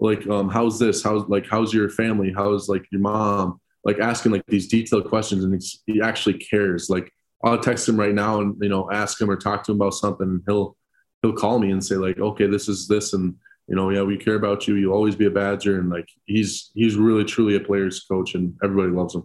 like, 0.00 0.26
um, 0.28 0.48
how's 0.48 0.78
this? 0.78 1.02
How's 1.02 1.28
like, 1.28 1.46
how's 1.50 1.74
your 1.74 1.90
family? 1.90 2.32
How's 2.34 2.68
like 2.68 2.84
your 2.92 3.00
mom? 3.00 3.60
Like 3.84 3.98
asking 3.98 4.32
like 4.32 4.46
these 4.46 4.68
detailed 4.68 5.08
questions, 5.08 5.44
and 5.44 5.62
he 5.86 6.00
actually 6.00 6.38
cares. 6.38 6.88
Like, 6.88 7.12
I'll 7.44 7.58
text 7.58 7.88
him 7.88 7.98
right 7.98 8.14
now 8.14 8.40
and 8.40 8.56
you 8.60 8.68
know 8.68 8.90
ask 8.90 9.20
him 9.20 9.30
or 9.30 9.36
talk 9.36 9.64
to 9.64 9.72
him 9.72 9.80
about 9.80 9.94
something, 9.94 10.28
and 10.28 10.42
he'll 10.46 10.76
he'll 11.22 11.32
call 11.32 11.58
me 11.58 11.70
and 11.70 11.84
say 11.84 11.96
like, 11.96 12.18
okay, 12.18 12.46
this 12.46 12.68
is 12.68 12.88
this, 12.88 13.12
and 13.12 13.34
you 13.68 13.76
know, 13.76 13.90
yeah, 13.90 14.02
we 14.02 14.16
care 14.16 14.34
about 14.34 14.66
you. 14.66 14.76
You'll 14.76 14.94
always 14.94 15.14
be 15.14 15.26
a 15.26 15.30
Badger, 15.30 15.78
and 15.78 15.90
like 15.90 16.08
he's 16.24 16.70
he's 16.74 16.96
really 16.96 17.24
truly 17.24 17.54
a 17.56 17.60
player's 17.60 18.00
coach, 18.00 18.34
and 18.34 18.54
everybody 18.64 18.90
loves 18.90 19.14
him. 19.14 19.24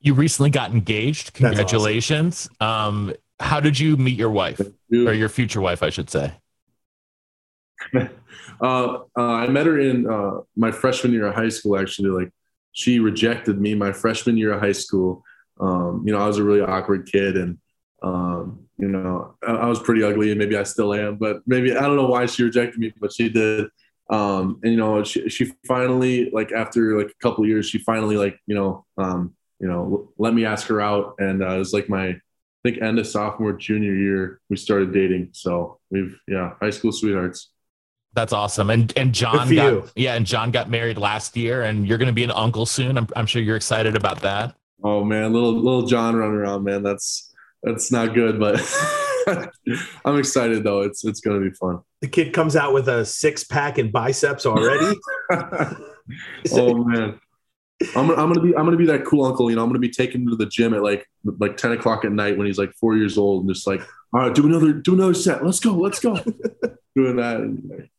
You 0.00 0.14
recently 0.14 0.50
got 0.50 0.72
engaged. 0.72 1.34
That's 1.34 1.36
awesome. 1.36 1.56
Congratulations. 1.56 2.48
Um, 2.60 3.12
how 3.38 3.60
did 3.60 3.78
you 3.78 3.96
meet 3.96 4.18
your 4.18 4.30
wife 4.30 4.60
or 4.60 5.12
your 5.12 5.28
future 5.28 5.60
wife, 5.60 5.82
I 5.82 5.90
should 5.90 6.10
say? 6.10 6.32
uh, 7.94 8.08
uh, 8.60 8.98
I 9.16 9.46
met 9.46 9.66
her 9.66 9.78
in 9.78 10.10
uh, 10.10 10.40
my 10.56 10.72
freshman 10.72 11.12
year 11.12 11.26
of 11.26 11.34
high 11.34 11.48
school. 11.48 11.78
Actually, 11.78 12.10
like 12.10 12.32
she 12.72 12.98
rejected 12.98 13.60
me 13.60 13.74
my 13.74 13.92
freshman 13.92 14.36
year 14.36 14.52
of 14.52 14.60
high 14.60 14.72
school. 14.72 15.22
Um, 15.60 16.02
you 16.06 16.12
know, 16.12 16.18
I 16.18 16.26
was 16.26 16.38
a 16.38 16.44
really 16.44 16.62
awkward 16.62 17.10
kid, 17.10 17.36
and 17.36 17.58
um, 18.02 18.66
you 18.78 18.88
know, 18.88 19.36
I, 19.46 19.52
I 19.52 19.66
was 19.66 19.78
pretty 19.78 20.02
ugly, 20.02 20.30
and 20.30 20.38
maybe 20.38 20.56
I 20.56 20.62
still 20.62 20.94
am. 20.94 21.16
But 21.16 21.42
maybe 21.46 21.76
I 21.76 21.82
don't 21.82 21.96
know 21.96 22.06
why 22.06 22.26
she 22.26 22.42
rejected 22.42 22.78
me, 22.78 22.92
but 23.00 23.12
she 23.12 23.28
did. 23.28 23.66
Um, 24.08 24.58
and 24.62 24.72
you 24.72 24.78
know, 24.78 25.04
she, 25.04 25.28
she 25.28 25.52
finally, 25.68 26.30
like 26.30 26.52
after 26.52 26.98
like 26.98 27.10
a 27.10 27.22
couple 27.22 27.46
years, 27.46 27.66
she 27.66 27.78
finally 27.78 28.16
like 28.16 28.38
you 28.46 28.54
know, 28.54 28.84
um, 28.98 29.34
you 29.60 29.68
know, 29.68 30.12
let 30.18 30.34
me 30.34 30.44
ask 30.44 30.66
her 30.68 30.80
out, 30.80 31.16
and 31.18 31.42
uh, 31.42 31.50
it 31.50 31.58
was 31.58 31.72
like 31.72 31.88
my 31.88 32.08
I 32.08 32.68
think 32.68 32.82
end 32.82 32.98
of 32.98 33.06
sophomore 33.06 33.52
junior 33.52 33.94
year 33.94 34.40
we 34.50 34.56
started 34.56 34.92
dating. 34.92 35.30
So 35.32 35.78
we've 35.90 36.18
yeah, 36.26 36.54
high 36.60 36.70
school 36.70 36.92
sweethearts. 36.92 37.50
That's 38.12 38.32
awesome. 38.32 38.70
And 38.70 38.92
and 38.96 39.14
John 39.14 39.46
for 39.46 39.54
got 39.54 39.92
yeah, 39.96 40.14
and 40.14 40.26
John 40.26 40.50
got 40.50 40.68
married 40.68 40.98
last 40.98 41.36
year, 41.36 41.62
and 41.62 41.86
you're 41.86 41.98
going 41.98 42.08
to 42.08 42.12
be 42.12 42.24
an 42.24 42.32
uncle 42.32 42.66
soon. 42.66 42.98
I'm 42.98 43.06
I'm 43.14 43.26
sure 43.26 43.40
you're 43.40 43.56
excited 43.56 43.94
about 43.94 44.20
that. 44.22 44.56
Oh 44.82 45.04
man, 45.04 45.32
little 45.32 45.52
little 45.52 45.86
John 45.86 46.16
running 46.16 46.36
around, 46.36 46.64
man. 46.64 46.82
That's 46.82 47.34
that's 47.62 47.92
not 47.92 48.14
good, 48.14 48.38
but 48.38 48.60
I'm 50.04 50.18
excited 50.18 50.64
though. 50.64 50.82
It's 50.82 51.04
it's 51.04 51.20
gonna 51.20 51.40
be 51.40 51.50
fun. 51.50 51.80
The 52.00 52.08
kid 52.08 52.32
comes 52.32 52.56
out 52.56 52.72
with 52.72 52.88
a 52.88 53.04
six 53.04 53.44
pack 53.44 53.78
and 53.78 53.92
biceps 53.92 54.46
already. 54.46 54.96
oh 56.52 56.84
man. 56.84 57.20
I'm 57.96 58.08
gonna, 58.08 58.22
I'm 58.22 58.28
gonna 58.32 58.40
be 58.42 58.56
I'm 58.56 58.64
gonna 58.64 58.76
be 58.76 58.86
that 58.86 59.04
cool 59.06 59.24
uncle, 59.24 59.48
you 59.48 59.56
know. 59.56 59.62
I'm 59.62 59.68
gonna 59.68 59.78
be 59.78 59.90
taking 59.90 60.22
him 60.22 60.28
to 60.28 60.36
the 60.36 60.46
gym 60.46 60.74
at 60.74 60.82
like 60.82 61.06
like 61.24 61.56
10 61.56 61.72
o'clock 61.72 62.04
at 62.04 62.12
night 62.12 62.36
when 62.36 62.46
he's 62.46 62.58
like 62.58 62.72
four 62.74 62.96
years 62.96 63.16
old, 63.16 63.44
and 63.44 63.54
just 63.54 63.66
like, 63.66 63.80
all 64.12 64.20
right, 64.20 64.34
do 64.34 64.46
another 64.46 64.74
do 64.74 64.94
another 64.94 65.14
set. 65.14 65.44
Let's 65.44 65.60
go, 65.60 65.72
let's 65.72 65.98
go. 65.98 66.14
Doing 66.94 67.16
that. 67.16 67.36
and, 67.36 67.70
like, 67.70 67.90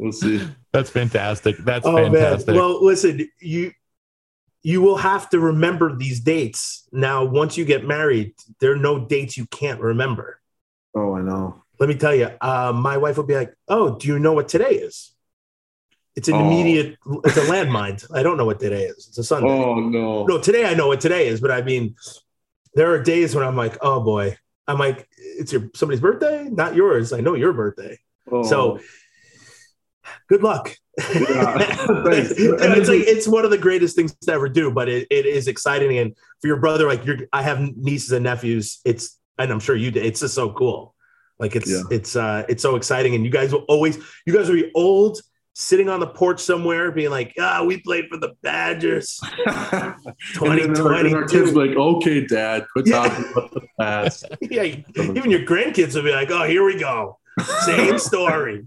We'll 0.00 0.12
see. 0.12 0.40
That's 0.72 0.88
fantastic. 0.88 1.58
That's 1.58 1.84
oh 1.84 1.94
fantastic. 1.94 2.46
man. 2.48 2.56
Well, 2.56 2.82
listen, 2.82 3.28
you 3.38 3.72
you 4.62 4.82
will 4.82 4.96
have 4.96 5.30
to 5.30 5.40
remember 5.40 5.94
these 5.96 6.20
dates. 6.20 6.86
Now, 6.92 7.24
once 7.24 7.56
you 7.56 7.64
get 7.64 7.86
married, 7.86 8.34
there 8.60 8.72
are 8.72 8.76
no 8.76 9.04
dates 9.06 9.36
you 9.36 9.46
can't 9.46 9.80
remember. 9.80 10.40
Oh, 10.94 11.14
I 11.14 11.22
know. 11.22 11.62
Let 11.78 11.88
me 11.88 11.94
tell 11.94 12.14
you, 12.14 12.28
uh, 12.40 12.72
my 12.74 12.96
wife 12.98 13.16
will 13.16 13.24
be 13.24 13.34
like, 13.36 13.54
"Oh, 13.68 13.96
do 13.96 14.06
you 14.08 14.18
know 14.18 14.32
what 14.34 14.48
today 14.48 14.70
is?" 14.72 15.12
It's 16.14 16.28
an 16.28 16.34
Oh. 16.34 16.40
immediate. 16.44 16.98
It's 17.24 17.36
a 17.38 17.40
landmine. 17.52 18.04
I 18.14 18.22
don't 18.22 18.36
know 18.36 18.44
what 18.44 18.60
today 18.60 18.84
is. 18.84 19.06
It's 19.08 19.16
a 19.18 19.24
Sunday. 19.24 19.48
Oh 19.48 19.76
no. 19.80 20.26
No, 20.26 20.38
today 20.38 20.66
I 20.66 20.74
know 20.74 20.88
what 20.88 21.00
today 21.00 21.28
is, 21.28 21.40
but 21.40 21.50
I 21.50 21.62
mean, 21.62 21.94
there 22.74 22.92
are 22.92 23.02
days 23.02 23.34
when 23.34 23.44
I'm 23.44 23.56
like, 23.56 23.78
"Oh 23.80 24.00
boy," 24.00 24.36
I'm 24.68 24.78
like, 24.78 25.08
"It's 25.16 25.52
your 25.52 25.70
somebody's 25.74 26.00
birthday, 26.02 26.48
not 26.50 26.74
yours." 26.74 27.12
I 27.14 27.20
know 27.20 27.34
your 27.34 27.52
birthday. 27.54 27.98
Oh. 28.30 28.42
So 28.42 28.80
good 30.30 30.42
luck. 30.42 30.74
Yeah. 30.98 31.58
Thanks. 32.06 32.32
it's 32.38 32.88
like 32.88 33.00
it's 33.00 33.28
one 33.28 33.44
of 33.44 33.50
the 33.50 33.58
greatest 33.58 33.96
things 33.96 34.14
to 34.14 34.32
ever 34.32 34.48
do, 34.48 34.70
but 34.70 34.88
it, 34.88 35.06
it 35.10 35.26
is 35.26 35.48
exciting. 35.48 35.98
And 35.98 36.16
for 36.40 36.46
your 36.46 36.58
brother, 36.58 36.86
like 36.86 37.04
you're, 37.04 37.18
I 37.32 37.42
have 37.42 37.60
nieces 37.76 38.12
and 38.12 38.24
nephews. 38.24 38.80
It's 38.84 39.18
and 39.38 39.50
I'm 39.50 39.60
sure 39.60 39.76
you 39.76 39.90
did. 39.90 40.06
It's 40.06 40.20
just 40.20 40.34
so 40.34 40.52
cool. 40.52 40.94
Like 41.38 41.56
it's 41.56 41.70
Yeah. 41.70 41.82
it's 41.90 42.16
uh 42.16 42.44
it's 42.48 42.62
so 42.62 42.76
exciting. 42.76 43.14
And 43.14 43.24
you 43.24 43.30
guys 43.30 43.52
will 43.52 43.64
always 43.68 43.98
you 44.26 44.32
guys 44.32 44.48
will 44.48 44.56
be 44.56 44.70
old, 44.74 45.20
sitting 45.54 45.88
on 45.88 46.00
the 46.00 46.06
porch 46.06 46.40
somewhere, 46.40 46.92
being 46.92 47.10
like, 47.10 47.34
ah, 47.40 47.64
we 47.64 47.80
played 47.80 48.06
for 48.08 48.16
the 48.18 48.34
Badgers. 48.42 49.20
and 49.46 49.54
then, 49.72 49.94
like, 50.40 50.62
and 50.62 50.78
our 50.78 51.24
2022. 51.26 51.38
kids 51.38 51.52
be 51.52 51.66
like, 51.66 51.76
okay, 51.76 52.26
dad, 52.26 52.66
quit 52.72 52.86
Yeah. 52.86 53.08
talking 53.08 53.24
about 53.32 53.54
the 53.54 53.62
past. 53.78 54.24
yeah, 54.42 54.62
even 54.96 55.30
your 55.30 55.40
grandkids 55.40 55.94
will 55.94 56.02
be 56.02 56.12
like, 56.12 56.30
oh, 56.30 56.44
here 56.44 56.64
we 56.64 56.78
go. 56.78 57.18
Same 57.64 57.98
story. 57.98 58.66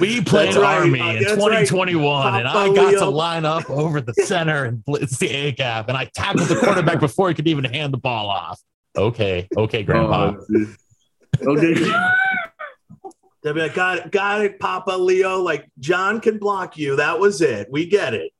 We 0.00 0.20
played 0.22 0.48
That's 0.48 0.56
right. 0.56 0.78
Army 0.78 1.00
Uh, 1.00 1.08
in 1.14 1.22
that's 1.24 1.36
right. 1.36 1.66
2021, 1.66 2.34
and 2.40 2.48
I 2.48 2.72
got 2.74 2.90
to 2.92 3.06
line 3.10 3.44
up 3.44 3.68
over 3.68 4.00
the 4.00 4.14
center 4.14 4.64
and 4.64 4.84
blitz 4.84 5.18
the 5.18 5.28
A 5.28 5.52
gap, 5.52 5.88
and 5.88 5.96
I 5.96 6.04
tackled 6.14 6.48
the 6.48 6.56
quarterback 6.56 7.00
before 7.00 7.28
he 7.28 7.34
could 7.34 7.48
even 7.48 7.64
hand 7.64 7.92
the 7.92 7.98
ball 7.98 8.28
off. 8.28 8.60
Okay, 8.96 9.48
okay, 9.56 9.82
Grandpa. 9.82 10.34
Oh, 11.42 11.56
okay. 11.56 11.74
They'll 13.42 13.54
be 13.54 13.60
like, 13.62 13.74
got 13.74 13.98
it, 13.98 14.10
got 14.12 14.42
it, 14.42 14.58
Papa 14.60 14.90
Leo. 14.92 15.38
Like 15.40 15.66
John 15.78 16.20
can 16.20 16.38
block 16.38 16.76
you. 16.76 16.96
That 16.96 17.18
was 17.18 17.40
it. 17.40 17.68
We 17.70 17.86
get 17.86 18.12
it. 18.14 18.32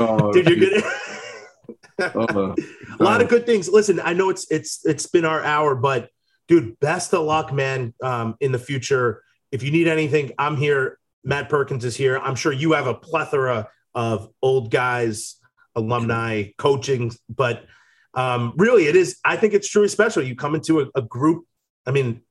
Oh, 0.00 0.32
Dude, 0.32 0.48
you're 0.48 0.56
dude. 0.56 0.82
good. 0.82 2.12
Oh, 2.14 2.54
a 2.98 3.02
lot 3.02 3.20
of 3.22 3.28
good 3.28 3.46
things. 3.46 3.68
Listen, 3.68 4.00
I 4.00 4.12
know 4.14 4.30
it's 4.30 4.46
it's 4.50 4.84
it's 4.84 5.06
been 5.06 5.24
our 5.24 5.42
hour, 5.42 5.74
but 5.74 6.10
dude, 6.48 6.78
best 6.80 7.14
of 7.14 7.24
luck, 7.24 7.52
man. 7.52 7.94
Um, 8.02 8.36
in 8.40 8.52
the 8.52 8.58
future, 8.58 9.22
if 9.52 9.62
you 9.62 9.70
need 9.70 9.86
anything, 9.86 10.32
I'm 10.38 10.56
here. 10.56 10.98
Matt 11.24 11.48
Perkins 11.48 11.84
is 11.84 11.96
here. 11.96 12.18
I'm 12.18 12.34
sure 12.34 12.52
you 12.52 12.72
have 12.72 12.86
a 12.86 12.94
plethora 12.94 13.68
of 13.94 14.30
old 14.42 14.70
guys, 14.70 15.36
alumni, 15.74 16.46
coaching, 16.56 17.12
but 17.28 17.64
um, 18.14 18.54
really, 18.56 18.86
it 18.86 18.96
is. 18.96 19.18
I 19.24 19.36
think 19.36 19.54
it's 19.54 19.68
truly 19.68 19.88
special. 19.88 20.22
You 20.22 20.34
come 20.34 20.54
into 20.54 20.80
a, 20.80 20.86
a 20.94 21.02
group. 21.02 21.44
I 21.86 21.90
mean, 21.90 22.22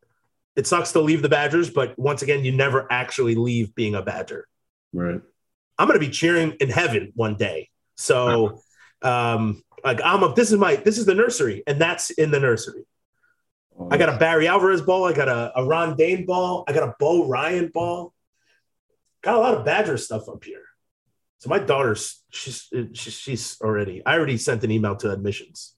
it 0.55 0.65
sucks 0.65 0.91
to 0.93 1.01
leave 1.01 1.22
the 1.22 1.30
Badgers, 1.30 1.70
but 1.70 1.97
once 1.97 2.24
again, 2.24 2.43
you 2.43 2.51
never 2.51 2.91
actually 2.91 3.36
leave 3.36 3.76
being 3.76 3.93
a 3.93 4.01
Badger. 4.01 4.47
Right. 4.91 5.22
I'm 5.78 5.88
going 5.88 5.99
to 5.99 6.05
be 6.05 6.11
cheering 6.11 6.53
in 6.59 6.70
heaven 6.70 7.11
one 7.15 7.36
day. 7.36 7.70
So, 7.95 8.61
um, 9.03 9.61
like 9.84 10.01
I'm 10.03 10.24
a, 10.24 10.34
this 10.34 10.51
is 10.51 10.57
my, 10.57 10.76
this 10.78 10.97
is 10.97 11.05
the 11.05 11.13
nursery 11.13 11.63
and 11.68 11.80
that's 11.80 12.09
in 12.09 12.32
the 12.32 12.39
nursery. 12.39 12.84
Oh, 13.80 13.89
I 13.91 13.97
got 13.97 14.09
a 14.09 14.17
Barry 14.17 14.47
Alvarez 14.47 14.82
ball. 14.82 15.05
I 15.05 15.13
got 15.13 15.28
a, 15.28 15.51
a 15.55 15.65
Ron 15.65 15.95
Dayne 15.95 16.25
ball. 16.25 16.63
I 16.67 16.73
got 16.73 16.84
a 16.88 16.95
Bo 16.99 17.28
Ryan 17.28 17.69
ball. 17.73 18.13
Got 19.23 19.36
a 19.36 19.39
lot 19.39 19.53
of 19.55 19.65
Badger 19.65 19.97
stuff 19.97 20.28
up 20.30 20.43
here. 20.43 20.63
So 21.39 21.49
my 21.49 21.59
daughter's, 21.59 22.23
she's, 22.32 22.67
she's, 22.93 23.13
she's 23.13 23.57
already, 23.61 24.03
I 24.05 24.15
already 24.15 24.38
sent 24.38 24.63
an 24.63 24.71
email 24.71 24.95
to 24.97 25.11
admissions. 25.11 25.75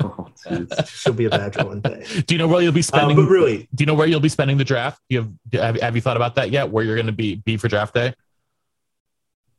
oh. 0.00 0.28
She'll 0.86 1.12
be 1.12 1.24
a 1.24 1.30
Badger 1.30 1.64
one 1.64 1.80
day. 1.80 2.04
Do 2.26 2.34
you 2.34 2.38
know 2.38 2.46
where 2.46 2.62
you'll 2.62 2.70
be 2.72 2.80
Uh, 2.80 2.82
spending? 2.84 3.16
but 3.16 3.26
really, 3.28 3.68
do 3.74 3.82
you 3.82 3.86
know 3.86 3.94
where 3.94 4.06
you'll 4.06 4.20
be 4.20 4.28
spending 4.28 4.56
the 4.58 4.64
draft? 4.64 5.00
Do 5.08 5.14
you 5.16 5.20
have, 5.52 5.62
have 5.74 5.80
have 5.82 5.94
you 5.96 6.00
thought 6.02 6.16
about 6.16 6.36
that 6.36 6.50
yet? 6.52 6.70
Where 6.70 6.84
you're 6.84 6.94
going 6.94 7.06
to 7.06 7.12
be 7.12 7.34
be 7.36 7.56
for 7.56 7.66
draft 7.66 7.92
day? 7.94 8.14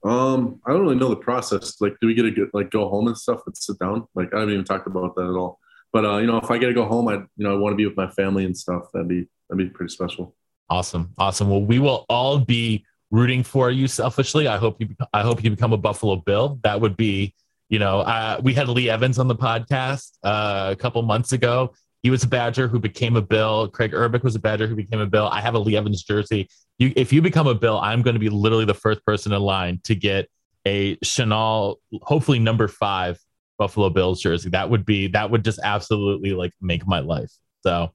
Um, 0.03 0.61
I 0.65 0.71
don't 0.71 0.81
really 0.83 0.95
know 0.95 1.09
the 1.09 1.17
process. 1.17 1.81
Like, 1.81 1.97
do 1.99 2.07
we 2.07 2.13
get 2.13 2.21
to 2.23 2.31
get 2.31 2.53
like 2.53 2.71
go 2.71 2.87
home 2.87 3.07
and 3.07 3.17
stuff 3.17 3.41
and 3.45 3.57
sit 3.57 3.77
down? 3.79 4.07
Like, 4.15 4.33
I 4.33 4.39
haven't 4.39 4.53
even 4.53 4.65
talked 4.65 4.87
about 4.87 5.15
that 5.15 5.23
at 5.23 5.35
all. 5.35 5.59
But 5.93 6.05
uh, 6.05 6.17
you 6.17 6.27
know, 6.27 6.37
if 6.37 6.49
I 6.51 6.57
get 6.57 6.67
to 6.67 6.73
go 6.73 6.85
home, 6.85 7.07
I 7.07 7.13
you 7.13 7.27
know 7.37 7.53
I 7.53 7.57
want 7.57 7.73
to 7.73 7.77
be 7.77 7.85
with 7.85 7.97
my 7.97 8.09
family 8.09 8.45
and 8.45 8.55
stuff. 8.55 8.83
That'd 8.93 9.07
be 9.07 9.27
that'd 9.49 9.57
be 9.57 9.73
pretty 9.73 9.91
special. 9.91 10.35
Awesome, 10.69 11.13
awesome. 11.17 11.49
Well, 11.49 11.61
we 11.61 11.79
will 11.79 12.05
all 12.09 12.39
be 12.39 12.85
rooting 13.09 13.43
for 13.43 13.71
you 13.71 13.87
selfishly. 13.87 14.47
I 14.47 14.57
hope 14.57 14.81
you 14.81 14.89
I 15.13 15.21
hope 15.21 15.43
you 15.43 15.49
become 15.49 15.73
a 15.73 15.77
Buffalo 15.77 16.17
Bill. 16.17 16.59
That 16.63 16.81
would 16.81 16.97
be, 16.97 17.33
you 17.69 17.79
know, 17.79 18.01
uh, 18.01 18.39
we 18.43 18.53
had 18.53 18.67
Lee 18.67 18.89
Evans 18.89 19.17
on 19.17 19.27
the 19.27 19.35
podcast 19.35 20.11
uh, 20.23 20.69
a 20.71 20.75
couple 20.75 21.01
months 21.03 21.31
ago. 21.31 21.73
He 22.03 22.09
was 22.09 22.23
a 22.23 22.27
Badger 22.27 22.67
who 22.67 22.79
became 22.79 23.15
a 23.15 23.21
Bill. 23.21 23.67
Kraig 23.69 23.91
Urbik 23.91 24.23
was 24.23 24.35
a 24.35 24.39
Badger 24.39 24.67
who 24.67 24.75
became 24.75 24.99
a 24.99 25.07
Bill. 25.07 25.27
I 25.27 25.41
have 25.41 25.55
a 25.55 25.59
Lee 25.59 25.75
Evans 25.75 26.03
jersey. 26.03 26.47
You, 26.77 26.93
if 26.95 27.11
you 27.11 27.21
become 27.21 27.47
a 27.47 27.55
Bill, 27.55 27.79
I'm 27.79 28.01
going 28.01 28.13
to 28.13 28.19
be 28.19 28.29
literally 28.29 28.65
the 28.65 28.75
first 28.75 29.03
person 29.03 29.33
in 29.33 29.41
line 29.41 29.81
to 29.85 29.95
get 29.95 30.29
a 30.65 30.95
Chenal, 30.97 31.77
hopefully 32.01 32.39
number 32.39 32.67
five 32.67 33.19
Buffalo 33.57 33.89
Bills 33.89 34.21
jersey. 34.21 34.49
That 34.49 34.69
would 34.69 34.85
be 34.85 35.07
that 35.07 35.29
would 35.29 35.43
just 35.43 35.59
absolutely 35.63 36.33
like 36.33 36.53
make 36.61 36.87
my 36.87 36.99
life. 36.99 37.31
So, 37.63 37.91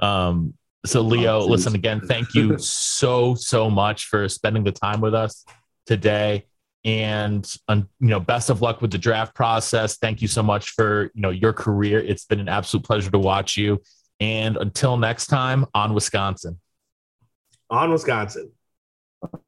um, 0.00 0.54
so 0.86 1.00
Leo, 1.00 1.40
Oh, 1.40 1.46
listen 1.46 1.74
again. 1.74 2.00
Thank 2.00 2.34
you 2.34 2.58
so 2.58 3.34
so 3.34 3.70
much 3.70 4.06
for 4.06 4.28
spending 4.28 4.64
the 4.64 4.72
time 4.72 5.00
with 5.00 5.14
us 5.14 5.44
today, 5.86 6.46
and 6.84 7.50
um, 7.68 7.88
you 8.00 8.08
know, 8.08 8.20
best 8.20 8.50
of 8.50 8.62
luck 8.62 8.82
with 8.82 8.90
the 8.90 8.98
draft 8.98 9.34
process. 9.34 9.96
Thank 9.98 10.20
you 10.22 10.28
so 10.28 10.42
much 10.42 10.70
for 10.70 11.10
you 11.14 11.22
know 11.22 11.30
your 11.30 11.52
career. 11.52 12.00
It's 12.00 12.24
been 12.24 12.40
an 12.40 12.48
absolute 12.48 12.84
pleasure 12.84 13.10
to 13.10 13.18
watch 13.18 13.56
you. 13.56 13.80
And 14.20 14.56
until 14.56 14.96
next 14.96 15.26
time, 15.26 15.66
on 15.74 15.92
Wisconsin. 15.92 16.60
on 17.70 17.90
Wisconsin. 17.90 18.50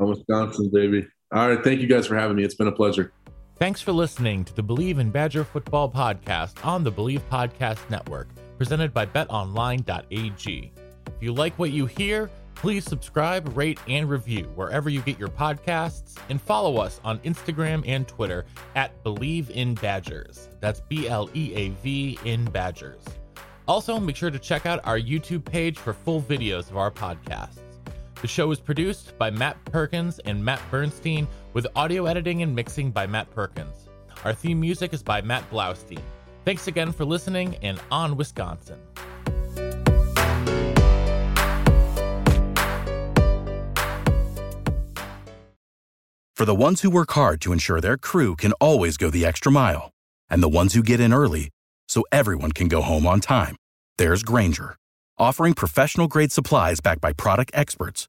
I'm 0.01 0.09
Wisconsin, 0.09 0.71
baby. 0.73 1.07
All 1.33 1.49
right, 1.49 1.63
thank 1.63 1.81
you 1.81 1.87
guys 1.87 2.07
for 2.07 2.17
having 2.17 2.37
me. 2.37 2.45
It's 2.45 2.55
been 2.55 2.69
a 2.69 2.73
pleasure. 2.73 3.13
Thanks 3.59 3.81
for 3.81 3.93
listening 3.93 4.45
to 4.45 4.55
the 4.55 4.63
Bleav 4.63 4.99
in 4.99 5.11
Badger 5.11 5.43
Football 5.43 5.91
podcast 5.91 6.63
on 6.63 6.85
the 6.85 6.93
Bleav 6.93 7.23
Podcast 7.31 7.89
Network, 7.89 8.29
presented 8.59 8.93
by 8.93 9.07
betonline.ag. 9.07 10.73
If 11.07 11.23
you 11.23 11.33
like 11.33 11.59
what 11.59 11.71
you 11.71 11.87
hear, 11.87 12.31
please 12.55 12.85
subscribe, 12.85 13.57
rate, 13.57 13.81
and 13.89 14.11
review 14.11 14.45
wherever 14.57 14.91
you 14.91 15.01
get 15.01 15.19
your 15.19 15.31
podcasts, 15.31 16.19
and 16.29 16.39
follow 16.39 16.77
us 16.77 17.01
on 17.03 17.19
Instagram 17.21 17.83
and 17.87 18.07
Twitter 18.07 18.45
at 18.75 19.03
Bleav 19.03 19.49
in 19.49 19.75
Badgers. 19.75 20.51
That's 20.61 20.81
B 20.81 21.09
L 21.09 21.31
E 21.35 21.55
A 21.55 21.71
V 21.83 22.19
in 22.27 22.45
Badgers. 22.45 23.03
Also, 23.67 23.99
make 23.99 24.17
sure 24.17 24.31
to 24.31 24.39
check 24.39 24.67
out 24.67 24.81
our 24.85 24.99
YouTube 24.99 25.47
page 25.47 25.79
for 25.79 25.95
full 25.95 26.21
videos 26.21 26.71
of 26.71 26.77
our 26.77 26.91
podcasts. 26.91 27.61
The 28.27 28.33
show 28.33 28.51
is 28.51 28.59
produced 28.59 29.17
by 29.19 29.31
Matt 29.31 29.57
Perkins 29.67 30.19
and 30.19 30.45
Matt 30.45 30.61
Bernstein, 30.69 31.29
with 31.53 31.65
audio 31.77 32.07
editing 32.07 32.43
and 32.43 32.53
mixing 32.53 32.91
by 32.91 33.07
Matt 33.07 33.31
Perkins. 33.31 33.89
Our 34.25 34.33
theme 34.33 34.59
music 34.59 34.93
is 34.93 35.01
by 35.01 35.23
Matt 35.23 35.49
Blaustein. 35.49 36.01
Thanks 36.45 36.67
again 36.67 36.91
for 36.91 37.05
listening, 37.05 37.55
and 37.63 37.79
on 37.93 38.17
Wisconsin. 38.17 38.81
For 46.35 46.45
the 46.45 46.53
ones 46.53 46.81
who 46.81 46.91
work 46.91 47.13
hard 47.13 47.41
to 47.43 47.53
ensure 47.53 47.81
their 47.81 47.97
crew 47.97 48.35
can 48.35 48.51
always 48.55 48.97
go 48.97 49.09
the 49.09 49.25
extra 49.25 49.53
mile, 49.53 49.93
and 50.29 50.43
the 50.43 50.49
ones 50.49 50.75
who 50.75 50.83
get 50.83 50.99
in 50.99 51.13
early 51.13 51.51
so 51.87 52.03
everyone 52.11 52.51
can 52.51 52.67
go 52.67 52.83
home 52.83 53.07
on 53.07 53.21
time, 53.21 53.55
there's 53.99 54.25
Grainger, 54.25 54.75
offering 55.17 55.55
professional 55.55 56.09
grade 56.09 56.33
supplies 56.33 56.81
backed 56.81 57.01
by 57.01 57.13
product 57.13 57.53
experts 57.55 58.09